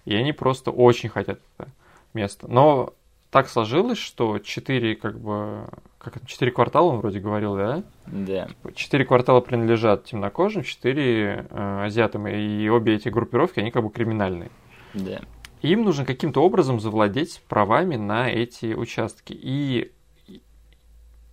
и 0.06 0.14
они 0.14 0.32
просто 0.32 0.70
очень 0.70 1.10
хотят 1.10 1.40
это 1.58 1.68
место. 2.14 2.46
Но 2.48 2.94
так 3.30 3.48
сложилось, 3.48 3.98
что 3.98 4.38
четыре, 4.38 4.96
как 4.96 5.18
бы, 5.20 5.68
как 5.98 6.16
это, 6.16 6.26
четыре 6.26 6.50
квартала, 6.50 6.88
он 6.88 6.98
вроде 6.98 7.20
говорил, 7.20 7.56
да? 7.56 7.82
Да. 8.06 8.48
Четыре 8.74 9.04
квартала 9.04 9.40
принадлежат 9.40 10.04
темнокожим, 10.04 10.62
четыре 10.62 11.46
э, 11.50 11.84
азиатам, 11.84 12.26
и 12.26 12.68
обе 12.68 12.94
эти 12.94 13.10
группировки, 13.10 13.60
они 13.60 13.70
как 13.70 13.84
бы 13.84 13.90
криминальные. 13.90 14.50
Да. 14.94 15.20
И 15.60 15.72
им 15.72 15.84
нужно 15.84 16.04
каким-то 16.04 16.42
образом 16.42 16.80
завладеть 16.80 17.42
правами 17.48 17.96
на 17.96 18.30
эти 18.30 18.72
участки. 18.74 19.34
И 19.38 19.92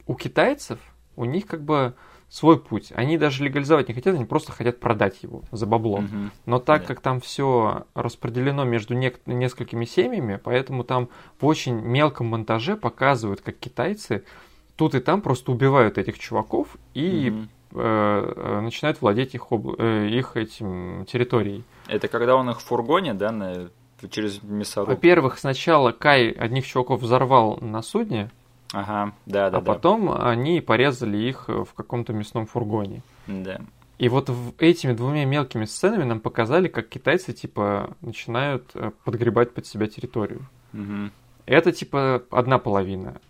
у 0.07 0.15
китайцев, 0.15 0.79
у 1.15 1.25
них 1.25 1.47
как 1.47 1.63
бы 1.63 1.95
свой 2.35 2.59
путь. 2.59 2.91
Они 2.93 3.17
даже 3.17 3.45
легализовать 3.45 3.87
не 3.87 3.93
хотят, 3.93 4.13
они 4.13 4.25
просто 4.25 4.51
хотят 4.51 4.81
продать 4.81 5.23
его 5.23 5.43
за 5.53 5.65
бабло. 5.65 5.99
Угу. 5.99 6.31
Но 6.45 6.59
так 6.59 6.81
да. 6.81 6.87
как 6.87 6.99
там 6.99 7.21
все 7.21 7.85
распределено 7.93 8.65
между 8.65 8.93
не- 8.93 9.13
несколькими 9.25 9.85
семьями, 9.85 10.37
поэтому 10.43 10.83
там 10.83 11.07
в 11.39 11.45
очень 11.45 11.75
мелком 11.75 12.27
монтаже 12.27 12.75
показывают, 12.75 13.39
как 13.39 13.57
китайцы 13.57 14.25
тут 14.75 14.95
и 14.95 14.99
там 14.99 15.21
просто 15.21 15.53
убивают 15.53 15.97
этих 15.97 16.19
чуваков 16.19 16.75
и 16.93 17.47
угу. 17.71 17.79
э, 17.81 18.59
начинают 18.61 18.99
владеть 18.99 19.33
их, 19.33 19.53
об... 19.53 19.69
э, 19.79 20.09
их 20.09 20.35
этим 20.35 21.05
территорией. 21.05 21.63
Это 21.87 22.09
когда 22.09 22.35
он 22.35 22.49
их 22.49 22.59
в 22.59 22.65
фургоне, 22.65 23.13
да, 23.13 23.31
на... 23.31 23.69
через 24.09 24.43
мясорубку? 24.43 24.93
Во-первых, 24.93 25.39
сначала 25.39 25.93
Кай 25.93 26.31
одних 26.31 26.67
чуваков 26.67 27.01
взорвал 27.01 27.59
на 27.61 27.81
судне, 27.81 28.29
Ага, 28.75 29.13
да, 29.25 29.49
да. 29.49 29.57
А 29.57 29.61
да. 29.61 29.73
потом 29.73 30.11
они 30.11 30.59
порезали 30.59 31.17
их 31.17 31.47
в 31.47 31.73
каком-то 31.73 32.11
мясном 32.11 32.45
фургоне. 32.45 33.03
Да. 33.25 33.61
И 33.97 34.09
вот 34.09 34.29
этими 34.59 34.91
двумя 34.91 35.23
мелкими 35.23 35.63
сценами 35.63 36.03
нам 36.03 36.19
показали, 36.19 36.67
как 36.67 36.89
китайцы 36.89 37.31
типа 37.31 37.95
начинают 38.01 38.71
э, 38.73 38.91
подгребать 39.05 39.53
под 39.53 39.65
себя 39.65 39.87
территорию. 39.87 40.41
Угу. 40.73 41.09
Это 41.45 41.71
типа 41.71 42.23
одна 42.29 42.59
половина. 42.59 43.21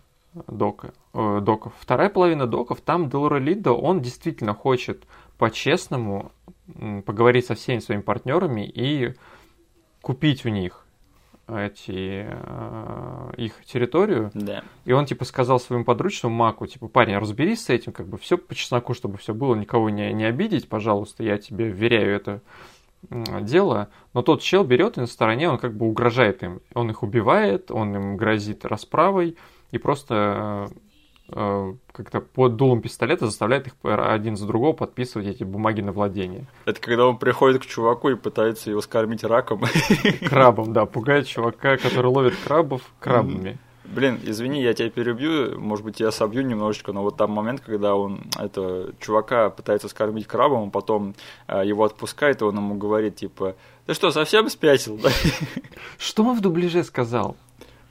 дока, 0.48 0.92
э, 1.14 1.40
доков. 1.40 1.72
Вторая 1.78 2.10
половина 2.10 2.48
доков, 2.48 2.80
там 2.80 3.08
Делора 3.08 3.38
Линдо, 3.38 3.70
он 3.72 4.00
действительно 4.00 4.52
хочет 4.52 5.04
по-честному 5.38 6.32
поговорить 7.04 7.46
со 7.46 7.54
всеми 7.54 7.78
своими 7.78 8.02
партнерами 8.02 8.66
и 8.66 9.14
купить 10.02 10.44
у 10.44 10.48
них 10.48 10.85
эти, 11.48 12.26
э, 12.28 13.30
их 13.36 13.64
территорию. 13.64 14.30
Да. 14.34 14.64
И 14.84 14.92
он, 14.92 15.06
типа, 15.06 15.24
сказал 15.24 15.60
своему 15.60 15.84
подручному 15.84 16.34
Маку, 16.34 16.66
типа, 16.66 16.88
парень, 16.88 17.18
разберись 17.18 17.64
с 17.64 17.70
этим, 17.70 17.92
как 17.92 18.08
бы, 18.08 18.18
все 18.18 18.36
по 18.36 18.54
чесноку, 18.54 18.94
чтобы 18.94 19.18
все 19.18 19.32
было, 19.32 19.54
никого 19.54 19.90
не, 19.90 20.12
не 20.12 20.24
обидеть, 20.24 20.68
пожалуйста, 20.68 21.22
я 21.22 21.38
тебе 21.38 21.68
вверяю 21.68 22.14
это 22.16 22.40
дело. 23.42 23.88
Но 24.14 24.22
тот 24.22 24.42
чел 24.42 24.64
берет 24.64 24.96
и 24.96 25.00
на 25.00 25.06
стороне, 25.06 25.48
он 25.48 25.58
как 25.58 25.76
бы 25.76 25.86
угрожает 25.86 26.42
им. 26.42 26.60
Он 26.74 26.90
их 26.90 27.02
убивает, 27.02 27.70
он 27.70 27.94
им 27.94 28.16
грозит 28.16 28.64
расправой 28.64 29.36
и 29.70 29.78
просто 29.78 30.16
Э, 30.16 30.66
как-то 31.28 32.20
под 32.20 32.56
дулом 32.56 32.82
пистолета 32.82 33.26
заставляет 33.26 33.66
их 33.66 33.74
один 33.82 34.36
за 34.36 34.46
другого 34.46 34.72
подписывать 34.72 35.26
эти 35.26 35.44
бумаги 35.44 35.80
на 35.80 35.92
владение. 35.92 36.46
Это 36.64 36.80
когда 36.80 37.06
он 37.06 37.18
приходит 37.18 37.62
к 37.62 37.66
чуваку 37.66 38.10
и 38.10 38.14
пытается 38.14 38.70
его 38.70 38.80
скормить 38.80 39.24
раком. 39.24 39.62
Крабом, 40.28 40.72
да, 40.72 40.86
пугает 40.86 41.26
чувака, 41.26 41.76
который 41.76 42.06
ловит 42.06 42.34
крабов 42.44 42.82
крабами. 43.00 43.58
Блин, 43.84 44.20
извини, 44.24 44.62
я 44.62 44.74
тебя 44.74 44.90
перебью, 44.90 45.60
может 45.60 45.84
быть, 45.84 46.00
я 46.00 46.10
собью 46.10 46.42
немножечко, 46.42 46.92
но 46.92 47.02
вот 47.02 47.16
там 47.16 47.30
момент, 47.30 47.60
когда 47.60 47.94
он 47.94 48.20
это 48.36 48.92
чувака 49.00 49.50
пытается 49.50 49.88
скормить 49.88 50.26
крабом, 50.26 50.68
а 50.68 50.70
потом 50.70 51.14
э, 51.46 51.62
его 51.64 51.84
отпускает, 51.84 52.40
и 52.40 52.44
он 52.44 52.56
ему 52.56 52.74
говорит, 52.74 53.16
типа, 53.16 53.54
ты 53.86 53.94
что, 53.94 54.10
совсем 54.10 54.48
спятил? 54.50 55.00
Что 55.98 56.24
он 56.24 56.36
в 56.36 56.40
дубляже 56.40 56.82
сказал? 56.82 57.36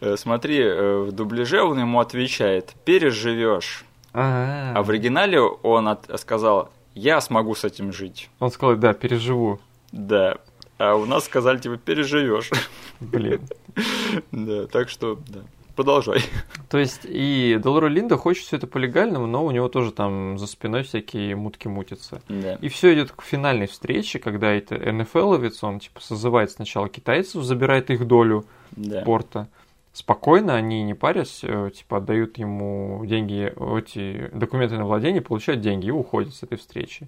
Э, 0.02 0.16
смотри, 0.18 0.60
э, 0.62 1.00
в 1.00 1.12
дубляже 1.12 1.62
он 1.62 1.80
ему 1.80 2.00
отвечает, 2.00 2.74
переживешь. 2.84 3.86
А, 4.14 4.74
а 4.76 4.84
в 4.84 4.90
оригинале 4.90 5.42
он 5.42 5.88
от, 5.88 6.10
сказал, 6.20 6.70
я 6.94 7.20
смогу 7.22 7.56
с 7.56 7.64
этим 7.64 7.92
жить. 7.92 8.30
Он 8.40 8.52
сказал, 8.52 8.76
да, 8.78 8.94
переживу. 8.94 9.60
Да. 9.92 10.38
А 10.78 10.96
у 10.96 11.06
нас 11.06 11.26
сказали, 11.26 11.58
типа, 11.58 11.78
переживешь. 11.78 12.52
Блин. 13.00 13.42
Да, 14.32 14.68
так 14.68 14.88
что, 14.88 15.20
да. 15.28 15.42
Продолжай. 15.76 16.22
То 16.70 16.78
есть 16.78 17.02
и 17.04 17.60
Долоро 17.62 17.88
Линда 17.88 18.16
хочет 18.16 18.46
все 18.46 18.56
это 18.56 18.68
по 18.68 18.78
легальному, 18.78 19.28
но 19.28 19.44
у 19.44 19.52
него 19.52 19.68
тоже 19.68 19.92
там 19.92 20.38
за 20.38 20.48
спиной 20.48 20.84
всякие 20.84 21.36
мутки 21.36 21.68
мутятся. 21.68 22.22
Да. 22.30 22.56
И 22.62 22.70
все 22.70 22.94
идет 22.94 23.12
к 23.12 23.22
финальной 23.24 23.68
встрече, 23.68 24.20
когда 24.20 24.52
это 24.52 24.76
НФЛовец, 24.76 25.62
он 25.66 25.80
типа 25.80 26.00
созывает 26.00 26.52
сначала 26.52 26.88
китайцев, 26.88 27.44
забирает 27.44 27.90
их 27.90 28.08
долю 28.08 28.46
да. 28.72 29.02
порта 29.02 29.50
спокойно, 29.96 30.56
они 30.56 30.84
не 30.84 30.94
парясь, 30.94 31.40
э, 31.44 31.72
типа 31.74 31.98
отдают 31.98 32.38
ему 32.38 33.02
деньги, 33.06 33.54
эти 33.80 34.30
документы 34.34 34.78
на 34.78 34.86
владение, 34.86 35.22
получают 35.22 35.62
деньги 35.62 35.88
и 35.88 35.92
уходят 35.92 36.34
с 36.34 36.44
этой 36.44 36.58
встречи. 36.58 37.08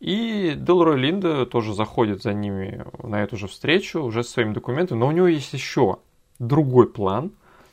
И 0.00 0.54
Делрой 0.56 0.98
Линда 0.98 1.46
тоже 1.46 1.72
заходит 1.72 2.22
за 2.22 2.34
ними 2.34 2.84
на 3.02 3.22
эту 3.22 3.36
же 3.36 3.46
встречу 3.46 4.02
уже 4.02 4.24
с 4.24 4.28
своими 4.28 4.52
документами, 4.52 4.98
но 4.98 5.06
у 5.06 5.12
него 5.12 5.28
есть 5.28 5.52
еще 5.52 5.98
другой 6.40 6.88
план, 6.88 7.30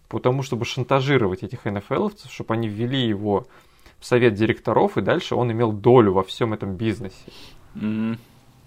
потому 0.08 0.44
чтобы 0.44 0.66
шантажировать 0.66 1.42
этих 1.42 1.66
НФЛовцев, 1.66 2.32
чтобы 2.32 2.54
они 2.54 2.70
ввели 2.70 3.08
его 3.08 3.48
в 4.00 4.06
совет 4.06 4.36
директоров, 4.36 4.98
и 4.98 5.02
дальше 5.02 5.34
он 5.34 5.52
имел 5.52 5.72
долю 5.72 6.14
во 6.14 6.24
всем 6.24 6.54
этом 6.54 6.76
бизнесе. 6.76 7.32
Mm-hmm. 7.74 8.20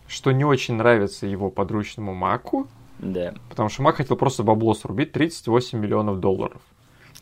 Что 0.08 0.32
не 0.32 0.44
очень 0.44 0.74
нравится 0.74 1.26
его 1.26 1.50
подручному 1.50 2.12
Маку, 2.12 2.66
да. 2.98 3.34
Потому 3.48 3.68
что 3.68 3.82
Мак 3.82 3.96
хотел 3.96 4.16
просто 4.16 4.42
бабло 4.42 4.74
срубить 4.74 5.12
38 5.12 5.78
миллионов 5.78 6.20
долларов. 6.20 6.60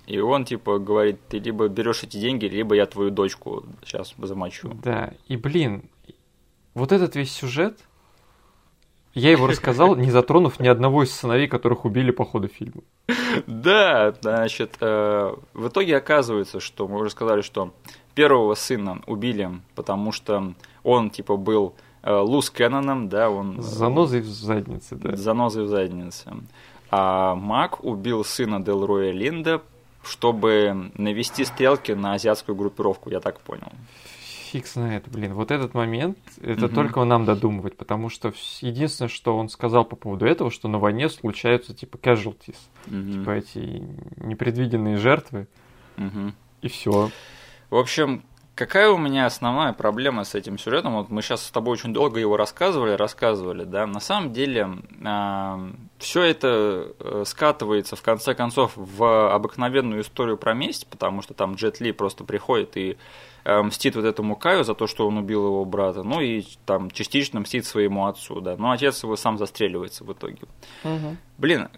И 0.07 0.19
он, 0.19 0.45
типа, 0.45 0.79
говорит, 0.79 1.19
ты 1.29 1.39
либо 1.39 1.69
берешь 1.69 2.03
эти 2.03 2.19
деньги, 2.19 2.47
либо 2.47 2.75
я 2.75 2.87
твою 2.87 3.11
дочку 3.11 3.65
сейчас 3.85 4.15
замочу. 4.19 4.71
Да, 4.83 5.15
и, 5.29 5.37
блин, 5.37 5.89
вот 6.75 6.93
этот 6.93 7.17
весь 7.17 7.33
сюжет, 7.33 7.79
я 9.15 9.31
его 9.31 9.47
рассказал, 9.47 9.97
не 9.97 10.11
затронув 10.11 10.61
ни 10.61 10.69
одного 10.69 11.05
из 11.05 11.15
сыновей, 11.15 11.49
которых 11.49 11.85
убили 11.85 12.11
по 12.11 12.25
ходу 12.25 12.49
фильма. 12.49 12.83
Да, 13.47 14.15
значит, 14.21 14.77
э, 14.81 15.35
в 15.55 15.69
итоге 15.69 15.97
оказывается, 15.97 16.61
что 16.61 16.87
мы 16.87 17.01
уже 17.01 17.11
сказали, 17.11 17.41
что 17.41 17.73
первого 18.15 18.55
сына 18.55 19.01
убили, 19.07 19.51
потому 19.75 20.13
что 20.13 20.55
он, 20.83 21.11
типа, 21.11 21.37
был 21.37 21.75
Луз 22.05 22.51
Кенноном, 22.51 23.09
да, 23.09 23.31
он... 23.31 23.63
С 23.63 23.67
занозой 23.67 24.21
в 24.21 24.27
заднице, 24.27 24.97
да. 24.97 25.17
С 25.17 25.21
занозой 25.21 25.65
в 25.65 25.69
заднице. 25.69 26.33
А 26.91 27.35
Мак 27.35 27.83
убил 27.83 28.25
сына 28.25 28.63
Делроя 28.63 29.11
Линда, 29.11 29.63
чтобы 30.03 30.93
навести 30.97 31.45
стрелки 31.45 31.93
на 31.93 32.15
азиатскую 32.15 32.55
группировку, 32.55 33.11
я 33.11 33.21
так 33.21 33.41
понял. 33.41 33.73
Фиг 34.55 34.67
знает, 34.67 35.09
блин. 35.09 35.35
Вот 35.35 35.51
этот 35.51 35.75
момент, 35.75 36.19
это 36.41 36.67
угу. 36.67 36.75
только 36.75 37.05
нам 37.05 37.25
додумывать, 37.25 37.77
потому 37.77 38.09
что 38.09 38.33
единственное, 38.61 39.09
что 39.09 39.37
он 39.37 39.49
сказал 39.49 39.85
по 39.85 39.97
поводу 39.97 40.27
этого, 40.27 40.51
что 40.51 40.69
на 40.69 40.79
войне 40.79 41.09
случаются 41.09 41.75
типа 41.75 41.97
casualties, 41.97 42.59
угу. 42.87 43.13
типа 43.13 43.31
эти 43.31 43.83
непредвиденные 44.19 44.99
жертвы, 44.99 45.49
угу. 45.97 46.33
и 46.63 46.69
все. 46.69 47.11
В 47.71 47.77
общем, 47.77 48.23
Какая 48.55 48.89
у 48.91 48.99
меня 48.99 49.27
основная 49.27 49.73
проблема 49.73 50.23
с 50.23 50.37
этим 50.37 50.59
сюжетом? 50.59 50.95
Вот 50.95 51.11
мы 51.11 51.23
сейчас 51.23 51.45
с 51.45 51.51
тобой 51.51 51.73
очень 51.73 51.93
долго 51.93 52.21
его 52.21 52.37
рассказывали, 52.37 52.93
рассказывали, 52.93 53.65
да. 53.65 53.85
На 53.87 53.99
самом 53.99 54.33
деле 54.33 54.69
э, 55.05 55.73
все 55.99 56.23
это 56.23 57.25
скатывается 57.25 57.97
в 57.97 58.03
конце 58.03 58.35
концов 58.35 58.73
в 58.77 59.35
обыкновенную 59.35 60.03
историю 60.03 60.37
про 60.37 60.55
месть, 60.55 60.87
потому 60.87 61.21
что 61.21 61.35
там 61.35 61.57
Джет 61.57 61.81
Ли 61.81 61.91
просто 61.91 62.23
приходит 62.23 62.77
и 62.77 62.97
э, 63.45 63.63
мстит 63.63 63.97
вот 63.97 64.05
этому 64.05 64.37
Каю 64.37 64.63
за 64.63 64.75
то, 64.75 64.87
что 64.87 65.09
он 65.09 65.19
убил 65.19 65.47
его 65.47 65.65
брата, 65.65 66.05
ну 66.05 66.21
и 66.21 66.45
там 66.65 66.93
частично 66.93 67.41
мстит 67.41 67.67
своему 67.67 68.07
отцу, 68.07 68.41
да. 68.41 68.57
Но 68.57 68.71
отец 68.71 69.03
его 69.03 69.17
сам 69.17 69.37
застреливается 69.37 70.05
в 70.05 70.13
итоге. 70.13 70.43
Угу. 70.85 71.17
Блин, 71.39 71.69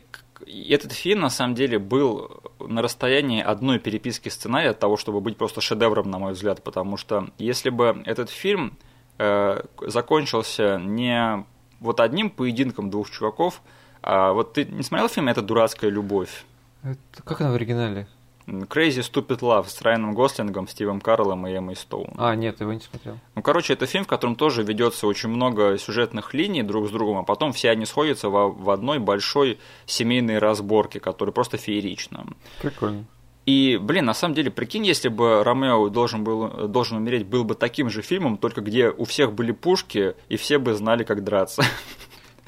этот 0.47 0.93
фильм, 0.93 1.21
на 1.21 1.31
самом 1.31 1.55
деле, 1.55 1.79
был 1.79 2.43
на 2.59 2.83
расстоянии 2.83 3.43
одной 3.43 3.79
переписки 3.79 4.29
сценария 4.29 4.71
от 4.71 4.79
того, 4.79 4.97
чтобы 4.97 5.21
быть 5.21 5.37
просто 5.37 5.61
шедевром, 5.61 6.11
на 6.11 6.19
мой 6.19 6.33
взгляд, 6.33 6.63
потому 6.63 6.97
что 6.97 7.29
если 7.39 7.71
бы 7.71 8.03
этот 8.05 8.31
фильм 8.31 8.77
э, 9.19 9.63
закончился 9.81 10.79
не 10.79 11.45
вот 11.81 12.01
одним 12.01 12.31
поединком 12.31 12.91
двух 12.91 13.11
чуваков, 13.11 13.63
а 14.03 14.33
вот 14.33 14.55
ты 14.55 14.65
не 14.65 14.83
смотрел 14.83 15.09
фильм 15.09 15.29
«Это 15.29 15.43
дурацкая 15.43 15.91
любовь»? 15.91 16.45
Это 16.83 17.23
как 17.25 17.41
она 17.41 17.51
в 17.51 17.55
оригинале? 17.55 18.07
Crazy 18.47 19.01
Stupid 19.01 19.41
Love 19.41 19.69
с 19.69 19.83
Райаном 19.83 20.15
Гослингом, 20.15 20.69
Стивом 20.69 21.01
Карлом 21.01 21.47
и 21.47 21.53
Эммой 21.53 21.77
Стоун. 21.77 22.13
А, 22.17 22.35
нет, 22.35 22.61
его 22.61 22.73
не 22.73 22.81
смотрел. 22.81 23.19
Ну, 23.35 23.43
короче, 23.43 23.73
это 23.73 23.87
фильм, 23.87 24.05
в 24.05 24.09
котором 24.09 24.37
тоже 24.37 24.63
ведется 24.63 25.07
очень 25.07 25.29
много 25.29 25.77
сюжетных 25.79 26.33
линий 26.33 26.63
друг 26.63 26.89
с 26.89 26.91
другом, 26.91 27.19
а 27.19 27.23
потом 27.25 27.53
все 27.53 27.71
они 27.71 27.87
сходятся 27.87 28.29
в, 28.29 28.63
в 28.63 28.71
одной 28.71 28.99
большой 28.99 29.59
семейной 29.87 30.39
разборке, 30.39 31.01
которая 31.01 31.33
просто 31.33 31.57
феерична. 31.57 32.27
Прикольно. 32.61 33.05
И, 33.47 33.79
блин, 33.81 34.05
на 34.05 34.15
самом 34.15 34.35
деле, 34.35 34.51
прикинь, 34.51 34.85
если 34.85 35.09
бы 35.09 35.45
Ромео 35.45 35.89
должен, 35.89 36.25
был, 36.25 36.69
должен 36.69 36.97
умереть 36.97 37.27
был 37.27 37.45
бы 37.45 37.55
таким 37.55 37.91
же 37.91 38.03
фильмом, 38.03 38.39
только 38.39 38.61
где 38.61 38.91
у 38.91 39.05
всех 39.05 39.33
были 39.33 39.53
пушки, 39.53 40.17
и 40.29 40.37
все 40.37 40.59
бы 40.59 40.75
знали, 40.75 41.05
как 41.05 41.23
драться. 41.23 41.63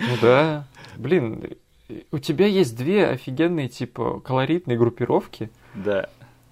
Ну 0.01 0.15
да. 0.21 0.67
Блин, 0.97 1.57
у 2.11 2.19
тебя 2.19 2.47
есть 2.47 2.77
две 2.77 3.07
офигенные, 3.07 3.69
типа, 3.69 4.21
колоритные 4.21 4.77
группировки. 4.77 5.51
Да. 5.75 6.09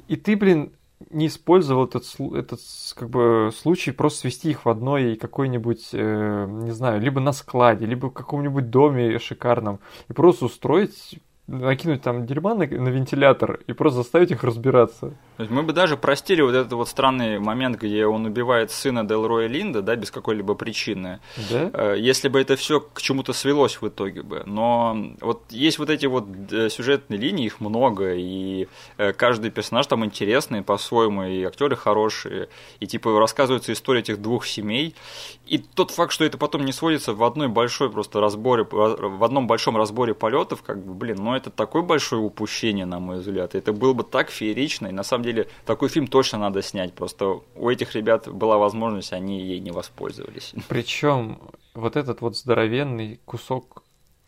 И 0.08 0.16
ты, 0.16 0.36
блин, 0.36 0.72
не 1.10 1.26
использовал 1.26 1.84
этот, 1.84 2.04
этот 2.34 2.60
как 2.94 3.10
бы, 3.10 3.50
случай 3.56 3.90
просто 3.90 4.20
свести 4.20 4.50
их 4.50 4.64
в 4.64 4.68
одной 4.68 5.16
какой-нибудь, 5.16 5.90
э, 5.92 6.46
не 6.48 6.70
знаю, 6.70 7.00
либо 7.00 7.20
на 7.20 7.32
складе, 7.32 7.86
либо 7.86 8.06
в 8.06 8.12
каком-нибудь 8.12 8.70
доме 8.70 9.18
шикарном, 9.18 9.80
и 10.08 10.12
просто 10.12 10.46
устроить 10.46 11.20
накинуть 11.48 12.02
там 12.02 12.26
дерьма 12.26 12.54
на, 12.54 12.66
на 12.66 12.88
вентилятор 12.88 13.60
и 13.66 13.72
просто 13.72 13.98
заставить 13.98 14.32
их 14.32 14.42
разбираться. 14.42 15.10
То 15.36 15.42
есть 15.42 15.50
мы 15.50 15.62
бы 15.62 15.72
даже 15.72 15.96
простили 15.96 16.42
вот 16.42 16.54
этот 16.54 16.72
вот 16.72 16.88
странный 16.88 17.38
момент, 17.38 17.78
где 17.80 18.06
он 18.06 18.26
убивает 18.26 18.70
сына 18.72 19.06
Делроя 19.06 19.46
Линда, 19.46 19.82
да, 19.82 19.94
без 19.94 20.10
какой-либо 20.10 20.54
причины. 20.54 21.20
Да? 21.50 21.70
Э, 21.72 21.96
если 21.98 22.28
бы 22.28 22.40
это 22.40 22.56
все 22.56 22.80
к 22.80 23.00
чему-то 23.00 23.32
свелось 23.32 23.80
в 23.80 23.86
итоге 23.86 24.22
бы. 24.22 24.42
Но 24.44 24.96
вот 25.20 25.44
есть 25.50 25.78
вот 25.78 25.90
эти 25.90 26.06
вот 26.06 26.26
э, 26.50 26.68
сюжетные 26.68 27.18
линии, 27.18 27.46
их 27.46 27.60
много, 27.60 28.14
и 28.14 28.66
э, 28.96 29.12
каждый 29.12 29.50
персонаж 29.52 29.86
там 29.86 30.04
интересный 30.04 30.62
по-своему, 30.62 31.24
и 31.24 31.44
актеры 31.44 31.76
хорошие, 31.76 32.48
и 32.80 32.86
типа 32.86 33.20
рассказывается 33.20 33.72
история 33.72 34.00
этих 34.00 34.20
двух 34.20 34.46
семей. 34.46 34.96
И 35.46 35.58
тот 35.58 35.92
факт, 35.92 36.12
что 36.12 36.24
это 36.24 36.38
потом 36.38 36.64
не 36.64 36.72
сводится 36.72 37.12
в 37.12 37.22
одной 37.22 37.46
большой 37.46 37.88
просто 37.88 38.20
разборе, 38.20 38.66
в 38.68 39.22
одном 39.22 39.46
большом 39.46 39.76
разборе 39.76 40.12
полетов, 40.12 40.62
как 40.62 40.84
бы, 40.84 40.92
блин, 40.92 41.18
ну 41.20 41.35
это 41.36 41.50
такое 41.50 41.82
большое 41.82 42.22
упущение, 42.22 42.86
на 42.86 42.98
мой 42.98 43.18
взгляд. 43.18 43.54
Это 43.54 43.72
было 43.72 43.92
бы 43.92 44.02
так 44.02 44.30
феерично, 44.30 44.88
и 44.88 44.92
на 44.92 45.02
самом 45.02 45.24
деле 45.24 45.48
такой 45.64 45.88
фильм 45.88 46.06
точно 46.06 46.38
надо 46.38 46.62
снять. 46.62 46.94
Просто 46.94 47.40
у 47.54 47.70
этих 47.70 47.94
ребят 47.94 48.28
была 48.28 48.58
возможность, 48.58 49.12
они 49.12 49.40
ей 49.40 49.60
не 49.60 49.70
воспользовались. 49.70 50.54
Причем 50.68 51.40
вот 51.74 51.96
этот 51.96 52.20
вот 52.20 52.36
здоровенный 52.36 53.20
кусок 53.24 53.84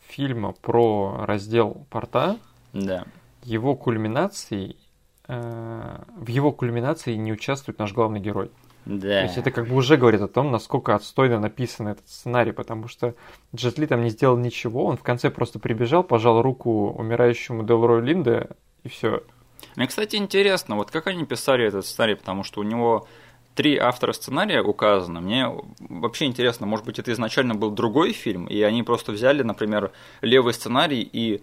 фильма 0.06 0.52
про 0.52 1.24
раздел 1.26 1.86
порта, 1.90 2.38
да. 2.72 3.04
его 3.44 3.76
кульминацией 3.76 4.76
э, 5.26 5.98
в 6.16 6.28
его 6.28 6.52
кульминации 6.52 7.14
не 7.14 7.32
участвует 7.32 7.78
наш 7.78 7.92
главный 7.92 8.20
герой. 8.20 8.50
Да. 8.88 9.20
То 9.20 9.22
есть 9.24 9.36
это 9.36 9.50
как 9.50 9.68
бы 9.68 9.76
уже 9.76 9.98
говорит 9.98 10.22
о 10.22 10.28
том, 10.28 10.50
насколько 10.50 10.94
отстойно 10.94 11.38
написан 11.38 11.88
этот 11.88 12.08
сценарий, 12.08 12.52
потому 12.52 12.88
что 12.88 13.14
Джет 13.54 13.78
Ли 13.78 13.86
там 13.86 14.02
не 14.02 14.08
сделал 14.08 14.38
ничего, 14.38 14.86
он 14.86 14.96
в 14.96 15.02
конце 15.02 15.30
просто 15.30 15.58
прибежал, 15.58 16.02
пожал 16.02 16.40
руку 16.40 16.90
умирающему 16.92 17.64
Делрою 17.64 18.02
Линде, 18.02 18.48
и 18.84 18.88
все. 18.88 19.22
Мне, 19.76 19.86
кстати, 19.86 20.16
интересно, 20.16 20.76
вот 20.76 20.90
как 20.90 21.06
они 21.06 21.26
писали 21.26 21.66
этот 21.66 21.84
сценарий, 21.84 22.14
потому 22.14 22.44
что 22.44 22.60
у 22.60 22.62
него 22.62 23.06
три 23.54 23.76
автора 23.76 24.14
сценария 24.14 24.62
указано. 24.62 25.20
Мне 25.20 25.50
вообще 25.80 26.24
интересно, 26.24 26.64
может 26.66 26.86
быть, 26.86 26.98
это 26.98 27.12
изначально 27.12 27.54
был 27.54 27.70
другой 27.70 28.12
фильм, 28.12 28.46
и 28.46 28.62
они 28.62 28.82
просто 28.82 29.12
взяли, 29.12 29.42
например, 29.42 29.92
левый 30.22 30.54
сценарий 30.54 31.02
и 31.12 31.42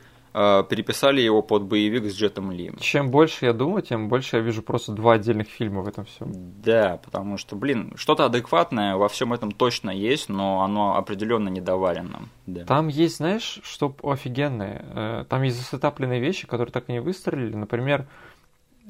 переписали 0.70 1.22
его 1.22 1.42
под 1.42 1.64
боевик 1.64 2.04
с 2.06 2.14
Джетом 2.16 2.52
Ли. 2.52 2.74
Чем 2.80 3.10
больше 3.10 3.46
я 3.46 3.54
думаю, 3.54 3.82
тем 3.84 4.10
больше 4.10 4.36
я 4.38 4.42
вижу 4.42 4.62
просто 4.62 4.92
два 4.92 5.14
отдельных 5.14 5.48
фильма 5.48 5.82
в 5.82 5.88
этом 5.88 6.04
всем. 6.06 6.32
Да, 6.62 7.00
потому 7.04 7.38
что, 7.38 7.56
блин, 7.56 7.94
что-то 7.96 8.26
адекватное 8.26 8.98
во 8.98 9.08
всем 9.08 9.32
этом 9.32 9.52
точно 9.52 9.92
есть, 9.92 10.28
но 10.28 10.62
оно 10.62 10.98
определенно 10.98 11.48
недоварено. 11.48 12.24
Да. 12.46 12.66
Там 12.66 12.90
есть, 12.90 13.18
знаешь, 13.18 13.60
что 13.64 13.96
офигенное? 14.04 14.86
Э, 14.94 15.26
Там 15.30 15.42
есть 15.44 15.58
засетапленные 15.58 16.20
вещи, 16.20 16.46
которые 16.48 16.72
так 16.72 16.90
и 16.90 16.92
не 16.92 17.00
выстрелили. 17.00 17.56
Например, 17.56 18.06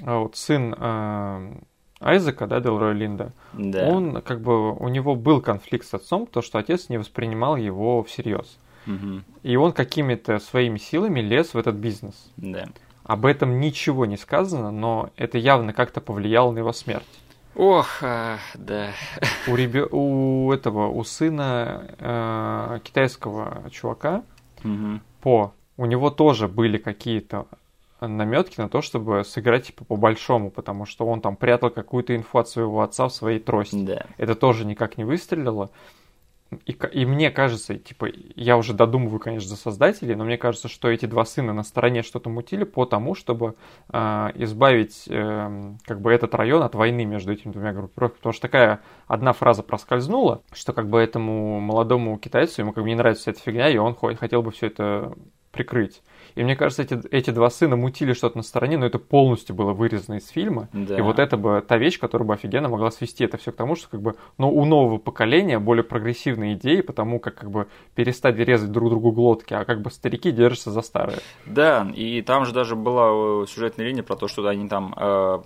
э, 0.04 0.18
вот 0.18 0.36
сын 0.36 0.74
э, 0.78 1.52
Айзека, 2.00 2.48
да, 2.48 2.60
Делрой 2.60 2.94
Линда, 2.94 3.34
Да. 3.54 3.88
он 3.88 4.22
как 4.22 4.42
бы 4.42 4.74
у 4.74 4.88
него 4.90 5.16
был 5.16 5.42
конфликт 5.42 5.86
с 5.86 5.94
отцом, 5.94 6.26
то 6.28 6.42
что 6.42 6.58
отец 6.60 6.90
не 6.90 6.98
воспринимал 6.98 7.56
его 7.56 8.04
всерьез. 8.04 8.58
Мгм. 8.86 9.24
И 9.44 9.56
он 9.56 9.72
какими-то 9.72 10.40
своими 10.40 10.78
силами 10.78 11.20
лез 11.20 11.54
в 11.54 11.58
этот 11.58 11.76
бизнес. 11.76 12.32
Да. 12.38 12.68
Об 13.04 13.26
этом 13.26 13.60
ничего 13.60 14.06
не 14.06 14.18
сказано, 14.18 14.72
но 14.72 15.12
это 15.16 15.38
явно 15.38 15.74
как-то 15.74 16.02
повлияло 16.02 16.52
на 16.52 16.60
его 16.60 16.74
смерть. 16.74 17.06
Ох, 17.56 18.02
а, 18.02 18.38
да. 18.56 18.90
У, 19.48 19.56
ребё... 19.56 19.88
у 19.92 20.52
этого, 20.52 20.88
у 20.88 21.04
сына 21.04 21.96
э, 22.00 22.80
китайского 22.84 23.70
чувака 23.72 24.24
Мгм. 24.66 25.02
По, 25.22 25.54
у 25.78 25.86
него 25.86 26.10
тоже 26.10 26.48
были 26.48 26.78
какие-то 26.78 27.48
наметки 28.02 28.60
на 28.60 28.68
то, 28.68 28.82
чтобы 28.82 29.24
сыграть 29.24 29.68
типа 29.68 29.86
по-большому, 29.86 30.52
потому 30.52 30.86
что 30.86 31.06
он 31.06 31.22
там 31.22 31.36
прятал 31.36 31.70
какую-то 31.70 32.16
инфу 32.16 32.40
от 32.40 32.50
своего 32.50 32.82
отца 32.82 33.08
в 33.08 33.14
своей 33.14 33.40
трости. 33.40 33.84
Да. 33.84 34.06
Это 34.18 34.36
тоже 34.36 34.66
никак 34.66 34.98
не 34.98 35.04
выстрелило. 35.04 35.70
И, 36.66 36.78
и 36.92 37.06
мне 37.06 37.32
кажется, 37.32 37.76
типа, 37.76 38.08
я 38.36 38.58
уже 38.58 38.74
додумываю, 38.74 39.20
конечно, 39.20 39.50
за 39.50 39.56
создателей, 39.56 40.16
но 40.16 40.24
мне 40.26 40.38
кажется, 40.38 40.68
что 40.68 40.90
эти 40.90 41.06
два 41.06 41.26
сына 41.26 41.54
на 41.54 41.64
стороне 41.64 42.04
что-то 42.04 42.30
мутили 42.30 42.64
по 42.64 42.86
тому, 42.86 43.16
чтобы 43.16 43.56
а, 43.90 44.32
избавить 44.36 45.06
эм, 45.10 45.80
как 45.86 46.02
бы 46.02 46.14
этот 46.14 46.36
район 46.36 46.62
от 46.62 46.76
войны 46.76 47.04
между 47.06 47.34
этими 47.34 47.52
двумя 47.52 47.74
группировками. 47.74 48.18
Потому 48.18 48.34
что 48.34 48.42
такая 48.44 48.82
одна 49.08 49.34
фраза 49.34 49.64
проскользнула, 49.64 50.44
что 50.54 50.72
как 50.74 50.88
бы 50.88 51.00
этому 51.00 51.60
молодому 51.60 52.18
китайцу, 52.20 52.62
ему 52.62 52.74
как 52.74 52.84
бы 52.84 52.90
не 52.90 52.96
нравится 52.96 53.24
вся 53.24 53.32
эта 53.32 53.42
фигня, 53.42 53.70
и 53.70 53.78
он 53.78 53.96
хо- 53.96 54.16
хотел 54.16 54.42
бы 54.42 54.52
все 54.52 54.68
это 54.68 55.14
прикрыть. 55.52 56.04
И 56.36 56.44
мне 56.44 56.56
кажется, 56.56 56.84
эти, 56.84 57.00
эти 57.12 57.30
два 57.32 57.50
сына 57.50 57.76
мутили 57.76 58.14
что-то 58.14 58.38
на 58.38 58.44
стороне, 58.44 58.78
но 58.78 58.86
это 58.86 59.00
полностью 59.00 59.56
было 59.56 59.74
вырезано 59.74 60.16
из 60.16 60.28
фильма. 60.28 60.70
Да. 60.74 60.98
И 60.98 61.02
вот 61.02 61.20
это 61.20 61.38
бы 61.38 61.64
та 61.66 61.78
вещь, 61.78 62.00
которая 62.00 62.28
бы 62.28 62.34
офигенно 62.34 62.70
могла 62.70 62.92
свести 62.92 63.24
это 63.24 63.38
все 63.38 63.52
к 63.52 63.56
тому, 63.56 63.76
что 63.76 63.90
как 63.90 64.02
бы, 64.02 64.16
ну, 64.38 64.50
у 64.50 64.66
нового 64.66 64.98
поколения 64.98 65.60
более 65.60 65.84
прогрессивные 65.84 66.56
идеи, 66.56 66.82
потому 66.82 67.20
как 67.20 67.36
как 67.36 67.52
бы 67.52 67.68
перестать 67.96 68.38
резать 68.38 68.72
друг 68.72 68.90
другу 68.90 69.12
глотки, 69.12 69.54
а 69.54 69.66
как 69.66 69.82
бы 69.82 69.90
старики 69.92 70.32
держатся 70.32 70.72
за 70.72 70.82
старые. 70.82 71.20
Да, 71.46 71.88
и 71.96 72.22
там 72.22 72.46
же 72.46 72.54
даже 72.54 72.76
была 72.76 73.44
э, 73.44 73.46
сюжетная 73.48 73.86
линия 73.86 74.04
про 74.04 74.16
то, 74.16 74.28
что 74.28 74.46
они 74.48 74.68
там, 74.68 74.94
э, 74.98 75.40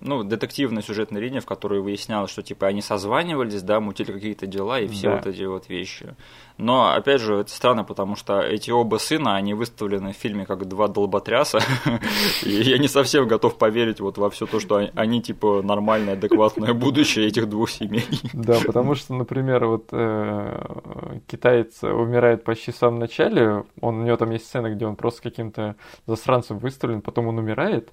ну, 0.00 0.22
детективная 0.22 0.82
сюжетная 0.82 1.20
линия, 1.20 1.40
в 1.40 1.46
которой 1.46 1.80
выяснялось, 1.80 2.30
что 2.30 2.42
типа 2.42 2.66
они 2.68 2.82
созванивались, 2.82 3.62
да, 3.62 3.80
мутили 3.80 4.12
какие-то 4.12 4.46
дела 4.46 4.80
и 4.80 4.86
все 4.86 5.08
Да. 5.08 5.16
вот 5.16 5.26
эти 5.26 5.42
вот 5.44 5.68
вещи. 5.68 6.14
Но, 6.58 6.92
опять 6.92 7.20
же, 7.20 7.36
это 7.36 7.50
странно, 7.50 7.84
потому 7.84 8.16
что 8.16 8.40
эти 8.40 8.70
оба 8.70 8.96
сына, 8.96 9.36
они 9.36 9.54
выставлены 9.54 10.12
в 10.12 10.16
фильме 10.16 10.46
как 10.46 10.66
два 10.66 10.88
долботряса, 10.88 11.60
и 12.42 12.50
я 12.50 12.78
не 12.78 12.88
совсем 12.88 13.26
готов 13.26 13.56
поверить 13.56 14.00
вот 14.00 14.18
во 14.18 14.30
все 14.30 14.46
то, 14.46 14.60
что 14.60 14.88
они, 14.94 15.22
типа 15.22 15.62
нормальное, 15.62 16.14
адекватное 16.14 16.74
будущее 16.74 17.26
этих 17.26 17.48
двух 17.48 17.70
семей. 17.70 18.06
Да, 18.32 18.58
потому 18.64 18.94
что, 18.94 19.14
например, 19.14 19.66
вот 19.66 19.88
э, 19.92 21.20
китаец 21.26 21.82
умирает 21.82 22.44
почти 22.44 22.72
в 22.72 22.76
самом 22.76 22.98
начале, 22.98 23.64
он, 23.80 24.00
у 24.00 24.04
него 24.04 24.16
там 24.16 24.30
есть 24.30 24.46
сцена, 24.46 24.70
где 24.70 24.86
он 24.86 24.96
просто 24.96 25.22
каким-то 25.22 25.76
засранцем 26.06 26.58
выставлен, 26.58 27.00
потом 27.02 27.28
он 27.28 27.38
умирает, 27.38 27.90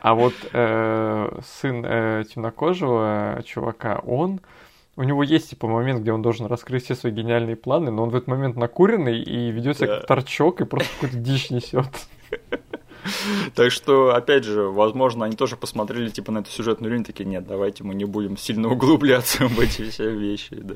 а 0.00 0.14
вот 0.14 0.34
э, 0.52 1.40
сын 1.44 1.84
э, 1.84 2.24
темнокожего 2.32 3.42
чувака, 3.44 4.00
он 4.06 4.40
у 4.96 5.02
него 5.02 5.22
есть, 5.22 5.50
типа, 5.50 5.68
момент, 5.68 6.00
где 6.00 6.12
он 6.12 6.22
должен 6.22 6.46
раскрыть 6.46 6.84
все 6.84 6.94
свои 6.94 7.12
гениальные 7.12 7.56
планы, 7.56 7.90
но 7.90 8.02
он 8.02 8.10
в 8.10 8.16
этот 8.16 8.28
момент 8.28 8.56
накуренный 8.56 9.20
и 9.20 9.50
ведет 9.50 9.76
себя 9.76 9.86
Да. 9.88 9.96
как 9.98 10.06
торчок 10.06 10.60
и 10.60 10.64
просто 10.64 10.88
какую-то 10.94 11.18
дичь 11.18 11.50
несет. 11.50 11.86
Так 13.54 13.70
что, 13.70 14.12
опять 14.16 14.42
же, 14.42 14.62
возможно, 14.64 15.26
они 15.26 15.36
тоже 15.36 15.56
посмотрели 15.56 16.08
типа 16.08 16.32
на 16.32 16.38
эту 16.38 16.50
сюжетную 16.50 16.90
линию, 16.90 17.06
такие, 17.06 17.24
нет, 17.24 17.46
давайте 17.46 17.84
мы 17.84 17.94
не 17.94 18.04
будем 18.04 18.36
сильно 18.36 18.68
углубляться 18.68 19.46
в 19.46 19.60
эти 19.60 19.88
все 19.90 20.10
вещи, 20.10 20.56
да. 20.56 20.74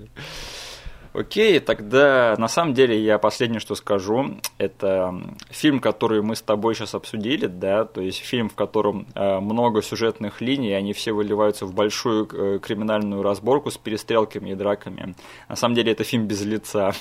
Окей, 1.12 1.58
тогда 1.58 2.36
на 2.38 2.46
самом 2.46 2.72
деле 2.72 3.02
я 3.02 3.18
последнее, 3.18 3.58
что 3.58 3.74
скажу, 3.74 4.36
это 4.58 5.12
фильм, 5.50 5.80
который 5.80 6.22
мы 6.22 6.36
с 6.36 6.42
тобой 6.42 6.76
сейчас 6.76 6.94
обсудили, 6.94 7.46
да, 7.46 7.84
то 7.84 8.00
есть 8.00 8.18
фильм, 8.18 8.48
в 8.48 8.54
котором 8.54 9.08
э, 9.14 9.40
много 9.40 9.82
сюжетных 9.82 10.40
линий, 10.40 10.72
они 10.72 10.92
все 10.92 11.12
выливаются 11.12 11.66
в 11.66 11.74
большую 11.74 12.28
э, 12.32 12.58
криминальную 12.60 13.22
разборку 13.22 13.72
с 13.72 13.78
перестрелками 13.78 14.50
и 14.50 14.54
драками. 14.54 15.16
На 15.48 15.56
самом 15.56 15.74
деле 15.74 15.90
это 15.90 16.04
фильм 16.04 16.26
без 16.26 16.42
лица. 16.42 16.92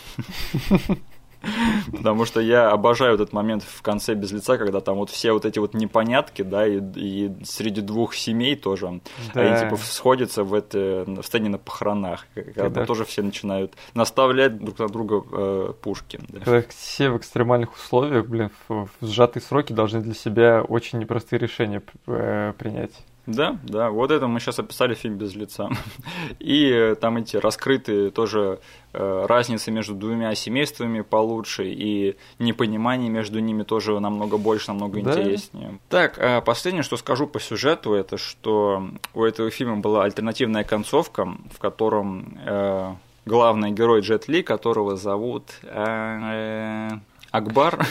Потому 1.92 2.26
что 2.26 2.40
я 2.42 2.70
обожаю 2.70 3.16
этот 3.16 3.34
момент 3.34 3.64
в 3.64 3.82
конце 3.82 4.14
без 4.14 4.32
лица, 4.32 4.58
когда 4.58 4.82
там 4.82 4.98
вот 4.98 5.10
все 5.10 5.32
вот 5.32 5.46
эти 5.46 5.60
вот 5.60 5.74
непонятки, 5.74 6.42
да, 6.42 6.68
и, 6.68 6.80
и 6.96 7.32
среди 7.44 7.82
двух 7.82 8.14
семей 8.16 8.56
тоже, 8.56 9.00
Да. 9.34 9.42
они 9.42 9.60
типа 9.60 9.78
сходятся 9.82 10.44
в, 10.44 10.54
это, 10.54 11.04
в 11.08 11.24
сцене 11.24 11.50
на 11.50 11.58
похоронах, 11.58 12.26
когда 12.36 12.64
Когда- 12.64 12.86
тоже 12.86 13.06
все 13.06 13.22
начинают 13.22 13.74
наставлять 13.94 14.58
друг 14.60 14.80
на 14.80 14.88
друга 14.90 15.24
э, 15.32 15.74
пушки. 15.82 16.20
да. 16.30 16.40
Когда 16.42 16.64
все 16.70 17.10
в 17.10 17.18
экстремальных 17.18 17.74
условиях, 17.76 18.26
блин, 18.28 18.52
в, 18.68 18.88
в 19.00 19.06
сжатые 19.08 19.42
сроки 19.44 19.74
должны 19.74 20.02
для 20.02 20.14
себя 20.14 20.62
очень 20.68 21.00
непростые 21.00 21.40
решения 21.40 21.82
э, 22.08 22.54
принять. 22.58 22.92
Да, 23.30 23.58
да, 23.64 23.90
вот 23.92 24.10
это 24.12 24.28
мы 24.28 24.40
сейчас 24.40 24.58
описали 24.60 24.96
фильм 24.96 25.18
без 25.18 25.36
лица. 25.36 25.70
И 26.40 26.68
э, 26.70 26.96
там 26.96 27.18
эти 27.18 27.38
раскрытые 27.38 28.10
тоже 28.10 28.60
э, 28.94 29.26
разницы 29.28 29.70
между 29.72 29.94
двумя 29.94 30.34
семействами 30.36 31.02
получше, 31.02 31.66
и 31.68 32.16
непонимание 32.40 33.10
между 33.10 33.40
ними 33.40 33.64
тоже 33.64 34.00
намного 34.00 34.38
больше, 34.38 34.72
намного 34.72 35.00
Да. 35.02 35.12
интереснее. 35.12 35.78
Так, 35.90 36.18
а 36.18 36.42
последнее, 36.42 36.84
что 36.84 36.98
скажу 36.98 37.28
по 37.28 37.40
сюжету, 37.40 37.94
это 37.94 38.18
что 38.18 38.90
у 39.14 39.24
этого 39.24 39.52
фильма 39.52 39.78
была 39.78 40.04
альтернативная 40.06 40.64
концовка, 40.64 41.28
в 41.54 41.60
котором 41.60 42.40
э, 42.46 42.94
главный 43.26 43.72
герой 43.72 44.02
Джет 44.02 44.28
Ли, 44.28 44.42
которого 44.42 44.98
зовут 44.98 45.44
э, 45.64 46.90
Акбар, 47.32 47.86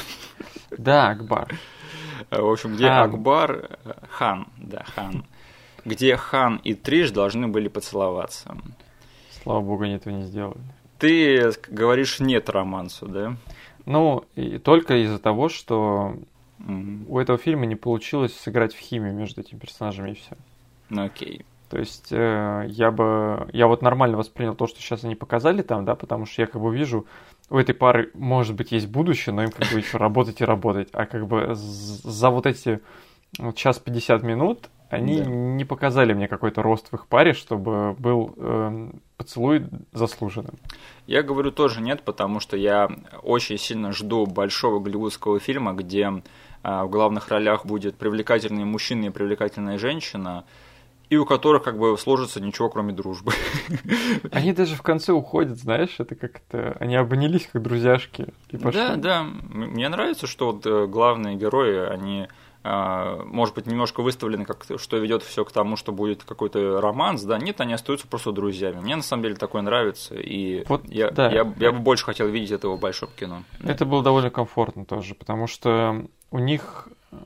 Да, 0.76 1.10
Акбар. 1.10 1.54
Э, 2.30 2.40
В 2.40 2.50
общем, 2.50 2.74
где 2.74 2.88
Хан. 2.88 3.10
Акбар, 3.10 3.78
э, 3.84 3.92
хан, 4.10 4.46
да, 4.58 4.84
хан, 4.94 5.24
где 5.84 6.16
хан 6.16 6.60
и 6.64 6.74
Триш 6.74 7.10
должны 7.10 7.48
были 7.48 7.68
поцеловаться. 7.68 8.56
Слава 9.42 9.60
богу, 9.60 9.84
они 9.84 9.94
этого 9.94 10.12
не 10.14 10.22
сделали. 10.24 10.58
Ты 10.98 11.52
говоришь 11.68 12.20
нет 12.20 12.48
романсу, 12.50 13.06
да? 13.06 13.36
Ну, 13.86 14.24
и 14.34 14.58
только 14.58 14.96
из-за 15.04 15.18
того, 15.18 15.48
что 15.48 16.16
Мгм. 16.58 17.06
у 17.08 17.18
этого 17.18 17.38
фильма 17.38 17.66
не 17.66 17.76
получилось 17.76 18.34
сыграть 18.36 18.74
в 18.74 18.78
химию 18.78 19.14
между 19.14 19.40
этими 19.40 19.58
персонажами 19.58 20.10
и 20.10 20.14
все. 20.14 20.36
Ну 20.90 21.04
окей. 21.04 21.44
То 21.70 21.78
есть 21.78 22.08
э, 22.10 22.64
я 22.68 22.90
бы, 22.90 23.48
я 23.52 23.66
вот 23.68 23.80
нормально 23.82 24.16
воспринял 24.16 24.54
то, 24.54 24.66
что 24.66 24.80
сейчас 24.80 25.04
они 25.04 25.14
показали 25.14 25.62
там, 25.62 25.84
да, 25.84 25.94
потому 25.94 26.26
что 26.26 26.42
я 26.42 26.46
как 26.46 26.60
бы 26.60 26.74
вижу, 26.74 27.06
у 27.50 27.56
этой 27.56 27.74
пары, 27.74 28.10
может 28.14 28.54
быть, 28.56 28.72
есть 28.72 28.88
будущее, 28.88 29.34
но 29.34 29.42
им 29.42 29.50
как 29.50 29.70
бы 29.72 29.78
еще 29.78 29.96
работать 29.96 30.40
и 30.40 30.44
работать. 30.44 30.88
А 30.92 31.06
как 31.06 31.26
бы 31.26 31.50
за 31.54 32.30
вот 32.30 32.46
эти 32.46 32.80
вот 33.38 33.56
час 33.56 33.78
50 33.78 34.22
минут 34.22 34.68
они 34.90 35.18
Да. 35.18 35.24
не 35.26 35.64
показали 35.66 36.14
мне 36.14 36.28
какой-то 36.28 36.62
рост 36.62 36.88
в 36.90 36.94
их 36.94 37.06
паре, 37.08 37.34
чтобы 37.34 37.92
был 37.98 38.32
эм, 38.38 39.02
поцелуй 39.18 39.66
заслуженным. 39.92 40.54
Я 41.06 41.22
говорю 41.22 41.50
тоже 41.50 41.82
нет, 41.82 42.02
потому 42.02 42.40
что 42.40 42.56
я 42.56 42.88
очень 43.22 43.58
сильно 43.58 43.92
жду 43.92 44.24
большого 44.24 44.78
голливудского 44.80 45.40
фильма, 45.40 45.74
где 45.74 46.22
а, 46.62 46.84
в 46.84 46.90
главных 46.90 47.28
ролях 47.28 47.66
будет 47.66 47.96
привлекательный 47.96 48.64
мужчина 48.64 49.06
и 49.06 49.10
привлекательная 49.10 49.78
женщина, 49.78 50.44
и 51.10 51.16
у 51.16 51.24
которых 51.24 51.62
как 51.62 51.78
бы 51.78 51.96
сложится 51.98 52.40
ничего, 52.40 52.68
кроме 52.68 52.92
дружбы. 52.92 53.32
Они 54.32 54.52
даже 54.52 54.74
в 54.74 54.82
конце 54.82 55.12
уходят, 55.12 55.58
знаешь, 55.58 55.96
это 55.98 56.14
как-то... 56.14 56.76
Они 56.80 56.96
обнялись 56.96 57.48
как 57.50 57.62
друзьяшки 57.62 58.26
и 58.50 58.56
пошли. 58.56 58.80
Да, 58.80 58.96
да. 58.96 59.22
Мне 59.22 59.88
нравится, 59.88 60.26
что 60.26 60.52
вот 60.52 60.66
э, 60.66 60.86
главные 60.86 61.36
герои, 61.36 61.88
они 61.88 62.28
а, 62.64 63.22
может 63.24 63.54
быть, 63.54 63.66
немножко 63.66 64.02
выставлены, 64.02 64.44
как 64.44 64.66
что 64.76 64.98
ведет 64.98 65.22
все 65.22 65.44
к 65.44 65.52
тому, 65.52 65.76
что 65.76 65.92
будет 65.92 66.24
какой-то 66.24 66.80
романс, 66.80 67.22
да, 67.22 67.38
нет, 67.38 67.60
они 67.60 67.72
остаются 67.72 68.06
просто 68.06 68.32
друзьями. 68.32 68.80
Мне 68.80 68.96
на 68.96 69.02
самом 69.02 69.22
деле 69.22 69.36
такое 69.36 69.62
нравится, 69.62 70.16
и 70.16 70.64
вот, 70.68 70.84
я, 70.88 71.10
да. 71.10 71.30
я, 71.30 71.50
я 71.58 71.72
бы 71.72 71.78
больше 71.78 72.04
хотел 72.04 72.28
видеть 72.28 72.50
этого 72.50 72.76
в 72.76 72.80
большом 72.80 73.08
кино. 73.18 73.44
Это 73.62 73.86
было 73.86 74.02
довольно 74.02 74.30
комфортно 74.30 74.84
тоже, 74.84 75.14
потому 75.14 75.46
что 75.46 76.04
у 76.30 76.38
них 76.38 76.88
э, 77.12 77.16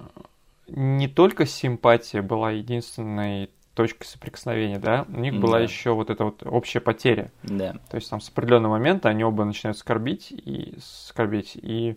не 0.68 1.08
только 1.08 1.46
симпатия 1.46 2.22
была 2.22 2.50
единственной 2.50 3.50
точкой 3.74 4.04
соприкосновения, 4.04 4.78
да, 4.78 5.06
у 5.08 5.20
них 5.20 5.34
да. 5.34 5.40
была 5.40 5.60
еще 5.60 5.92
вот 5.92 6.10
эта 6.10 6.24
вот 6.24 6.42
общая 6.44 6.80
потеря. 6.80 7.30
Да. 7.42 7.74
То 7.90 7.96
есть 7.96 8.10
там 8.10 8.20
с 8.20 8.28
определенного 8.28 8.72
момента 8.72 9.08
они 9.08 9.24
оба 9.24 9.44
начинают 9.44 9.78
скорбить 9.78 10.30
и 10.30 10.74
скорбить, 10.80 11.56
и 11.56 11.96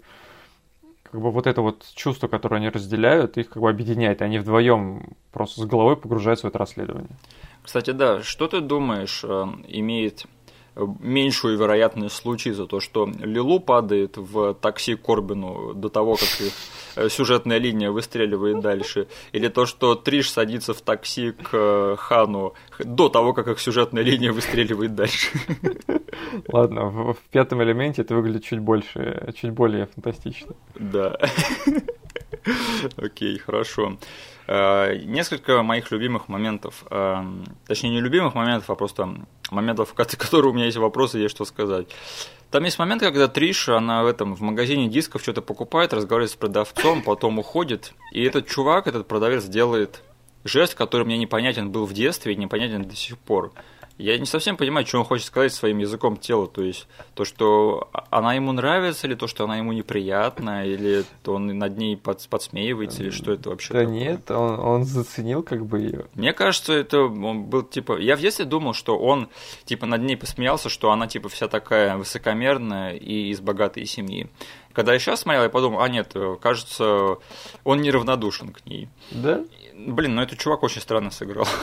как 1.03 1.21
бы 1.21 1.32
вот 1.32 1.47
это 1.47 1.61
вот 1.61 1.86
чувство, 1.93 2.28
которое 2.28 2.57
они 2.57 2.69
разделяют, 2.69 3.38
их 3.38 3.49
как 3.49 3.61
бы 3.61 3.69
объединяет, 3.69 4.21
и 4.21 4.23
они 4.23 4.39
вдвоем 4.39 5.13
просто 5.32 5.61
с 5.61 5.65
головой 5.65 5.97
погружаются 5.97 6.47
в 6.47 6.49
это 6.49 6.59
расследование. 6.59 7.11
Кстати, 7.63 7.91
да, 7.91 8.21
что 8.21 8.47
ты 8.47 8.61
думаешь, 8.61 9.21
э, 9.23 9.45
имеет 9.67 10.26
меньшую 10.76 11.57
вероятность 11.57 12.15
случиться, 12.15 12.65
то, 12.65 12.80
что 12.80 13.09
Лилу 13.19 13.59
падает 13.59 14.17
в 14.17 14.53
такси 14.55 14.95
Корбину 14.95 15.73
до 15.73 15.89
того, 15.89 16.15
как 16.15 16.41
их 16.41 16.53
э, 16.95 17.09
сюжетная 17.09 17.57
линия 17.57 17.91
выстреливает 17.91 18.59
дальше, 18.59 19.07
или 19.32 19.47
то, 19.47 19.65
что 19.65 19.95
Триш 19.95 20.30
садится 20.30 20.73
в 20.73 20.82
такси 20.82 21.32
к 21.32 21.49
э, 21.53 21.95
Хану 21.97 22.53
до 22.80 23.09
того, 23.09 23.34
как 23.34 23.47
их 23.47 23.59
сюжетная 23.59 24.03
линия 24.03 24.32
выстреливает 24.32 24.95
дальше. 24.95 25.30
Ладно, 26.47 26.86
в, 26.86 27.13
в 27.13 27.19
пятом 27.32 27.63
элементе 27.63 28.01
это 28.01 28.15
выглядит 28.15 28.43
чуть 28.43 28.59
больше, 28.59 29.34
чуть 29.36 29.51
более 29.51 29.88
фантастично. 29.88 30.55
Да. 30.76 31.17
Окей, 32.97 33.38
хорошо. 33.38 33.97
Э, 34.48 34.96
несколько 34.98 35.64
моих 35.64 35.89
любимых 35.91 36.28
моментов, 36.28 36.86
э, 36.91 37.16
точнее 37.68 37.89
не 37.89 38.02
любимых 38.02 38.36
моментов, 38.36 38.70
а 38.70 38.76
просто 38.76 39.10
моментов, 39.50 39.93
которые 39.96 40.52
у 40.52 40.54
меня 40.54 40.66
есть 40.66 40.78
вопросы, 40.78 41.18
есть 41.18 41.36
что 41.36 41.46
сказать. 41.46 41.88
Там 42.52 42.64
есть 42.64 42.78
момент, 42.78 43.02
когда 43.02 43.28
Триш, 43.28 43.70
она 43.70 44.04
в 44.04 44.08
этом 44.08 44.36
в 44.36 44.41
магазине 44.41 44.88
дисков 44.88 45.24
что-то 45.24 45.41
покупает, 45.41 45.93
разговаривает 45.93 46.32
с 46.32 46.36
продавцом, 46.36 47.02
потом 47.02 47.39
уходит, 47.39 47.93
и 48.12 48.24
этот 48.24 48.48
чувак, 48.48 48.88
этот 48.88 49.08
продавец 49.08 49.46
делает 49.46 50.04
жест, 50.43 50.76
который 50.76 51.06
мне 51.06 51.18
непонятен 51.18 51.72
был 51.72 51.86
в 51.86 51.93
детстве 51.93 52.34
и 52.34 52.36
непонятен 52.36 52.84
до 52.84 52.96
сих 52.96 53.18
пор. 53.18 53.52
Я 53.98 54.18
не 54.18 54.26
совсем 54.26 54.58
понимаю, 54.58 54.86
что 54.86 55.00
он 55.00 55.06
хочет 55.06 55.26
сказать 55.26 55.54
своим 55.54 55.78
языком 55.78 56.18
тела. 56.18 56.48
То 56.48 56.62
есть 56.62 56.88
то, 57.14 57.24
что 57.24 57.89
она 58.10 58.34
ему 58.34 58.52
нравится, 58.52 59.08
или 59.08 59.16
то, 59.16 59.28
что 59.28 59.46
она 59.46 59.58
ему 59.58 59.72
неприятна, 59.72 60.66
или 60.66 61.06
он 61.26 61.48
над 61.58 61.78
ней 61.78 61.96
под, 61.96 62.28
подсмеивается, 62.28 63.04
или 63.04 63.10
что 63.10 63.32
это 63.32 63.50
вообще 63.50 63.74
Да 63.74 63.80
такое? 63.80 63.96
нет, 63.96 64.32
он, 64.32 64.60
он 64.60 64.84
заценил 64.84 65.43
как 65.43 65.66
бы 65.66 65.80
ее. 65.80 66.06
Мне 66.14 66.34
кажется, 66.34 66.74
это 66.74 67.00
он 67.04 67.46
был 67.46 67.64
типа... 67.64 67.98
Я 67.98 68.18
в 68.18 68.20
детстве 68.20 68.43
думал, 68.46 68.74
что 68.74 68.98
он 68.98 69.30
типа 69.64 69.86
над 69.86 70.02
ней 70.02 70.18
посмеялся, 70.18 70.68
что 70.68 70.91
она 70.91 71.08
типа 71.08 71.30
вся 71.30 71.48
такая 71.48 71.96
высокомерная 71.96 72.96
и 72.96 73.30
из 73.30 73.39
богатой 73.39 73.86
семьи. 73.86 74.30
Когда 74.74 74.91
я 74.91 75.00
сейчас 75.00 75.22
смотрел, 75.22 75.43
я 75.43 75.50
подумал, 75.50 75.82
а 75.82 75.88
нет, 75.88 76.14
кажется, 76.41 77.18
он 77.64 77.82
неравнодушен 77.82 78.50
к 78.50 78.66
ней. 78.66 78.89
Да? 79.12 79.41
Блин, 79.78 80.15
ну 80.15 80.21
этот 80.21 80.39
чувак 80.39 80.63
очень 80.63 80.82
странно 80.82 81.11
сыграл. 81.11 81.45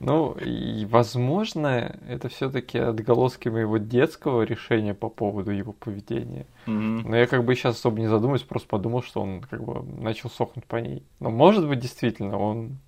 Ну, 0.00 0.32
и, 0.32 0.86
возможно, 0.86 1.94
это 2.08 2.30
все-таки 2.30 2.78
отголоски 2.78 3.50
моего 3.50 3.76
детского 3.76 4.42
решения 4.42 4.94
по 4.94 5.10
поводу 5.10 5.50
его 5.50 5.74
поведения. 5.74 6.46
Mm-hmm. 6.66 7.02
Но 7.04 7.16
я 7.16 7.26
как 7.26 7.44
бы 7.44 7.54
сейчас 7.54 7.76
особо 7.76 8.00
не 8.00 8.06
задумываюсь, 8.06 8.42
просто 8.42 8.66
подумал, 8.66 9.02
что 9.02 9.20
он 9.20 9.42
как 9.42 9.62
бы 9.62 9.82
начал 10.00 10.30
сохнуть 10.30 10.64
по 10.64 10.76
ней. 10.76 11.02
Но 11.18 11.28
может 11.28 11.68
быть, 11.68 11.80
действительно, 11.80 12.38
он 12.38 12.78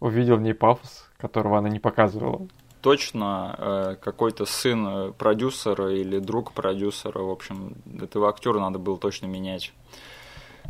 увидел 0.00 0.36
в 0.36 0.40
ней 0.40 0.54
пафос, 0.54 1.10
которого 1.18 1.58
она 1.58 1.68
не 1.68 1.80
показывала. 1.80 2.48
Точно 2.80 3.54
э, 3.58 3.96
какой-то 4.00 4.46
сын 4.46 4.86
э, 4.86 5.12
продюсера 5.12 5.92
или 5.92 6.18
друг 6.18 6.52
продюсера, 6.52 7.18
в 7.18 7.30
общем, 7.30 7.76
этого 8.00 8.30
актера 8.30 8.58
надо 8.58 8.78
было 8.78 8.96
точно 8.96 9.26
менять. 9.26 9.74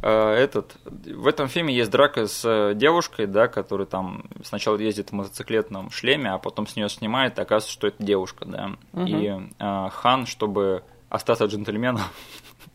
Э, 0.03 0.32
этот, 0.34 0.76
в 0.84 1.26
этом 1.26 1.49
фильме 1.49 1.74
есть 1.74 1.90
драка 1.90 2.26
с 2.26 2.45
э, 2.45 2.74
девушкой, 2.74 3.26
да, 3.26 3.49
которая 3.49 3.86
там 3.86 4.24
сначала 4.42 4.76
ездит 4.76 5.11
в 5.11 5.12
мотоциклетном 5.12 5.90
шлеме, 5.90 6.30
а 6.30 6.38
потом 6.38 6.66
с 6.66 6.76
нее 6.76 6.88
снимает, 6.88 7.38
и 7.38 7.42
оказывается, 7.42 7.72
что 7.72 7.86
это 7.86 8.03
девушка, 8.03 8.45
да. 8.45 8.72
Угу. 8.92 9.07
И 9.07 9.26
э, 9.59 9.88
Хан, 9.90 10.26
чтобы 10.26 10.82
остаться 11.09 11.45
джентльменом, 11.45 12.03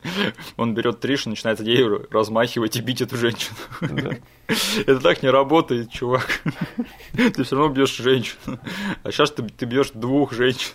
он 0.57 0.74
берет 0.74 0.99
Триш 0.99 1.26
и 1.26 1.30
начинает 1.30 1.59
ею 1.59 2.07
размахивать 2.11 2.76
и 2.78 2.82
бить 2.82 3.01
эту 3.01 3.17
женщину. 3.17 3.57
Да. 3.82 4.11
Это 4.80 4.99
так 4.99 5.22
не 5.22 5.30
работает, 5.30 5.91
чувак. 5.91 6.41
Ты 7.13 7.43
все 7.43 7.55
равно 7.55 7.74
бьешь 7.74 7.95
женщину. 7.95 8.59
А 9.03 9.11
сейчас 9.11 9.32
ты, 9.32 9.43
ты 9.43 9.65
бьешь 9.65 9.91
двух 9.93 10.34
женщин. 10.34 10.72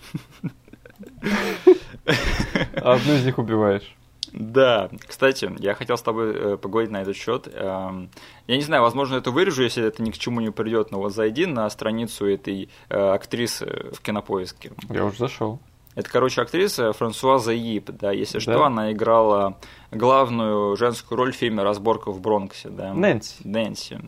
Одну 2.77 3.15
из 3.15 3.25
них 3.25 3.39
убиваешь. 3.39 3.95
Да, 4.35 4.91
кстати, 5.07 5.49
я 5.61 5.75
хотел 5.75 5.97
с 5.97 6.03
тобой 6.03 6.35
э, 6.35 6.57
поговорить 6.57 6.91
на 6.91 7.03
этот 7.03 7.17
счет. 7.17 7.47
Эм, 7.53 8.11
я 8.49 8.57
не 8.57 8.63
знаю, 8.63 8.83
возможно, 8.83 9.15
это 9.15 9.31
вырежу, 9.31 9.63
если 9.63 9.85
это 9.85 10.03
ни 10.03 10.11
к 10.11 10.19
чему 10.19 10.41
не 10.41 10.51
придет, 10.51 10.91
но 10.91 10.99
вот 10.99 11.15
зайди 11.15 11.47
на 11.47 11.71
страницу 11.71 12.27
этой 12.27 12.69
э, 12.89 12.97
актрисы 12.97 13.93
в 13.93 14.01
кинопоиске. 14.01 14.73
Я 14.91 15.05
уже 15.05 15.19
зашел. 15.19 15.61
Это, 15.95 16.11
короче, 16.11 16.43
актриса 16.43 16.93
Франсуаза 16.93 17.53
Ип, 17.53 17.91
да, 17.93 18.11
если 18.11 18.39
да. 18.39 18.41
что, 18.41 18.65
она 18.65 18.91
играла 18.91 19.57
главную 19.93 20.77
женскую 20.77 21.17
роль 21.17 21.33
в 21.33 21.37
фильме 21.37 21.63
«Разборка 21.63 22.11
в 22.11 22.21
Бронксе», 22.21 22.71
да. 22.71 22.93
Нэнси. 22.93 23.37
Нэнси. 23.45 24.01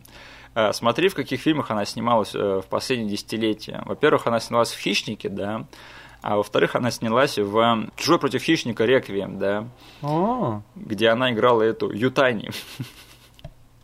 Э, 0.55 0.73
смотри, 0.73 1.07
в 1.07 1.15
каких 1.15 1.39
фильмах 1.39 1.71
она 1.71 1.85
снималась 1.85 2.33
в 2.33 2.65
последние 2.69 3.11
десятилетия. 3.11 3.81
Во-первых, 3.85 4.27
она 4.27 4.41
снялась 4.41 4.73
в 4.73 4.77
«Хищнике», 4.77 5.29
да, 5.29 5.67
а 6.21 6.37
во-вторых, 6.37 6.75
она 6.75 6.91
снялась 6.91 7.37
в 7.37 7.89
«Чужой 7.95 8.19
против 8.19 8.43
хищника. 8.43 8.85
Реквием», 8.85 9.39
да, 9.39 9.67
О. 10.01 10.61
где 10.75 11.09
она 11.09 11.31
играла 11.31 11.61
эту 11.61 11.91
Ютани. 11.91 12.51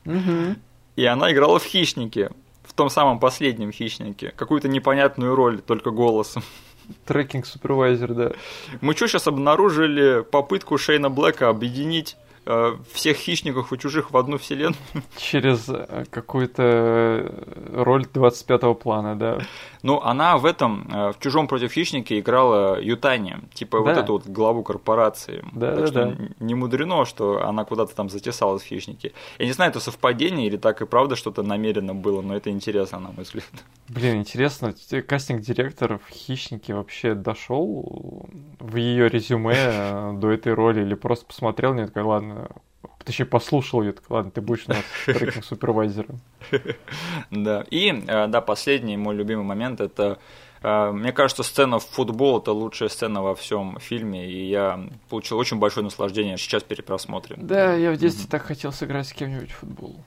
Угу. 0.06 0.56
И 0.96 1.06
она 1.06 1.32
играла 1.32 1.60
в 1.60 1.64
«Хищнике», 1.64 2.32
в 2.64 2.74
том 2.74 2.90
самом 2.90 3.20
последнем 3.20 3.72
«Хищнике», 3.72 4.34
какую-то 4.36 4.68
непонятную 4.68 5.36
роль, 5.36 5.62
только 5.62 5.92
голосом. 5.92 6.44
Трекинг-супервайзер, 7.06 8.14
да. 8.14 8.32
Мы 8.82 8.94
что, 8.94 9.08
сейчас 9.08 9.28
обнаружили 9.28 10.22
попытку 10.24 10.78
Шейна 10.78 11.10
Блэка 11.10 11.48
объединить 11.48 12.18
Э, 12.46 12.76
всех 12.92 13.18
хищников 13.18 13.72
и 13.72 13.78
чужих 13.78 14.12
в 14.12 14.18
одну 14.18 14.38
вселенную. 14.38 14.76
Через 15.16 15.70
э, 15.70 16.04
какую-то 16.10 17.34
роль 17.74 18.04
25-го 18.04 18.76
плана, 18.76 19.16
да. 19.16 19.40
Ну, 19.84 20.00
она 20.02 20.38
в 20.38 20.46
этом, 20.46 20.88
э, 20.92 21.12
в 21.12 21.20
«Чужом 21.20 21.48
против 21.48 21.74
хищника» 21.74 22.18
играла 22.18 22.80
Ютани, 22.80 23.36
типа 23.54 23.80
да. 23.80 23.84
вот 23.84 23.98
эту 23.98 24.14
вот 24.14 24.28
главу 24.28 24.64
корпорации. 24.64 25.44
Да, 25.52 25.76
так 25.76 25.80
да, 25.80 25.88
что 25.88 26.06
да. 26.06 26.16
не 26.40 26.56
мудрено, 26.56 27.06
что 27.06 27.46
она 27.46 27.66
куда-то 27.66 27.94
там 27.94 28.10
затесалась 28.10 28.64
в 28.64 28.66
«Хищнике». 28.66 29.12
Я 29.40 29.46
не 29.46 29.52
знаю, 29.52 29.72
это 29.72 29.82
совпадение 29.82 30.48
или 30.48 30.56
так 30.56 30.82
и 30.82 30.86
правда 30.86 31.18
что-то 31.18 31.44
намеренно 31.44 31.94
было, 31.94 32.22
но 32.22 32.34
это 32.34 32.50
интересно, 32.50 33.00
на 33.00 33.12
мой 33.12 33.24
взгляд. 33.26 33.46
Блин, 33.90 34.18
интересно, 34.18 34.74
кастинг-директор 35.06 36.00
в 36.00 36.10
«Хищнике» 36.10 36.74
вообще 36.74 37.14
дошел 37.14 38.26
в 38.60 38.76
ее 38.78 39.10
резюме 39.10 40.14
до 40.18 40.32
этой 40.32 40.54
роли 40.54 40.82
или 40.82 40.94
просто 40.94 41.26
посмотрел, 41.26 41.74
не 41.74 41.86
такой, 41.86 42.04
ладно, 42.04 42.50
Точнее, 43.04 43.26
послушал 43.26 43.82
ее, 43.82 43.94
так 43.94 44.10
ладно, 44.10 44.32
ты 44.32 44.42
будешь 44.42 44.66
у 44.68 44.72
нас 44.72 44.84
трекинг 45.06 45.44
супервайзером. 45.44 46.20
Да. 47.32 47.66
И, 47.70 47.90
э, 47.90 48.28
да, 48.28 48.42
последний 48.42 48.98
мой 48.98 49.16
любимый 49.16 49.44
момент 49.44 49.82
это 49.82 50.20
э, 50.62 50.92
мне 50.92 51.12
кажется, 51.12 51.44
сцена 51.44 51.80
в 51.80 51.86
футбол 51.86 52.40
это 52.40 52.52
лучшая 52.52 52.90
сцена 52.90 53.22
во 53.22 53.36
всем 53.36 53.78
фильме, 53.80 54.30
и 54.30 54.50
я 54.50 54.88
получил 55.10 55.38
очень 55.38 55.58
большое 55.58 55.84
наслаждение 55.84 56.38
сейчас 56.38 56.64
перепросмотрим. 56.64 57.46
Да, 57.46 57.74
я 57.74 57.92
в 57.92 57.98
детстве 57.98 58.28
так 58.30 58.44
хотел 58.44 58.72
сыграть 58.72 59.08
с 59.08 59.14
кем-нибудь 59.14 59.52
в 59.52 59.58
футбол. 59.58 59.98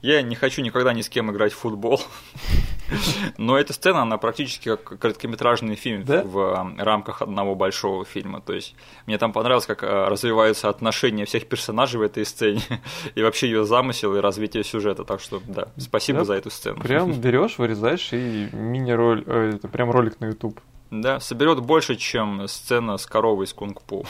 Я 0.00 0.22
не 0.22 0.34
хочу 0.34 0.62
никогда 0.62 0.92
ни 0.92 1.02
с 1.02 1.08
кем 1.08 1.30
играть 1.30 1.52
в 1.52 1.58
футбол. 1.58 2.00
Но 3.36 3.58
эта 3.58 3.72
сцена, 3.72 4.02
она 4.02 4.18
практически 4.18 4.68
как 4.76 4.98
короткометражный 4.98 5.74
фильм 5.74 6.04
да? 6.04 6.22
в 6.22 6.38
э, 6.38 6.82
рамках 6.82 7.22
одного 7.22 7.54
большого 7.54 8.04
фильма. 8.04 8.40
То 8.40 8.52
есть 8.52 8.74
мне 9.06 9.18
там 9.18 9.32
понравилось, 9.32 9.66
как 9.66 9.82
э, 9.82 10.08
развиваются 10.08 10.68
отношения 10.68 11.24
всех 11.24 11.46
персонажей 11.46 12.00
в 12.00 12.02
этой 12.02 12.24
сцене, 12.24 12.62
и 13.14 13.22
вообще 13.22 13.48
ее 13.48 13.64
замысел 13.64 14.16
и 14.16 14.20
развитие 14.20 14.64
сюжета. 14.64 15.04
Так 15.04 15.20
что, 15.20 15.40
да, 15.46 15.68
спасибо 15.76 16.20
да? 16.20 16.24
за 16.24 16.34
эту 16.34 16.50
сцену. 16.50 16.80
Прям 16.80 17.12
берешь, 17.20 17.58
вырезаешь 17.58 18.12
и 18.12 18.48
мини-роль, 18.52 19.24
э, 19.26 19.52
это 19.56 19.68
прям 19.68 19.90
ролик 19.90 20.20
на 20.20 20.26
YouTube. 20.26 20.60
Да, 20.90 21.20
соберет 21.20 21.60
больше, 21.60 21.96
чем 21.96 22.48
сцена 22.48 22.96
с 22.96 23.04
коровой 23.04 23.44
из 23.44 23.52
Кунг-Пу. 23.52 24.06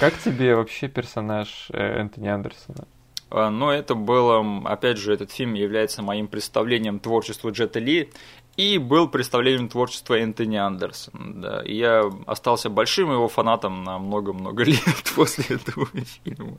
Как 0.00 0.18
тебе 0.18 0.56
вообще 0.56 0.88
персонаж 0.88 1.68
Энтони 1.70 2.26
Андерсона? 2.26 2.86
А, 3.32 3.50
но 3.50 3.72
это 3.72 3.94
было, 3.94 4.44
опять 4.64 4.98
же, 4.98 5.12
этот 5.12 5.32
фильм 5.32 5.54
является 5.54 6.02
моим 6.02 6.28
представлением 6.28 7.00
творчества 7.00 7.48
Джета 7.50 7.80
Ли, 7.80 8.10
И 8.56 8.76
был 8.76 9.08
представлением 9.08 9.70
творчества 9.70 10.18
Энтони 10.18 10.56
Андерсона. 10.56 11.40
Да. 11.40 11.62
И 11.62 11.76
я 11.76 12.10
остался 12.26 12.68
большим 12.68 13.10
его 13.10 13.28
фанатом 13.28 13.84
на 13.84 13.98
много-много 13.98 14.64
лет 14.64 15.12
после 15.16 15.56
этого 15.56 15.88
фильма. 16.24 16.58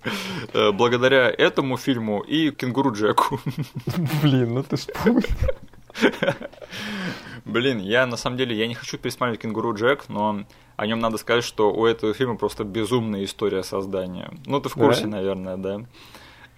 Э, 0.53 0.71
благодаря 0.71 1.29
этому 1.29 1.77
фильму 1.77 2.21
и 2.21 2.49
Кенгуру 2.49 2.91
Джеку. 2.91 3.39
Блин, 4.23 4.55
ну 4.55 4.63
ты 4.63 4.75
вспомнил. 4.75 5.23
Блин, 7.45 7.79
я 7.79 8.07
на 8.07 8.17
самом 8.17 8.37
деле 8.37 8.55
я 8.55 8.67
не 8.67 8.73
хочу 8.73 8.97
пересматривать 8.97 9.41
Кенгуру 9.41 9.75
Джек, 9.75 10.05
но 10.07 10.45
о 10.75 10.87
нем 10.87 10.99
надо 10.99 11.17
сказать, 11.17 11.43
что 11.43 11.71
у 11.71 11.85
этого 11.85 12.13
фильма 12.13 12.37
просто 12.37 12.63
безумная 12.63 13.23
история 13.25 13.61
создания. 13.63 14.31
Ну, 14.47 14.59
ты 14.59 14.69
в 14.69 14.73
курсе, 14.73 15.03
да? 15.03 15.09
наверное, 15.09 15.57
да? 15.57 15.81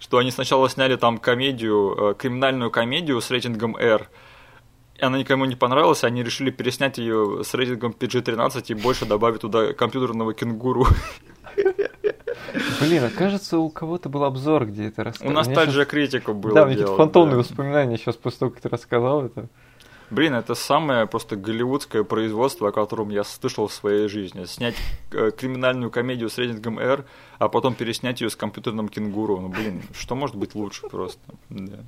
Что 0.05 0.19
они 0.19 0.29
сначала 0.29 0.69
сняли 0.69 0.97
там 0.97 1.17
комедию, 1.17 2.11
э, 2.11 2.13
криминальную 2.13 2.69
комедию 2.69 3.19
с 3.19 3.31
рейтингом 3.31 3.75
R, 3.75 4.07
и 4.93 5.03
она 5.03 5.17
никому 5.17 5.45
не 5.45 5.55
понравилась, 5.55 6.03
они 6.03 6.21
решили 6.21 6.51
переснять 6.51 6.99
ее 6.99 7.41
с 7.43 7.55
рейтингом 7.55 7.95
PG-13 7.99 8.65
и 8.67 8.73
больше 8.75 9.07
добавить 9.07 9.41
туда 9.41 9.73
компьютерного 9.73 10.35
кенгуру. 10.35 10.85
Блин, 12.81 13.03
а 13.03 13.09
кажется, 13.09 13.57
у 13.57 13.71
кого-то 13.71 14.07
был 14.07 14.25
обзор, 14.25 14.67
где 14.67 14.89
это 14.89 15.05
рассказал. 15.05 15.31
У 15.31 15.35
нас 15.35 15.47
также 15.47 15.85
критика 15.85 16.33
была. 16.33 16.53
Да, 16.53 16.65
мне 16.67 16.75
какие-то 16.75 16.97
фантомные 16.97 17.37
да. 17.37 17.39
воспоминания 17.39 17.97
сейчас 17.97 18.15
после 18.15 18.37
того, 18.37 18.51
как 18.51 18.61
ты 18.61 18.69
рассказал 18.69 19.25
это. 19.25 19.47
Блин, 20.15 20.33
это 20.33 20.55
самое 20.55 21.07
просто 21.07 21.35
голливудское 21.35 22.05
производство, 22.05 22.69
о 22.69 22.71
котором 22.71 23.09
я 23.09 23.25
слышал 23.25 23.67
в 23.67 23.73
своей 23.73 24.07
жизни. 24.07 24.45
Снять 24.45 24.75
э, 25.11 25.31
криминальную 25.37 25.91
комедию 25.91 26.29
с 26.29 26.37
рейтингом 26.37 26.79
R, 26.79 27.03
а 27.37 27.49
потом 27.49 27.75
переснять 27.75 28.21
ее 28.21 28.29
с 28.29 28.37
компьютерным 28.37 28.87
кенгуру. 28.87 29.41
Ну, 29.41 29.49
блин, 29.49 29.81
что 29.93 30.15
может 30.15 30.37
быть 30.37 30.55
лучше 30.55 30.87
просто? 30.87 31.19
Да. 31.49 31.79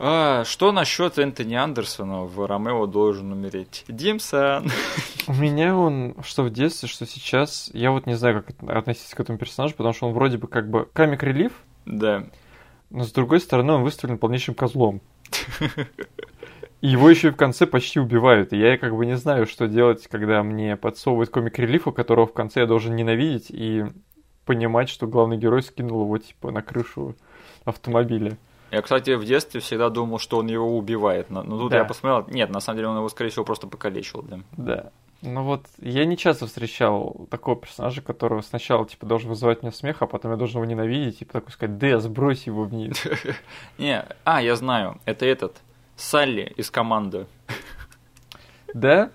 А, 0.00 0.44
что 0.44 0.72
насчет 0.72 1.16
Энтони 1.16 1.54
Андерсона 1.54 2.24
в 2.24 2.44
Ромео 2.44 2.86
должен 2.86 3.30
умереть? 3.30 3.84
Димсон. 3.86 4.72
У 5.28 5.34
меня 5.34 5.76
он, 5.76 6.16
что 6.24 6.42
в 6.42 6.50
детстве, 6.50 6.88
что 6.88 7.06
сейчас, 7.06 7.70
я 7.74 7.92
вот 7.92 8.06
не 8.06 8.14
знаю, 8.14 8.42
как 8.42 8.76
относиться 8.76 9.14
к 9.14 9.20
этому 9.20 9.38
персонажу, 9.38 9.76
потому 9.76 9.94
что 9.94 10.08
он 10.08 10.14
вроде 10.14 10.38
бы 10.38 10.48
как 10.48 10.68
бы 10.68 10.88
комик-релив. 10.92 11.52
Да. 11.86 12.24
Но 12.90 13.04
с 13.04 13.12
другой 13.12 13.38
стороны, 13.38 13.74
он 13.74 13.84
выставлен 13.84 14.18
полнейшим 14.18 14.56
козлом. 14.56 15.00
И 16.80 16.88
его 16.88 17.08
еще 17.08 17.28
и 17.28 17.30
в 17.30 17.36
конце 17.36 17.66
почти 17.66 17.98
убивают. 17.98 18.52
И 18.52 18.58
я 18.58 18.76
как 18.76 18.94
бы 18.94 19.06
не 19.06 19.16
знаю, 19.16 19.46
что 19.46 19.66
делать, 19.66 20.06
когда 20.08 20.42
мне 20.42 20.76
подсовывают 20.76 21.30
комик-релиф, 21.30 21.86
у 21.86 21.92
которого 21.92 22.26
в 22.26 22.32
конце 22.32 22.60
я 22.60 22.66
должен 22.66 22.94
ненавидеть 22.94 23.50
и 23.50 23.84
понимать, 24.44 24.88
что 24.88 25.06
главный 25.06 25.38
герой 25.38 25.62
скинул 25.62 26.02
его 26.02 26.18
типа 26.18 26.50
на 26.50 26.62
крышу 26.62 27.16
автомобиля. 27.64 28.36
Я, 28.70 28.82
кстати, 28.82 29.14
в 29.14 29.24
детстве 29.24 29.60
всегда 29.60 29.88
думал, 29.88 30.18
что 30.18 30.38
он 30.38 30.48
его 30.48 30.76
убивает. 30.76 31.30
Но, 31.30 31.42
но 31.42 31.58
тут 31.58 31.70
да. 31.70 31.78
я 31.78 31.84
посмотрел, 31.84 32.26
нет, 32.34 32.50
на 32.50 32.60
самом 32.60 32.78
деле 32.78 32.88
он 32.88 32.96
его, 32.96 33.08
скорее 33.08 33.30
всего, 33.30 33.44
просто 33.44 33.66
покалечил. 33.66 34.22
Да. 34.22 34.40
да. 34.56 34.90
Ну 35.22 35.42
вот, 35.42 35.66
я 35.78 36.04
не 36.04 36.18
часто 36.18 36.46
встречал 36.46 37.26
такого 37.30 37.56
персонажа, 37.56 38.02
которого 38.02 38.42
сначала, 38.42 38.86
типа, 38.86 39.06
должен 39.06 39.30
вызывать 39.30 39.62
мне 39.62 39.72
смех, 39.72 40.02
а 40.02 40.06
потом 40.06 40.32
я 40.32 40.36
должен 40.36 40.60
его 40.60 40.70
ненавидеть, 40.70 41.20
типа, 41.20 41.34
такой 41.34 41.52
сказать, 41.52 41.78
да, 41.78 41.98
сбрось 41.98 42.46
его 42.46 42.64
вниз. 42.64 43.02
Не, 43.78 44.04
а, 44.24 44.42
я 44.42 44.54
знаю, 44.56 45.00
это 45.06 45.24
этот, 45.24 45.56
Салли 45.96 46.52
из 46.56 46.70
команды. 46.70 47.26
Да? 48.72 49.10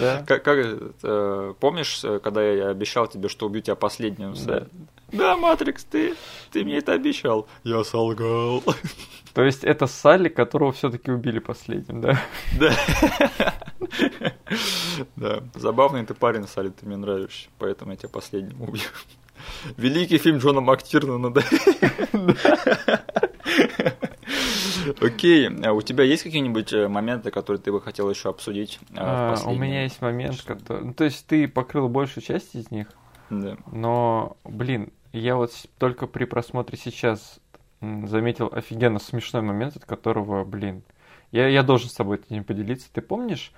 Да. 0.00 0.24
Как, 0.26 0.42
как 0.42 0.58
э, 1.02 1.54
помнишь, 1.60 2.02
когда 2.22 2.42
я 2.42 2.70
обещал 2.70 3.06
тебе, 3.06 3.28
что 3.28 3.46
убью 3.46 3.62
тебя 3.62 3.76
последним? 3.76 4.34
Да. 4.46 4.66
Да, 5.12 5.36
Матрикс, 5.36 5.84
ты, 5.84 6.16
ты 6.50 6.64
мне 6.64 6.78
это 6.78 6.92
обещал. 6.92 7.46
Я 7.62 7.84
солгал. 7.84 8.64
То 9.34 9.42
есть 9.44 9.62
это 9.62 9.86
Салли, 9.86 10.28
которого 10.28 10.72
все-таки 10.72 11.10
убили 11.10 11.38
последним, 11.38 12.00
да? 12.00 12.20
Да. 12.58 12.74
Да. 15.16 15.42
Забавный 15.54 16.04
ты 16.06 16.14
парень, 16.14 16.48
Салли, 16.48 16.70
ты 16.70 16.86
мне 16.86 16.96
нравишься, 16.96 17.48
поэтому 17.58 17.92
я 17.92 17.96
тебя 17.96 18.08
последним 18.08 18.62
убью. 18.62 18.82
Великий 19.76 20.18
фильм 20.18 20.38
Джона 20.38 20.60
Мактирнана, 20.60 21.32
да? 21.32 21.42
Окей, 25.00 25.48
а 25.64 25.72
у 25.72 25.82
тебя 25.82 26.04
есть 26.04 26.22
какие-нибудь 26.22 26.72
э, 26.72 26.88
моменты, 26.88 27.30
которые 27.30 27.60
ты 27.60 27.72
бы 27.72 27.80
хотел 27.80 28.08
еще 28.10 28.30
обсудить? 28.30 28.78
Э, 28.90 28.96
а, 28.96 29.36
у 29.46 29.54
меня 29.54 29.82
есть 29.82 30.00
момент, 30.00 30.42
который... 30.42 30.84
Ну, 30.84 30.94
то 30.94 31.04
есть 31.04 31.26
ты 31.26 31.48
покрыл 31.48 31.88
большую 31.88 32.22
часть 32.22 32.54
из 32.54 32.70
них, 32.70 32.88
да. 33.30 33.56
но, 33.72 34.36
блин, 34.44 34.92
я 35.12 35.36
вот 35.36 35.52
только 35.78 36.06
при 36.06 36.24
просмотре 36.24 36.78
сейчас 36.78 37.40
заметил 37.80 38.50
офигенно 38.52 38.98
смешной 38.98 39.42
момент, 39.42 39.76
от 39.76 39.84
которого, 39.84 40.44
блин, 40.44 40.82
я, 41.32 41.48
я 41.48 41.62
должен 41.62 41.88
с 41.88 41.94
тобой 41.94 42.18
этим 42.18 42.44
поделиться. 42.44 42.88
Ты 42.92 43.00
помнишь, 43.00 43.52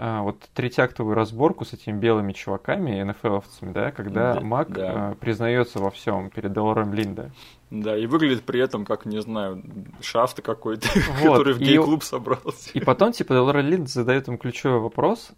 а, 0.00 0.22
вот 0.22 0.48
третьяктовую 0.54 1.14
разборку 1.14 1.64
с 1.64 1.72
этими 1.72 1.98
белыми 1.98 2.32
чуваками, 2.32 3.02
НФЛовцами, 3.02 3.72
да, 3.72 3.90
когда 3.90 4.34
да, 4.34 4.40
Мак 4.40 4.70
да. 4.70 4.92
А, 4.92 5.14
признается 5.16 5.80
во 5.80 5.90
всем 5.90 6.30
перед 6.30 6.52
Делором 6.52 6.94
Линда. 6.94 7.32
Да, 7.70 7.96
и 7.96 8.06
выглядит 8.06 8.44
при 8.44 8.60
этом, 8.60 8.86
как, 8.86 9.04
не 9.04 9.20
знаю, 9.20 9.62
шафт 10.00 10.40
какой-то, 10.40 10.88
вот, 11.20 11.30
который 11.32 11.52
в 11.52 11.58
гей-клуб 11.58 12.02
собрался. 12.02 12.70
И 12.72 12.80
потом, 12.80 13.12
типа, 13.12 13.34
Делора 13.34 13.60
Линд 13.60 13.88
задает 13.88 14.26
ему 14.26 14.38
ключевой 14.38 14.80
вопрос, 14.80 15.30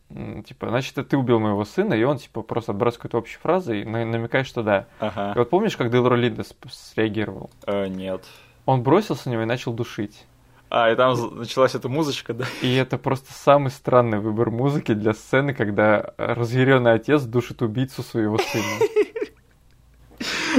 типа, 0.46 0.68
значит, 0.68 0.94
ты 1.08 1.16
убил 1.16 1.40
моего 1.40 1.64
сына, 1.64 1.94
и 1.94 2.02
он, 2.04 2.18
типа, 2.18 2.42
просто 2.42 2.72
какую-то 2.72 3.18
общую 3.18 3.40
фразу 3.40 3.72
и 3.72 3.84
намекает, 3.84 4.46
что 4.46 4.62
да. 4.62 4.86
Ага. 5.00 5.32
И 5.34 5.38
вот 5.38 5.50
помнишь, 5.50 5.76
как 5.76 5.90
Делора 5.90 6.14
Линда 6.14 6.44
среагировал? 6.70 7.50
Э, 7.66 7.88
нет. 7.88 8.24
Он 8.66 8.82
бросился 8.82 9.28
на 9.28 9.32
него 9.32 9.42
и 9.42 9.46
начал 9.46 9.72
душить. 9.72 10.24
А, 10.70 10.92
и 10.92 10.94
там 10.94 11.16
началась 11.36 11.74
эта 11.74 11.88
музычка, 11.88 12.32
да? 12.32 12.44
И 12.62 12.72
это 12.76 12.96
просто 12.96 13.32
самый 13.32 13.70
странный 13.70 14.20
выбор 14.20 14.50
музыки 14.50 14.94
для 14.94 15.14
сцены, 15.14 15.52
когда 15.52 16.14
разъяренный 16.16 16.92
отец 16.92 17.22
душит 17.22 17.60
убийцу 17.60 18.04
своего 18.04 18.38
сына. 18.38 18.86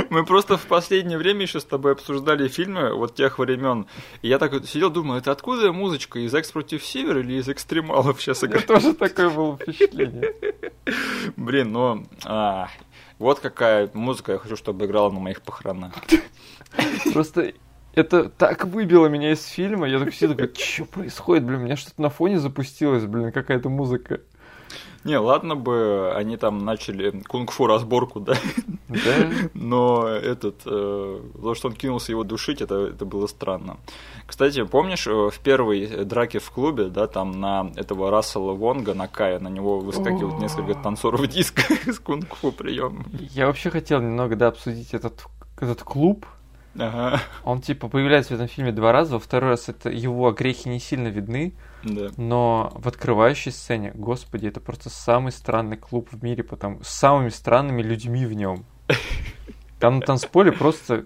Мы 0.09 0.25
просто 0.25 0.57
в 0.57 0.65
последнее 0.65 1.17
время 1.17 1.41
еще 1.41 1.59
с 1.59 1.65
тобой 1.65 1.93
обсуждали 1.93 2.47
фильмы 2.47 2.93
вот 2.93 3.15
тех 3.15 3.39
времен. 3.39 3.87
И 4.21 4.27
я 4.27 4.39
так 4.39 4.53
вот 4.53 4.67
сидел, 4.67 4.89
думаю, 4.89 5.19
это 5.19 5.31
откуда 5.31 5.71
музычка? 5.71 6.19
Из 6.19 6.33
Экс 6.33 6.51
против 6.51 6.83
Север 6.83 7.19
или 7.19 7.33
из 7.33 7.49
экстремалов 7.49 8.21
сейчас 8.21 8.43
играет? 8.43 8.67
тоже 8.67 8.93
такое 8.93 9.29
было 9.29 9.57
впечатление. 9.57 10.33
Блин, 11.35 11.71
ну, 11.71 12.05
а, 12.25 12.69
вот 13.19 13.39
какая 13.39 13.89
музыка 13.93 14.33
я 14.33 14.37
хочу, 14.39 14.55
чтобы 14.55 14.85
играла 14.85 15.11
на 15.11 15.19
моих 15.19 15.41
похоронах. 15.41 15.93
Просто 17.13 17.53
это 17.93 18.29
так 18.29 18.65
выбило 18.65 19.07
меня 19.07 19.31
из 19.31 19.45
фильма. 19.45 19.87
Я 19.87 19.99
так 19.99 20.13
сидел, 20.13 20.35
такой, 20.35 20.55
что 20.55 20.85
происходит, 20.85 21.43
блин, 21.43 21.61
у 21.61 21.63
меня 21.63 21.75
что-то 21.75 22.01
на 22.01 22.09
фоне 22.09 22.39
запустилось, 22.39 23.05
блин, 23.05 23.31
какая-то 23.31 23.69
музыка. 23.69 24.21
Не, 25.03 25.17
ладно 25.17 25.55
бы 25.55 26.13
они 26.15 26.37
там 26.37 26.59
начали 26.59 27.11
кунг-фу 27.27 27.67
разборку, 27.67 28.19
да? 28.19 28.35
Да. 28.87 29.29
Но 29.53 30.07
этот, 30.07 30.61
э, 30.65 31.21
то, 31.41 31.55
что 31.55 31.69
он 31.69 31.73
кинулся 31.73 32.11
его 32.11 32.23
душить, 32.23 32.61
это, 32.61 32.87
это 32.87 33.05
было 33.05 33.27
странно. 33.27 33.77
Кстати, 34.27 34.63
помнишь, 34.63 35.07
э, 35.07 35.29
в 35.29 35.39
первой 35.39 36.05
драке 36.05 36.39
в 36.39 36.51
клубе, 36.51 36.85
да, 36.85 37.07
там 37.07 37.39
на 37.39 37.71
этого 37.75 38.11
Рассела 38.11 38.53
Вонга, 38.53 38.93
на 38.93 39.07
Кая, 39.07 39.39
на 39.39 39.47
него 39.47 39.79
выскакивают 39.79 40.39
несколько 40.39 40.75
танцоров 40.75 41.25
диска 41.27 41.63
с 41.91 41.99
кунг-фу 41.99 42.51
приемом. 42.51 43.05
Я 43.31 43.47
вообще 43.47 43.69
хотел 43.69 44.01
немного, 44.01 44.35
да, 44.35 44.49
обсудить 44.49 44.93
этот, 44.93 45.25
этот 45.59 45.83
клуб, 45.83 46.25
Ага. 46.77 47.21
Он 47.43 47.61
типа 47.61 47.89
появляется 47.89 48.33
в 48.33 48.35
этом 48.35 48.47
фильме 48.47 48.71
два 48.71 48.91
раза. 48.91 49.13
Во 49.13 49.19
второй 49.19 49.51
раз 49.51 49.67
это 49.67 49.89
его 49.89 50.31
грехи 50.31 50.69
не 50.69 50.79
сильно 50.79 51.09
видны. 51.09 51.53
Да. 51.83 52.09
Но 52.17 52.71
в 52.75 52.87
открывающей 52.87 53.51
сцене, 53.51 53.91
господи, 53.93 54.47
это 54.47 54.59
просто 54.59 54.89
самый 54.89 55.31
странный 55.31 55.77
клуб 55.77 56.09
в 56.11 56.23
мире, 56.23 56.43
потому 56.43 56.83
с 56.83 56.89
самыми 56.89 57.29
странными 57.29 57.81
людьми 57.81 58.25
в 58.25 58.33
нем. 58.33 58.65
Там 59.79 59.95
на 59.95 60.01
танцполе 60.01 60.51
просто 60.51 61.05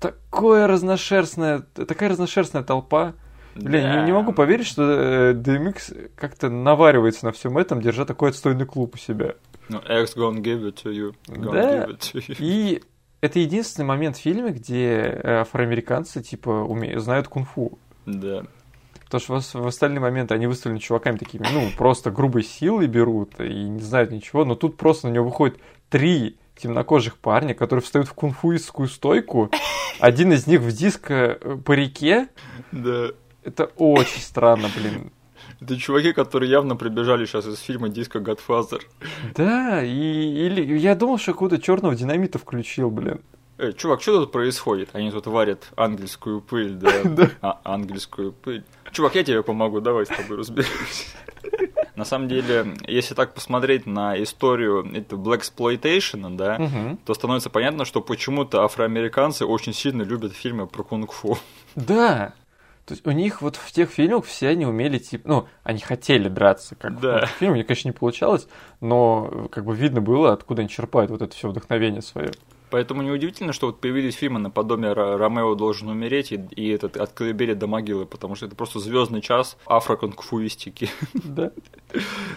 такое 0.00 0.66
разношерстная, 0.66 1.60
такая 1.60 2.08
разношерстная 2.08 2.62
толпа. 2.62 3.14
Блин, 3.54 3.82
да. 3.82 4.00
не, 4.00 4.06
не 4.06 4.12
могу 4.12 4.32
поверить, 4.32 4.66
что 4.66 4.82
э, 4.82 5.32
DMX 5.34 6.10
как-то 6.16 6.48
наваривается 6.48 7.26
на 7.26 7.32
всем 7.32 7.58
этом, 7.58 7.80
держа 7.80 8.04
такой 8.04 8.30
отстойный 8.30 8.64
клуб 8.64 8.94
у 8.94 8.98
себя. 8.98 9.34
Ну, 9.68 9.78
X 9.78 10.16
gonna 10.16 10.40
give 10.40 10.62
it 10.62 10.82
to 10.82 10.92
you. 10.92 11.14
Gonna 11.26 11.52
да. 11.52 11.84
give 11.84 11.90
it 11.90 11.98
to 11.98 12.26
you. 12.26 12.36
И 12.38 12.82
это 13.20 13.38
единственный 13.38 13.84
момент 13.84 14.16
в 14.16 14.20
фильме, 14.20 14.50
где 14.50 15.20
э, 15.22 15.40
афроамериканцы, 15.40 16.22
типа, 16.22 16.50
умеют, 16.50 17.02
знают 17.02 17.28
кунг-фу. 17.28 17.78
Да. 18.06 18.44
Потому 19.10 19.40
что 19.40 19.62
в, 19.62 19.66
остальные 19.66 20.00
моменты 20.00 20.34
они 20.34 20.46
выставлены 20.46 20.78
чуваками 20.78 21.16
такими, 21.16 21.44
ну, 21.52 21.68
просто 21.76 22.12
грубой 22.12 22.44
силой 22.44 22.86
берут 22.86 23.40
и 23.40 23.64
не 23.64 23.80
знают 23.80 24.12
ничего, 24.12 24.44
но 24.44 24.54
тут 24.54 24.76
просто 24.76 25.08
на 25.08 25.12
него 25.12 25.24
выходит 25.24 25.58
три 25.88 26.38
темнокожих 26.56 27.16
парня, 27.18 27.54
которые 27.54 27.82
встают 27.82 28.06
в 28.06 28.14
кунг-фуистскую 28.14 28.88
стойку, 28.88 29.50
один 29.98 30.32
из 30.32 30.46
них 30.46 30.60
в 30.60 30.70
диско 30.70 31.38
э, 31.40 31.56
по 31.56 31.72
реке. 31.72 32.28
Да. 32.70 33.08
Это 33.42 33.64
очень 33.76 34.20
странно, 34.20 34.68
блин. 34.76 35.10
Это 35.60 35.76
чуваки, 35.76 36.12
которые 36.12 36.50
явно 36.50 36.76
прибежали 36.76 37.26
сейчас 37.26 37.46
из 37.46 37.58
фильма 37.58 37.88
Диско 37.88 38.18
Godfather. 38.18 38.80
Да, 39.34 39.82
и 39.82 39.88
или 39.90 40.78
я 40.78 40.94
думал, 40.94 41.18
что 41.18 41.32
какого-то 41.32 41.60
черного 41.60 41.94
динамита 41.94 42.38
включил, 42.38 42.90
блин. 42.90 43.20
Эй, 43.62 43.72
чувак, 43.74 44.00
что 44.00 44.20
тут 44.20 44.32
происходит? 44.32 44.88
Они 44.94 45.10
тут 45.10 45.26
варят 45.26 45.68
ангельскую 45.76 46.40
пыль, 46.40 46.72
да? 46.74 46.90
А, 47.42 47.60
ангельскую 47.64 48.32
пыль. 48.32 48.64
Чувак, 48.90 49.14
я 49.16 49.22
тебе 49.24 49.42
помогу, 49.42 49.80
давай 49.80 50.06
с 50.06 50.08
тобой 50.08 50.38
разберемся. 50.38 51.16
На 51.96 52.04
самом 52.06 52.28
деле, 52.28 52.74
если 52.86 53.14
так 53.14 53.34
посмотреть 53.34 53.84
на 53.84 54.20
историю 54.22 54.82
Black 54.84 55.42
Exploitation, 55.42 56.36
да, 56.36 56.56
Мгм. 56.58 56.96
то 57.04 57.12
становится 57.12 57.50
понятно, 57.50 57.84
что 57.84 58.00
почему-то 58.00 58.64
афроамериканцы 58.64 59.44
очень 59.44 59.74
сильно 59.74 60.02
любят 60.02 60.32
фильмы 60.32 60.66
про 60.66 60.82
кунг-фу. 60.82 61.36
Да. 61.74 62.32
То 62.86 62.94
есть 62.94 63.06
у 63.06 63.10
них 63.10 63.42
вот 63.42 63.56
в 63.56 63.70
тех 63.70 63.90
фильмах 63.90 64.24
все 64.24 64.48
они 64.48 64.64
умели, 64.64 64.96
типа, 64.98 65.28
ну, 65.28 65.48
они 65.62 65.80
хотели 65.80 66.28
драться, 66.28 66.74
как 66.76 66.98
Да. 66.98 67.26
в 67.26 67.30
фильме, 67.32 67.54
у 67.54 67.56
них, 67.58 67.66
конечно, 67.66 67.88
не 67.88 67.92
получалось, 67.92 68.48
но 68.80 69.28
э, 69.30 69.48
как 69.50 69.64
бы 69.66 69.76
видно 69.76 70.00
было, 70.00 70.32
откуда 70.32 70.62
они 70.62 70.68
черпают 70.70 71.10
вот 71.10 71.20
это 71.20 71.36
все 71.36 71.48
вдохновение 71.50 72.00
свое. 72.02 72.32
Поэтому 72.70 73.02
неудивительно, 73.02 73.52
что 73.52 73.66
вот 73.66 73.80
появились 73.80 74.14
фильмы 74.14 74.38
наподобие 74.38 74.92
«Ро- 74.92 75.16
«Ромео 75.16 75.54
должен 75.54 75.88
умереть» 75.88 76.32
и, 76.32 76.36
и 76.54 76.68
этот 76.70 76.96
«От 76.96 77.12
колыбели 77.12 77.54
до 77.54 77.66
могилы», 77.66 78.06
потому 78.06 78.34
что 78.36 78.46
это 78.46 78.54
просто 78.56 78.78
звездный 78.78 79.20
час 79.20 79.56
афро-кунг-фуистики. 79.66 80.88
Да. 81.14 81.50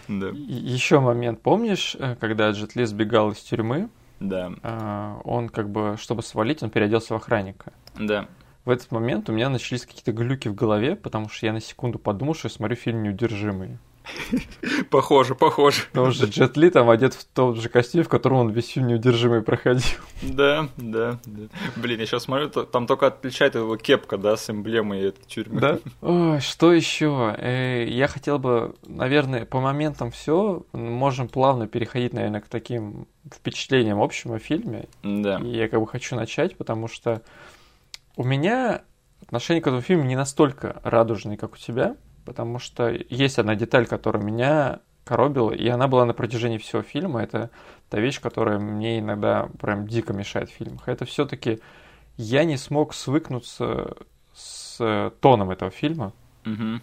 Да, 0.08 0.30
Еще 0.30 1.00
момент, 1.00 1.42
помнишь, 1.42 1.96
э, 2.00 2.16
когда 2.20 2.50
Джет 2.52 2.76
Ли 2.76 2.86
сбегал 2.86 3.32
из 3.32 3.38
тюрьмы, 3.38 3.90
да, 4.20 4.52
э, 4.64 5.16
он 5.24 5.50
как 5.50 5.70
бы, 5.70 5.96
чтобы 6.00 6.24
свалить, 6.24 6.64
он 6.64 6.70
переоделся 6.70 7.14
в 7.14 7.18
охранника. 7.18 7.74
да. 7.96 8.28
В 8.66 8.70
этот 8.70 8.92
момент 8.92 9.30
у 9.30 9.34
меня 9.34 9.50
начались 9.50 9.86
какие-то 9.86 10.14
глюки 10.14 10.48
в 10.48 10.56
голове, 10.56 10.96
потому 10.96 11.28
что 11.28 11.46
я 11.46 11.52
на 11.52 11.60
секунду 11.60 12.00
подумал, 12.00 12.34
что 12.34 12.48
я 12.48 12.50
смотрю 12.50 12.78
фильм 12.78 13.04
«Неудержимый». 13.04 13.78
Похоже, 14.90 15.36
похоже. 15.36 15.84
Потому 15.92 16.12
что 16.12 16.26
Джет 16.26 16.58
Ли 16.58 16.70
там 16.70 16.90
одет 16.90 17.14
в 17.14 17.26
тот 17.26 17.58
же 17.58 17.70
костюм, 17.70 18.04
в 18.04 18.10
котором 18.10 18.38
он 18.38 18.50
весь 18.52 18.70
фильм 18.70 18.88
«Неудержимый» 18.88 19.42
проходил. 19.42 19.84
Да, 20.22 20.70
да, 20.78 21.20
да. 21.26 21.44
Блин, 21.76 22.00
я 22.00 22.06
сейчас 22.06 22.24
смотрю, 22.24 22.50
там 22.50 22.88
только 22.88 23.08
отличает 23.08 23.56
его 23.56 23.78
кепка, 23.78 24.18
да, 24.18 24.38
с 24.38 24.50
эмблемой 24.50 25.02
этой 25.02 25.24
тюрьмы. 25.26 25.60
Да? 25.62 25.80
Ой, 26.02 26.40
что 26.40 26.74
еще? 26.74 27.36
Э, 27.38 27.86
Я 27.88 28.08
хотел 28.08 28.40
бы, 28.40 28.76
наверное, 28.88 29.46
по 29.46 29.60
моментам 29.60 30.12
все. 30.12 30.66
Можем 30.74 31.28
плавно 31.28 31.68
переходить, 31.68 32.14
наверное, 32.14 32.42
к 32.42 32.48
таким 32.48 33.08
впечатлениям 33.34 34.02
общим 34.02 34.34
о 34.34 34.40
фильме. 34.40 34.88
Да. 35.04 35.40
И 35.40 35.48
я 35.56 35.68
как 35.70 35.80
бы 35.80 35.88
хочу 35.88 36.16
начать, 36.16 36.58
потому 36.58 36.88
что 36.88 37.22
у 38.16 38.24
меня 38.24 38.82
отношение 39.22 39.62
к 39.62 39.68
этому 39.68 39.82
фильму 39.82 40.04
не 40.04 40.16
настолько 40.16 40.82
радужное, 40.84 41.38
как 41.38 41.54
у 41.54 41.58
тебя, 41.58 41.96
потому 42.26 42.60
что 42.60 42.90
есть 43.10 43.40
одна 43.40 43.56
деталь, 43.56 43.86
которая 43.88 44.24
меня 44.24 44.80
коробила, 45.04 45.52
и 45.52 45.68
она 45.68 45.88
была 45.88 46.06
на 46.06 46.14
протяжении 46.14 46.58
всего 46.58 46.82
фильма. 46.82 47.24
Это 47.24 47.50
та 47.90 48.00
вещь, 48.00 48.22
которая 48.22 48.60
мне 48.60 49.00
иногда 49.00 49.50
прям 49.60 49.88
дико 49.88 50.14
мешает 50.14 50.50
в 50.50 50.54
фильмах. 50.54 50.88
Это 50.88 51.06
все-таки 51.06 51.60
я 52.18 52.44
не 52.46 52.58
смог 52.58 52.94
свыкнуться 52.94 53.96
с 54.34 55.12
тоном 55.20 55.52
этого 55.52 55.72
фильма, 55.72 56.14
Мгм. 56.46 56.82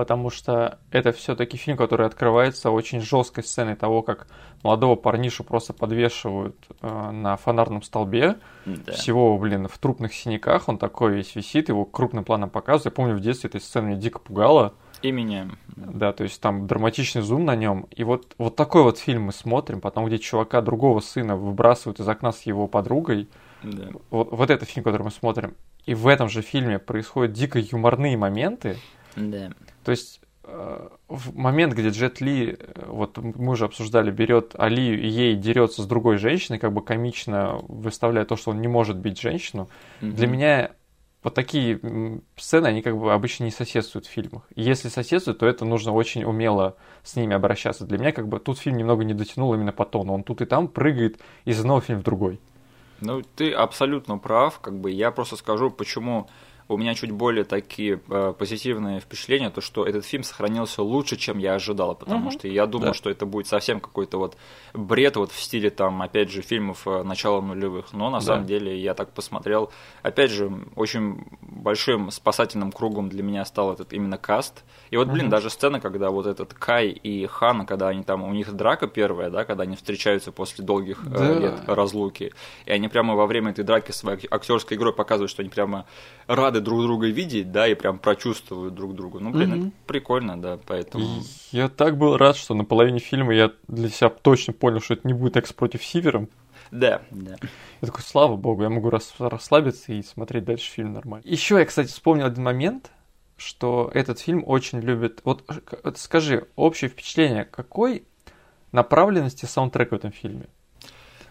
Потому 0.00 0.30
что 0.30 0.78
это 0.90 1.12
все-таки 1.12 1.58
фильм, 1.58 1.76
который 1.76 2.06
открывается 2.06 2.70
очень 2.70 3.02
жесткой 3.02 3.44
сценой 3.44 3.76
того, 3.76 4.00
как 4.00 4.28
молодого 4.62 4.96
парнишу 4.96 5.44
просто 5.44 5.74
подвешивают 5.74 6.56
э, 6.80 7.10
на 7.10 7.36
фонарном 7.36 7.82
столбе, 7.82 8.38
Да. 8.64 8.92
всего, 8.94 9.36
блин, 9.36 9.68
в 9.68 9.76
трупных 9.76 10.14
синяках, 10.14 10.70
он 10.70 10.78
такой 10.78 11.16
весь 11.16 11.36
висит, 11.36 11.68
его 11.68 11.84
крупным 11.84 12.24
планом 12.24 12.48
показывают. 12.48 12.86
Я 12.86 12.90
помню, 12.92 13.14
в 13.14 13.20
детстве 13.20 13.50
эта 13.50 13.60
сцена 13.60 13.88
меня 13.88 13.96
дико 13.98 14.18
пугала, 14.20 14.72
И 15.02 15.12
меня. 15.12 15.50
да, 15.76 16.14
то 16.14 16.24
есть 16.24 16.40
там 16.40 16.66
драматичный 16.66 17.20
зум 17.20 17.44
на 17.44 17.54
нем, 17.54 17.86
и 17.90 18.02
вот, 18.02 18.34
вот 18.38 18.56
такой 18.56 18.82
вот 18.82 18.96
фильм 18.96 19.24
мы 19.24 19.32
смотрим, 19.32 19.82
потом, 19.82 20.06
где 20.06 20.18
чувака 20.18 20.62
другого 20.62 21.00
сына 21.00 21.36
выбрасывают 21.36 22.00
из 22.00 22.08
окна 22.08 22.32
с 22.32 22.40
его 22.46 22.66
подругой, 22.68 23.28
Да. 23.62 23.88
вот, 24.08 24.32
вот 24.32 24.48
это 24.48 24.64
фильм, 24.64 24.82
который 24.82 25.02
мы 25.02 25.10
смотрим, 25.10 25.56
и 25.84 25.92
в 25.94 26.06
этом 26.06 26.30
же 26.30 26.40
фильме 26.40 26.78
происходят 26.78 27.32
дико 27.34 27.58
юморные 27.58 28.16
моменты, 28.16 28.78
Да. 29.16 29.50
То 29.84 29.90
есть 29.90 30.20
э, 30.44 30.88
в 31.08 31.36
момент, 31.36 31.74
где 31.74 31.88
Джет 31.90 32.20
Ли, 32.20 32.56
э, 32.58 32.84
вот 32.86 33.18
мы 33.18 33.52
уже 33.52 33.64
обсуждали, 33.64 34.10
берет 34.10 34.54
Алию 34.58 35.00
и 35.00 35.08
ей 35.08 35.36
дерется 35.36 35.82
с 35.82 35.86
другой 35.86 36.16
женщиной, 36.18 36.58
как 36.58 36.72
бы 36.72 36.82
комично 36.82 37.60
выставляя 37.68 38.24
то, 38.24 38.36
что 38.36 38.50
он 38.50 38.60
не 38.60 38.68
может 38.68 38.96
бить 38.96 39.20
женщину, 39.20 39.68
для 40.00 40.26
Мгм. 40.26 40.36
меня 40.36 40.70
вот 41.22 41.34
такие 41.34 41.78
сцены, 42.36 42.68
они 42.68 42.80
как 42.80 42.96
бы 42.98 43.12
обычно 43.12 43.44
не 43.44 43.50
соседствуют 43.50 44.06
в 44.06 44.10
фильмах. 44.10 44.42
И 44.54 44.62
Если 44.62 44.88
соседствуют, 44.88 45.38
то 45.38 45.46
это 45.46 45.66
нужно 45.66 45.92
очень 45.92 46.24
умело 46.24 46.76
с 47.02 47.14
ними 47.14 47.34
обращаться. 47.36 47.84
Для 47.84 47.98
меня 47.98 48.12
как 48.12 48.26
бы 48.26 48.38
тут 48.38 48.58
фильм 48.58 48.78
немного 48.78 49.04
не 49.04 49.12
дотянул 49.12 49.52
именно 49.52 49.72
по 49.72 49.84
тону. 49.84 50.14
Он 50.14 50.22
тут 50.22 50.40
и 50.40 50.46
там 50.46 50.66
прыгает 50.68 51.20
из 51.44 51.60
одного 51.60 51.82
фильма 51.82 52.00
в 52.00 52.04
другой. 52.04 52.40
Ну, 53.00 53.22
ты 53.36 53.52
абсолютно 53.52 54.18
прав, 54.18 54.60
как 54.60 54.78
бы 54.78 54.90
я 54.90 55.10
просто 55.10 55.36
скажу, 55.36 55.70
почему 55.70 56.28
у 56.70 56.78
меня 56.78 56.94
чуть 56.94 57.10
более 57.10 57.44
такие 57.44 58.00
э, 58.08 58.32
позитивные 58.38 59.00
впечатления, 59.00 59.50
то 59.50 59.60
что 59.60 59.84
этот 59.84 60.04
фильм 60.06 60.22
сохранился 60.22 60.82
лучше, 60.82 61.16
чем 61.16 61.38
я 61.38 61.54
ожидал, 61.54 61.94
потому 61.94 62.22
Мгм. 62.28 62.30
что 62.32 62.48
я 62.48 62.66
думал, 62.66 62.88
Да. 62.88 62.94
что 62.94 63.10
это 63.10 63.26
будет 63.26 63.46
совсем 63.48 63.80
какой-то 63.80 64.18
вот 64.18 64.36
бред 64.72 65.16
вот 65.16 65.32
в 65.32 65.40
стиле 65.42 65.70
там, 65.70 66.00
опять 66.02 66.30
же, 66.30 66.42
фильмов 66.42 66.86
э, 66.86 67.02
начала 67.02 67.40
нулевых, 67.40 67.92
но 67.92 68.10
на 68.10 68.18
Да. 68.18 68.24
самом 68.24 68.46
деле 68.46 68.78
я 68.78 68.94
так 68.94 69.12
посмотрел, 69.12 69.70
опять 70.02 70.30
же, 70.30 70.50
очень 70.76 71.24
большим 71.60 72.10
спасательным 72.10 72.72
кругом 72.72 73.08
для 73.08 73.22
меня 73.22 73.44
стал 73.44 73.72
этот 73.72 73.92
именно 73.92 74.18
каст, 74.18 74.64
и 74.90 74.96
вот, 74.96 75.08
блин, 75.08 75.26
Мгм. 75.26 75.30
даже 75.30 75.50
сцена, 75.50 75.80
когда 75.80 76.10
вот 76.10 76.26
этот 76.26 76.54
Кай 76.54 76.88
и 76.88 77.26
Хана, 77.26 77.64
когда 77.66 77.88
они 77.88 78.02
там, 78.02 78.22
у 78.24 78.32
них 78.32 78.52
драка 78.52 78.86
первая, 78.86 79.30
да, 79.30 79.44
когда 79.44 79.62
они 79.62 79.76
встречаются 79.76 80.32
после 80.32 80.64
долгих 80.64 81.02
э, 81.06 81.10
Да. 81.10 81.38
лет 81.38 81.60
разлуки, 81.66 82.32
и 82.66 82.72
они 82.72 82.88
прямо 82.88 83.14
во 83.14 83.26
время 83.26 83.50
этой 83.52 83.64
драки 83.64 83.92
своей 83.92 84.26
актерской 84.30 84.76
игрой 84.76 84.92
показывают, 84.92 85.30
что 85.30 85.42
они 85.42 85.50
прямо 85.50 85.86
рады 86.26 86.60
друг 86.60 86.82
друга 86.82 87.06
видеть, 87.06 87.52
да, 87.52 87.68
и 87.68 87.74
прям 87.74 87.98
прочувствуют 87.98 88.74
друг 88.74 88.94
друга. 88.94 89.20
Ну, 89.20 89.30
блин, 89.30 89.50
Мгм. 89.50 89.60
это 89.68 89.70
прикольно, 89.86 90.40
да, 90.40 90.58
поэтому... 90.66 91.22
Я 91.52 91.68
так 91.68 91.96
был 91.96 92.16
рад, 92.16 92.36
что 92.36 92.54
на 92.54 92.64
половине 92.64 92.98
фильма 92.98 93.34
я 93.34 93.52
для 93.68 93.88
себя 93.88 94.08
точно 94.08 94.52
понял, 94.52 94.80
что 94.80 94.94
это 94.94 95.06
не 95.06 95.14
будет 95.14 95.36
Экс 95.36 95.52
против 95.52 95.84
Сивером. 95.84 96.28
Да, 96.70 97.02
да. 97.10 97.36
Я 97.80 97.86
такой, 97.86 98.02
слава 98.02 98.36
богу, 98.36 98.62
я 98.62 98.70
могу 98.70 98.90
рас- 98.90 99.14
расслабиться 99.18 99.92
и 99.92 100.02
смотреть 100.02 100.44
дальше 100.44 100.70
фильм 100.70 100.92
нормально. 100.92 101.26
Еще 101.26 101.58
я, 101.58 101.64
кстати, 101.64 101.88
вспомнил 101.88 102.26
один 102.26 102.44
момент, 102.44 102.90
что 103.36 103.90
этот 103.94 104.20
фильм 104.20 104.44
очень 104.46 104.80
любит... 104.80 105.20
Вот, 105.24 105.44
вот 105.82 105.98
скажи, 105.98 106.46
общее 106.56 106.90
впечатление, 106.90 107.44
какой 107.44 108.04
направленности 108.72 109.46
саундтрек 109.46 109.90
в 109.90 109.94
этом 109.94 110.12
фильме? 110.12 110.46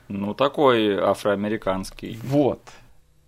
Ну, 0.07 0.33
такой 0.33 0.97
афроамериканский. 0.97 2.19
Вот. 2.23 2.61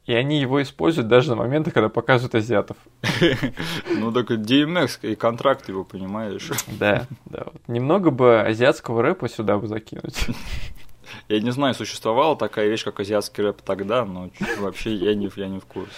И 0.06 0.14
они 0.14 0.42
его 0.42 0.62
используют 0.62 1.08
даже 1.08 1.30
на 1.30 1.36
моменты, 1.36 1.70
когда 1.70 1.90
показывают 1.90 2.36
азиатов. 2.36 2.78
Ну, 3.96 4.12
так 4.12 4.32
DMX 4.32 5.00
и 5.04 5.16
контракт 5.16 5.70
его, 5.70 5.84
понимаешь? 5.84 6.50
Да, 6.68 7.06
да. 7.26 7.48
Немного 7.68 8.10
бы 8.10 8.42
азиатского 8.42 9.04
рэпа 9.04 9.30
сюда 9.30 9.58
бы 9.58 9.68
закинуть. 9.68 10.28
Я 11.30 11.40
не 11.40 11.52
знаю, 11.52 11.74
существовала 11.74 12.36
такая 12.36 12.68
вещь, 12.68 12.84
как 12.84 13.00
азиатский 13.00 13.44
рэп 13.44 13.62
тогда, 13.62 14.06
но 14.06 14.30
вообще 14.60 14.94
я 14.96 15.16
не, 15.16 15.30
я 15.36 15.48
не 15.48 15.60
в 15.60 15.66
курсе. 15.66 15.92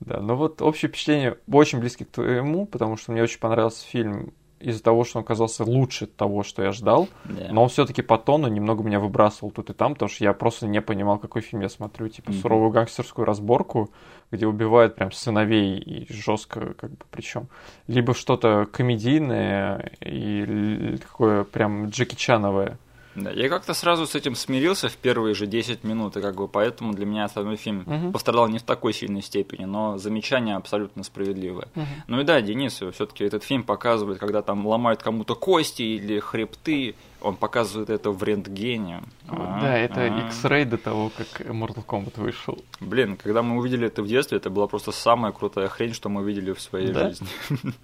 Да, 0.00 0.20
но 0.20 0.34
вот 0.34 0.62
общее 0.62 0.88
впечатление 0.88 1.36
очень 1.50 1.78
близки 1.78 2.04
к 2.04 2.10
твоему, 2.10 2.66
потому 2.66 2.96
что 2.96 3.12
мне 3.12 3.22
очень 3.22 3.38
понравился 3.38 3.86
фильм 3.86 4.32
из-за 4.58 4.82
того, 4.82 5.04
что 5.04 5.18
он 5.18 5.24
оказался 5.24 5.64
лучше 5.64 6.06
того, 6.06 6.42
что 6.42 6.62
я 6.62 6.72
ждал. 6.72 7.08
Да. 7.24 7.48
Но 7.50 7.62
он 7.62 7.68
все-таки 7.70 8.02
по 8.02 8.18
тону 8.18 8.46
немного 8.48 8.82
меня 8.84 9.00
выбрасывал 9.00 9.50
тут 9.50 9.70
и 9.70 9.72
там, 9.72 9.94
потому 9.94 10.10
что 10.10 10.22
я 10.24 10.32
просто 10.34 10.66
не 10.66 10.82
понимал, 10.82 11.18
какой 11.18 11.42
фильм 11.42 11.62
я 11.62 11.68
смотрю. 11.68 12.08
Типа 12.08 12.30
Мгм. 12.30 12.40
суровую 12.40 12.70
гангстерскую 12.70 13.24
разборку, 13.24 13.90
где 14.30 14.46
убивают 14.46 14.96
прям 14.96 15.12
сыновей 15.12 15.78
и 15.78 16.12
жестко, 16.12 16.74
как 16.74 16.90
бы 16.90 17.04
причем. 17.10 17.48
Либо 17.86 18.14
что-то 18.14 18.66
комедийное 18.70 19.92
и 20.00 20.98
такое 21.00 21.44
прям 21.44 21.88
Джеки 21.88 22.14
Чановое. 22.14 22.78
Да, 23.16 23.30
я 23.30 23.48
как-то 23.48 23.74
сразу 23.74 24.06
с 24.06 24.14
этим 24.14 24.34
смирился 24.36 24.88
в 24.88 24.96
первые 24.96 25.34
же 25.34 25.46
10 25.46 25.82
минут, 25.84 26.16
и 26.16 26.20
как 26.20 26.36
бы 26.36 26.46
поэтому 26.46 26.92
для 26.92 27.06
меня 27.06 27.24
остальной 27.24 27.56
фильм 27.56 27.82
Мгм. 27.86 28.12
пострадал 28.12 28.48
не 28.48 28.58
в 28.58 28.62
такой 28.62 28.92
сильной 28.92 29.22
степени, 29.22 29.64
но 29.64 29.98
замечание 29.98 30.56
абсолютно 30.56 31.02
справедливое. 31.02 31.68
Ну 32.06 32.20
и 32.20 32.24
да, 32.24 32.40
Денис, 32.40 32.74
все-таки 32.74 33.24
этот 33.24 33.42
фильм 33.42 33.64
показывает, 33.64 34.18
когда 34.18 34.42
там 34.42 34.66
ломают 34.66 35.02
кому-то 35.02 35.34
кости 35.34 35.82
или 35.82 36.20
хребты, 36.20 36.94
он 37.20 37.36
показывает 37.36 37.90
это 37.90 38.10
в 38.10 38.22
рентгене. 38.22 39.02
А, 39.28 39.60
Да, 39.60 39.76
это 39.76 40.02
а. 40.02 40.26
X-Ray 40.26 40.64
до 40.64 40.78
того, 40.78 41.10
как 41.16 41.40
Mortal 41.46 41.84
Kombat 41.84 42.20
вышел. 42.20 42.58
Блин, 42.80 43.16
когда 43.22 43.42
мы 43.42 43.56
увидели 43.58 43.86
это 43.86 44.02
в 44.02 44.06
детстве, 44.08 44.38
это 44.38 44.50
была 44.50 44.66
просто 44.66 44.92
самая 44.92 45.32
крутая 45.32 45.68
хрень, 45.68 45.92
что 45.94 46.08
мы 46.08 46.24
видели 46.24 46.52
в 46.52 46.60
своей 46.60 46.92
Да? 46.92 47.08
жизни. 47.08 47.28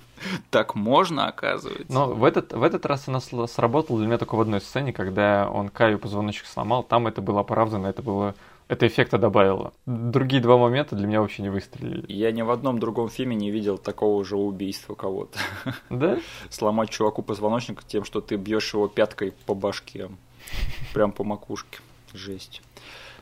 Так 0.51 0.75
можно, 0.75 1.29
оказывается. 1.29 1.93
Но 1.93 2.07
в 2.15 2.25
этот, 2.25 2.53
в 2.55 2.63
этот 2.63 2.87
раз 2.87 3.07
она 3.07 3.21
сработала 3.21 3.99
для 3.99 4.07
меня 4.09 4.19
только 4.19 4.35
в 4.35 4.41
одной 4.41 4.61
сцене, 4.63 4.93
когда 4.95 5.49
он 5.51 5.69
Каю 5.69 5.99
позвоночник 5.99 6.47
сломал. 6.47 6.83
Там 6.83 7.07
это 7.07 7.21
было 7.21 7.41
оправдано, 7.41 7.87
это 7.87 8.03
было... 8.03 8.35
Это 8.69 8.89
эффекта 8.89 9.17
добавило. 9.17 9.73
Другие 9.87 10.43
два 10.43 10.57
момента 10.59 10.97
для 10.97 11.07
меня 11.07 11.21
вообще 11.21 11.43
не 11.43 11.51
выстрелили. 11.51 12.05
Я 12.13 12.33
ни 12.33 12.43
в 12.43 12.51
одном 12.51 12.81
другом 12.81 13.09
фильме 13.09 13.37
не 13.37 13.53
видел 13.53 13.79
такого 13.79 14.25
же 14.25 14.37
убийства 14.37 14.95
кого-то. 14.95 15.39
Да? 15.89 16.19
Сломать 16.51 16.91
чуваку 16.91 17.23
позвоночник 17.23 17.85
тем, 17.85 18.05
что 18.05 18.21
ты 18.21 18.37
бьешь 18.37 18.75
его 18.75 18.89
пяткой 18.89 19.35
по 19.47 19.55
башке. 19.55 20.11
Прям 20.93 21.13
по 21.13 21.23
макушке. 21.23 21.79
Жесть. 22.13 22.63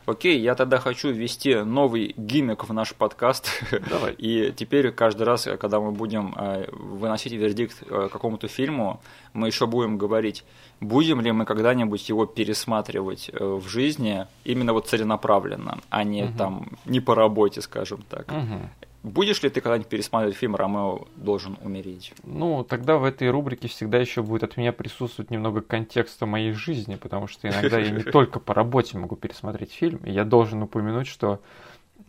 Окей, 0.06 0.38
я 0.38 0.54
тогда 0.54 0.78
хочу 0.78 1.10
ввести 1.10 1.54
новый 1.54 2.14
гиммик 2.16 2.68
в 2.68 2.72
наш 2.74 2.94
подкаст. 2.94 3.48
Давай. 3.88 4.12
И 4.18 4.52
теперь 4.54 4.90
каждый 4.90 5.22
раз, 5.22 5.48
когда 5.58 5.80
мы 5.80 5.92
будем 5.92 6.34
э, 6.36 6.66
выносить 6.72 7.32
вердикт 7.32 7.82
э, 7.88 8.08
какому-то 8.12 8.46
фильму, 8.46 9.00
мы 9.32 9.46
еще 9.46 9.66
будем 9.66 9.96
говорить, 9.96 10.44
будем 10.80 11.22
ли 11.22 11.32
мы 11.32 11.46
когда-нибудь 11.46 12.06
его 12.10 12.26
пересматривать 12.26 13.30
э, 13.32 13.44
в 13.44 13.66
жизни 13.66 14.26
именно 14.44 14.74
вот 14.74 14.88
целенаправленно, 14.88 15.78
а 15.88 16.04
не 16.04 16.24
Мгм. 16.24 16.36
там 16.36 16.68
не 16.84 17.00
по 17.00 17.14
работе, 17.14 17.62
скажем 17.62 18.04
так. 18.10 18.30
Мгм. 18.30 18.68
Будешь 19.04 19.42
ли 19.42 19.50
ты 19.50 19.60
когда-нибудь 19.60 19.88
пересматривать 19.88 20.34
фильм 20.34 20.56
«Ромео 20.56 21.06
должен 21.16 21.58
умереть»? 21.62 22.14
Ну, 22.24 22.64
тогда 22.64 22.96
в 22.96 23.04
этой 23.04 23.28
рубрике 23.28 23.68
всегда 23.68 23.98
еще 23.98 24.22
будет 24.22 24.44
от 24.44 24.56
меня 24.56 24.72
присутствовать 24.72 25.30
немного 25.30 25.60
контекста 25.60 26.24
моей 26.24 26.52
жизни, 26.52 26.96
потому 26.96 27.26
что 27.26 27.46
иногда 27.46 27.78
я 27.78 27.90
не 27.90 28.02
только 28.12 28.40
по 28.40 28.54
работе 28.54 28.96
могу 28.96 29.16
пересмотреть 29.16 29.72
фильм, 29.72 29.98
и 29.98 30.10
я 30.10 30.24
должен 30.24 30.62
упомянуть, 30.62 31.06
что 31.06 31.42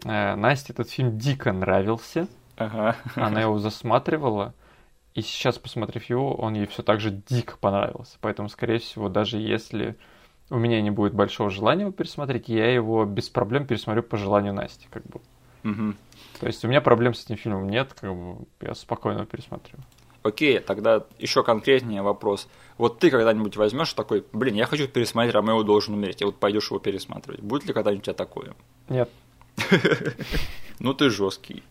э, 0.06 0.36
Насте 0.36 0.72
этот 0.72 0.89
фильм 0.89 1.18
дико 1.18 1.52
нравился, 1.52 2.30
Ага. 2.56 2.96
она 3.16 3.41
его 3.41 3.60
засматривала, 3.60 4.54
и 5.16 5.22
сейчас, 5.22 5.58
посмотрев 5.58 6.06
его, 6.06 6.34
он 6.34 6.54
ей 6.54 6.66
все 6.66 6.82
так 6.82 7.02
же 7.02 7.12
дико 7.12 7.58
понравился. 7.60 8.18
Поэтому, 8.22 8.48
скорее 8.48 8.80
всего, 8.80 9.10
даже 9.10 9.38
если 9.38 9.98
у 10.50 10.56
меня 10.56 10.82
не 10.82 10.91
будет 10.91 11.14
большого 11.14 11.50
желания 11.50 11.82
его 11.82 11.91
пересмотреть, 11.91 12.48
я 12.48 12.74
его 12.74 13.04
без 13.04 13.28
проблем 13.28 13.68
пересмотрю 13.68 14.02
по 14.02 14.16
желанию 14.16 14.54
Насти, 14.54 14.88
как 14.89 15.04
бы. 15.08 15.20
Мгм. 15.66 15.97
То 16.39 16.47
есть 16.47 16.63
у 16.63 16.68
меня 16.68 16.80
проблем 16.80 17.13
с 17.13 17.26
этим 17.26 17.38
фильмом 17.38 17.68
нет, 17.70 17.93
как 17.99 18.16
бы 18.16 18.45
я 18.61 18.76
спокойно 18.76 19.26
пересмотрю. 19.26 19.80
Окей, 20.22 20.59
тогда 20.59 21.05
еще 21.20 21.43
конкретнее 21.43 22.01
вопрос. 22.01 22.47
Вот 22.78 22.99
ты 22.99 23.09
когда-нибудь 23.11 23.57
возьмешь 23.57 23.93
такой, 23.93 24.26
блин, 24.32 24.55
я 24.55 24.66
хочу 24.66 24.88
пересмотреть 24.88 25.34
«Ромео 25.36 25.63
должен 25.63 25.93
умереть», 25.93 26.22
и 26.22 26.26
вот 26.26 26.38
пойдешь 26.39 26.70
его 26.70 26.80
пересматривать. 26.80 27.41
Будет 27.41 27.66
ли 27.66 27.74
когда-нибудь 27.74 28.03
у 28.03 28.05
тебя 28.05 28.13
такое? 28.13 28.53
Нет, 28.89 29.09
Ну 30.80 30.93
ты 30.93 31.09
жесткий. 31.09 31.63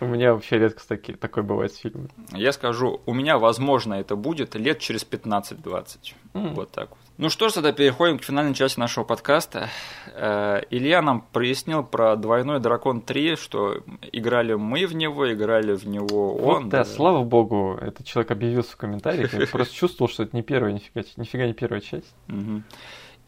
у 0.00 0.06
меня 0.06 0.34
вообще 0.34 0.58
редко 0.58 0.86
таки, 0.86 1.14
такое 1.14 1.44
бывает 1.44 1.72
с 1.72 1.76
фильмами. 1.78 2.10
Я 2.32 2.52
скажу, 2.52 3.00
у 3.06 3.14
меня, 3.14 3.38
возможно, 3.38 3.94
это 3.94 4.16
будет 4.16 4.54
лет 4.54 4.78
через 4.80 5.04
15-20. 5.04 6.14
М. 6.34 6.54
Вот 6.54 6.70
так 6.70 6.90
вот. 6.90 6.98
Ну 7.20 7.28
что 7.28 7.50
ж, 7.50 7.52
тогда 7.52 7.70
переходим 7.70 8.18
к 8.18 8.24
финальной 8.24 8.54
части 8.54 8.80
нашего 8.80 9.04
подкаста. 9.04 9.68
Э, 10.14 10.62
Илья 10.70 11.02
нам 11.02 11.20
прояснил 11.20 11.84
про 11.84 12.16
«Двойной 12.16 12.60
дракон 12.60 13.02
3», 13.06 13.36
что 13.36 13.82
играли 14.10 14.54
мы 14.54 14.86
в 14.86 14.94
него, 14.94 15.30
играли 15.30 15.74
в 15.74 15.86
него 15.86 16.34
он. 16.34 16.62
Вот, 16.62 16.68
да, 16.70 16.82
слава 16.82 17.22
богу, 17.22 17.76
этот 17.78 18.06
человек 18.06 18.30
объявился 18.30 18.72
в 18.72 18.76
комментариях. 18.76 19.34
Я 19.34 19.46
просто 19.52 19.74
чувствовал, 19.74 20.10
что 20.10 20.22
это 20.22 20.34
не 20.34 20.42
первая, 20.42 20.72
нифига, 20.72 21.02
нифига 21.18 21.46
не 21.46 21.52
первая 21.52 21.82
часть. 21.82 22.14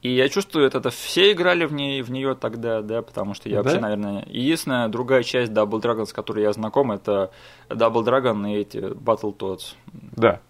И 0.01 0.09
я 0.09 0.31
чувствую, 0.31 0.67
это, 0.67 0.79
это 0.79 0.89
все 0.89 1.31
играли 1.31 1.67
в, 1.67 1.75
ней, 1.75 2.01
в 2.01 2.11
нее 2.11 2.35
тогда, 2.35 2.81
да, 2.81 3.03
потому 3.03 3.35
что 3.35 3.51
я 3.51 3.57
Да? 3.57 3.63
вообще, 3.63 3.79
наверное... 3.79 4.25
Единственная 4.27 4.89
другая 4.89 5.23
часть 5.23 5.53
Double 5.53 5.83
Dragon, 5.83 6.07
с 6.07 6.15
которой 6.15 6.45
я 6.45 6.53
знаком, 6.55 6.93
это 6.93 7.31
Double 7.69 8.03
Dragon 8.03 8.51
и 8.51 8.57
эти 8.57 8.79
Battletoads. 8.79 9.75
Да. 10.17 10.41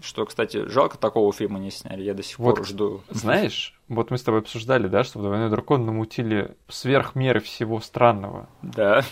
Что, 0.00 0.24
кстати, 0.26 0.68
жалко 0.68 0.96
такого 0.96 1.32
фильма 1.32 1.58
не 1.58 1.70
сняли, 1.70 2.02
я 2.02 2.14
до 2.14 2.22
сих 2.22 2.38
Вот. 2.38 2.56
пор 2.56 2.66
жду. 2.66 3.00
Знаешь, 3.10 3.74
вот 3.88 4.10
мы 4.10 4.18
с 4.18 4.22
тобой 4.22 4.40
обсуждали, 4.40 4.86
да, 4.86 5.02
что 5.02 5.18
в 5.18 5.22
«Двойной 5.22 5.50
дракон» 5.50 5.84
намутили 5.86 6.56
сверх 6.68 7.14
меры 7.14 7.40
всего 7.40 7.80
странного. 7.80 8.48
Да. 8.62 9.02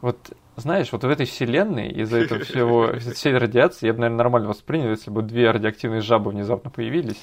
Вот, 0.00 0.32
знаешь, 0.56 0.90
вот 0.92 1.04
в 1.04 1.08
этой 1.08 1.26
вселенной 1.26 1.90
из-за 1.90 2.18
этого 2.18 2.44
всего, 2.44 2.92
всей 3.14 3.36
радиации, 3.36 3.86
я 3.86 3.92
бы, 3.92 4.00
наверное, 4.00 4.18
нормально 4.18 4.48
воспринял, 4.48 4.90
если 4.90 5.10
бы 5.10 5.22
две 5.22 5.50
радиоактивные 5.50 6.00
жабы 6.00 6.30
внезапно 6.30 6.70
появились 6.70 7.22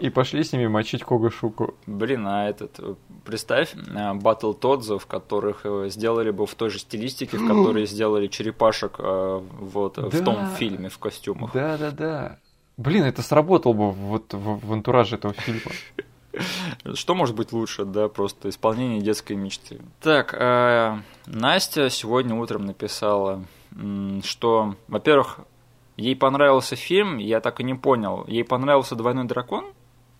и 0.00 0.10
пошли 0.10 0.42
с 0.44 0.52
ними 0.52 0.66
мочить 0.66 1.02
Кога-Шуку. 1.04 1.74
Блин, 1.86 2.26
а 2.26 2.48
этот, 2.48 2.78
э, 2.78 2.94
представь, 3.24 3.74
Батл 4.14 4.52
Тодзов, 4.52 5.06
которых 5.06 5.60
э, 5.64 5.88
сделали 5.90 6.30
бы 6.30 6.46
в 6.46 6.54
той 6.54 6.70
же 6.70 6.78
стилистике, 6.78 7.36
в 7.38 7.46
которой 7.46 7.86
сделали 7.94 8.26
черепашек 8.26 8.96
э, 8.98 9.40
вот 9.60 9.98
э, 9.98 10.02
в 10.02 10.10
Да. 10.12 10.24
том 10.24 10.46
фильме, 10.56 10.88
в 10.88 10.98
костюмах. 10.98 11.52
Да-да-да. 11.52 12.38
Блин, 12.76 13.04
это 13.04 13.22
сработало 13.22 13.72
бы 13.74 13.90
вот 13.92 14.32
в, 14.32 14.66
в 14.66 14.72
антураже 14.72 15.16
этого 15.16 15.34
фильма. 15.34 15.72
Что 16.94 17.14
может 17.14 17.34
быть 17.34 17.52
лучше, 17.52 17.84
да, 17.84 18.08
просто 18.08 18.48
исполнение 18.48 19.00
детской 19.00 19.34
мечты. 19.34 19.80
Так, 20.00 20.32
э, 20.38 20.96
Настя 21.26 21.90
сегодня 21.90 22.34
утром 22.36 22.66
написала, 22.66 23.42
что, 24.22 24.74
во-первых, 24.88 25.40
ей 26.00 26.16
понравился 26.16 26.76
фильм, 26.76 27.18
я 27.18 27.40
так 27.40 27.60
и 27.60 27.64
не 27.64 27.74
понял, 27.74 28.24
ей 28.26 28.44
понравился 28.44 28.96
«Двойной 28.96 29.26
дракон»? 29.26 29.66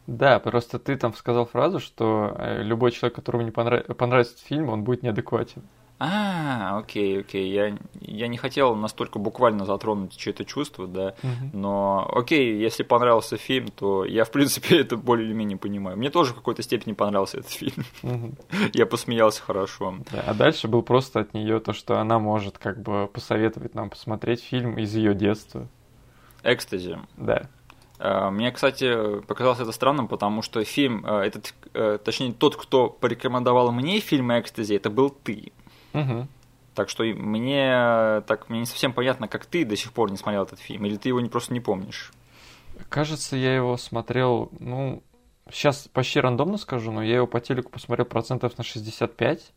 Да, 0.07 0.39
просто 0.41 0.78
ты 0.78 0.97
там 0.97 1.14
сказал 1.14 1.47
фразу, 1.47 1.78
что 1.78 2.35
э, 2.37 2.62
любой 2.62 2.91
человек, 2.91 3.14
которому 3.14 3.45
не 3.45 3.51
понрав- 3.51 3.95
понравится 3.95 4.45
фильм, 4.45 4.68
он 4.68 4.83
будет 4.83 5.03
неадекватен. 5.03 5.62
А, 6.03 6.78
окей, 6.78 7.20
окей, 7.20 7.53
я, 7.53 7.76
я 8.01 8.26
не 8.28 8.38
хотел 8.38 8.74
настолько 8.74 9.18
буквально 9.18 9.66
затронуть 9.66 10.16
чье-то 10.16 10.46
чувство, 10.46 10.86
да, 10.86 11.14
но 11.53 12.11
окей, 12.14 12.59
если 12.59 12.84
понравился 12.84 13.36
фильм, 13.36 13.68
то 13.68 14.07
я, 14.07 14.24
в 14.24 14.30
принципе, 14.30 14.80
это 14.80 14.96
более 14.96 15.26
или 15.26 15.34
менее 15.34 15.59
понимаю. 15.59 15.98
Мне 15.98 16.09
тоже 16.09 16.32
в 16.32 16.36
какой-то 16.36 16.62
степени 16.62 16.94
понравился 16.94 17.38
этот 17.38 17.51
фильм, 17.51 17.84
Мгм. 18.03 18.34
я 18.72 18.86
посмеялся 18.86 19.42
хорошо. 19.42 19.96
Да, 20.11 20.24
а 20.26 20.32
дальше 20.32 20.68
был 20.68 20.82
просто 20.82 21.20
от 21.20 21.34
нее 21.34 21.61
то, 21.61 21.74
что 21.74 21.98
она 22.01 22.18
может 22.18 22.57
как 22.57 22.80
бы 22.80 23.07
посоветовать 23.12 23.74
нам 23.74 23.90
посмотреть 23.90 24.42
фильм 24.42 24.78
из 24.78 24.94
ее 24.94 25.14
детства. 25.14 25.68
Экстази. 26.42 26.98
Да. 27.18 27.42
Э, 27.98 28.30
Мне, 28.30 28.51
кстати, 28.51 29.20
показалось 29.26 29.61
это 29.61 29.72
странным, 29.72 30.09
потому 30.09 30.40
что 30.40 30.64
фильм, 30.64 31.05
э, 31.05 31.24
этот, 31.26 31.53
э, 31.74 31.98
точнее, 32.03 32.32
тот, 32.32 32.57
кто 32.57 32.88
порекомендовал 32.88 33.70
мне 33.72 34.01
фильм 34.01 34.32
«Экстази», 34.32 34.74
это 34.76 34.88
был 34.88 35.11
ты. 35.11 35.53
Мгм. 35.93 36.28
Так 36.74 36.88
что 36.88 37.03
мне 37.03 38.22
так 38.26 38.49
мне 38.49 38.61
не 38.61 38.66
совсем 38.66 38.93
понятно, 38.93 39.28
как 39.28 39.47
ты 39.47 39.64
до 39.64 39.76
сих 39.76 39.93
пор 39.93 40.11
не 40.11 40.16
смотрел 40.16 40.45
этот 40.45 40.61
фильм, 40.61 40.86
или 40.86 40.97
ты 40.97 41.09
его 41.09 41.20
не, 41.20 41.28
просто 41.28 41.53
не 41.53 41.61
помнишь. 41.61 42.12
Кажется, 42.88 43.36
я 43.36 43.55
его 43.55 43.76
смотрел, 43.76 44.51
ну, 44.59 45.03
сейчас 45.51 45.88
почти 45.93 46.20
рандомно 46.20 46.57
скажу, 46.57 46.93
но 46.93 47.03
я 47.03 47.16
его 47.16 47.26
по 47.26 47.41
телеку 47.41 47.70
посмотрел 47.70 48.07
процентов 48.07 48.57
на 48.57 48.64
65. 48.64 49.53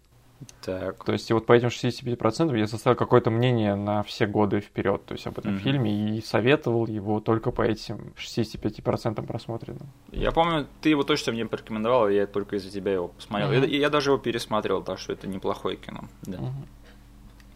Так. 0.65 1.03
То 1.03 1.13
есть, 1.13 1.29
и 1.29 1.33
вот 1.33 1.45
по 1.45 1.53
этим 1.53 1.67
65% 1.67 2.57
я 2.57 2.67
составил 2.67 2.97
какое-то 2.97 3.29
мнение 3.31 3.75
на 3.75 4.03
все 4.03 4.25
годы 4.25 4.59
вперед, 4.59 5.05
то 5.05 5.13
есть 5.13 5.27
об 5.27 5.37
этом 5.39 5.53
Мгм. 5.53 5.61
фильме, 5.61 6.17
и 6.17 6.21
советовал 6.21 6.87
его 6.87 7.19
только 7.19 7.51
по 7.51 7.61
этим 7.61 8.13
65% 8.17 9.25
просмотренным. 9.25 9.87
Я 10.11 10.31
помню, 10.31 10.67
ты 10.81 10.89
его 10.89 11.03
точно 11.03 11.33
мне 11.33 11.45
порекомендовал, 11.45 12.09
и 12.09 12.15
я 12.15 12.27
только 12.27 12.55
из-за 12.57 12.69
тебя 12.71 12.93
его 12.93 13.09
посмотрел. 13.09 13.51
И, 13.63 13.67
и 13.67 13.77
я 13.77 13.89
даже 13.89 14.11
его 14.11 14.17
пересматривал, 14.17 14.83
так 14.83 14.99
что 14.99 15.13
это 15.13 15.27
неплохое 15.27 15.77
кино. 15.77 16.05
Да. 16.23 16.37
Мгм. 16.39 16.65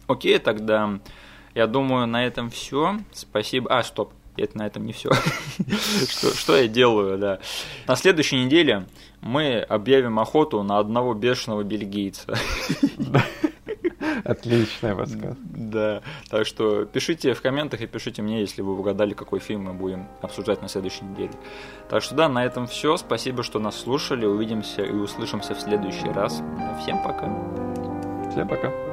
Окей, 0.06 0.38
тогда 0.38 1.00
я 1.54 1.66
думаю, 1.66 2.06
на 2.06 2.24
этом 2.24 2.50
все. 2.50 2.98
Спасибо. 3.12 3.76
А, 3.76 3.82
стоп. 3.82 4.12
Это 4.38 4.58
на 4.58 4.66
этом 4.66 4.86
не 4.86 4.92
все. 4.92 5.10
что, 6.08 6.34
что 6.34 6.56
я 6.56 6.68
делаю, 6.68 7.18
да. 7.18 7.38
На 7.86 7.96
следующей 7.96 8.44
неделе 8.44 8.86
мы 9.20 9.58
объявим 9.60 10.18
охоту 10.18 10.62
на 10.62 10.78
одного 10.78 11.14
бешеного 11.14 11.62
бельгийца. 11.62 12.34
Отличная 14.24 14.94
подсказка. 14.94 15.36
да. 15.40 16.02
Так 16.28 16.46
что 16.46 16.84
пишите 16.84 17.34
в 17.34 17.42
комментах 17.42 17.80
и 17.80 17.86
пишите 17.86 18.22
мне, 18.22 18.40
если 18.40 18.62
вы 18.62 18.78
угадали, 18.78 19.14
какой 19.14 19.38
фильм 19.38 19.64
мы 19.64 19.72
будем 19.72 20.06
обсуждать 20.20 20.62
на 20.62 20.68
следующей 20.68 21.04
неделе. 21.04 21.32
Так 21.88 22.02
что 22.02 22.14
да, 22.14 22.28
на 22.28 22.44
этом 22.44 22.66
все. 22.66 22.96
Спасибо, 22.96 23.42
что 23.42 23.58
нас 23.58 23.78
слушали. 23.78 24.26
Увидимся 24.26 24.82
и 24.82 24.92
услышимся 24.92 25.54
в 25.54 25.60
следующий 25.60 26.08
раз. 26.08 26.42
Всем 26.82 27.02
пока. 27.02 27.28
Всем 28.30 28.48
пока. 28.48 28.87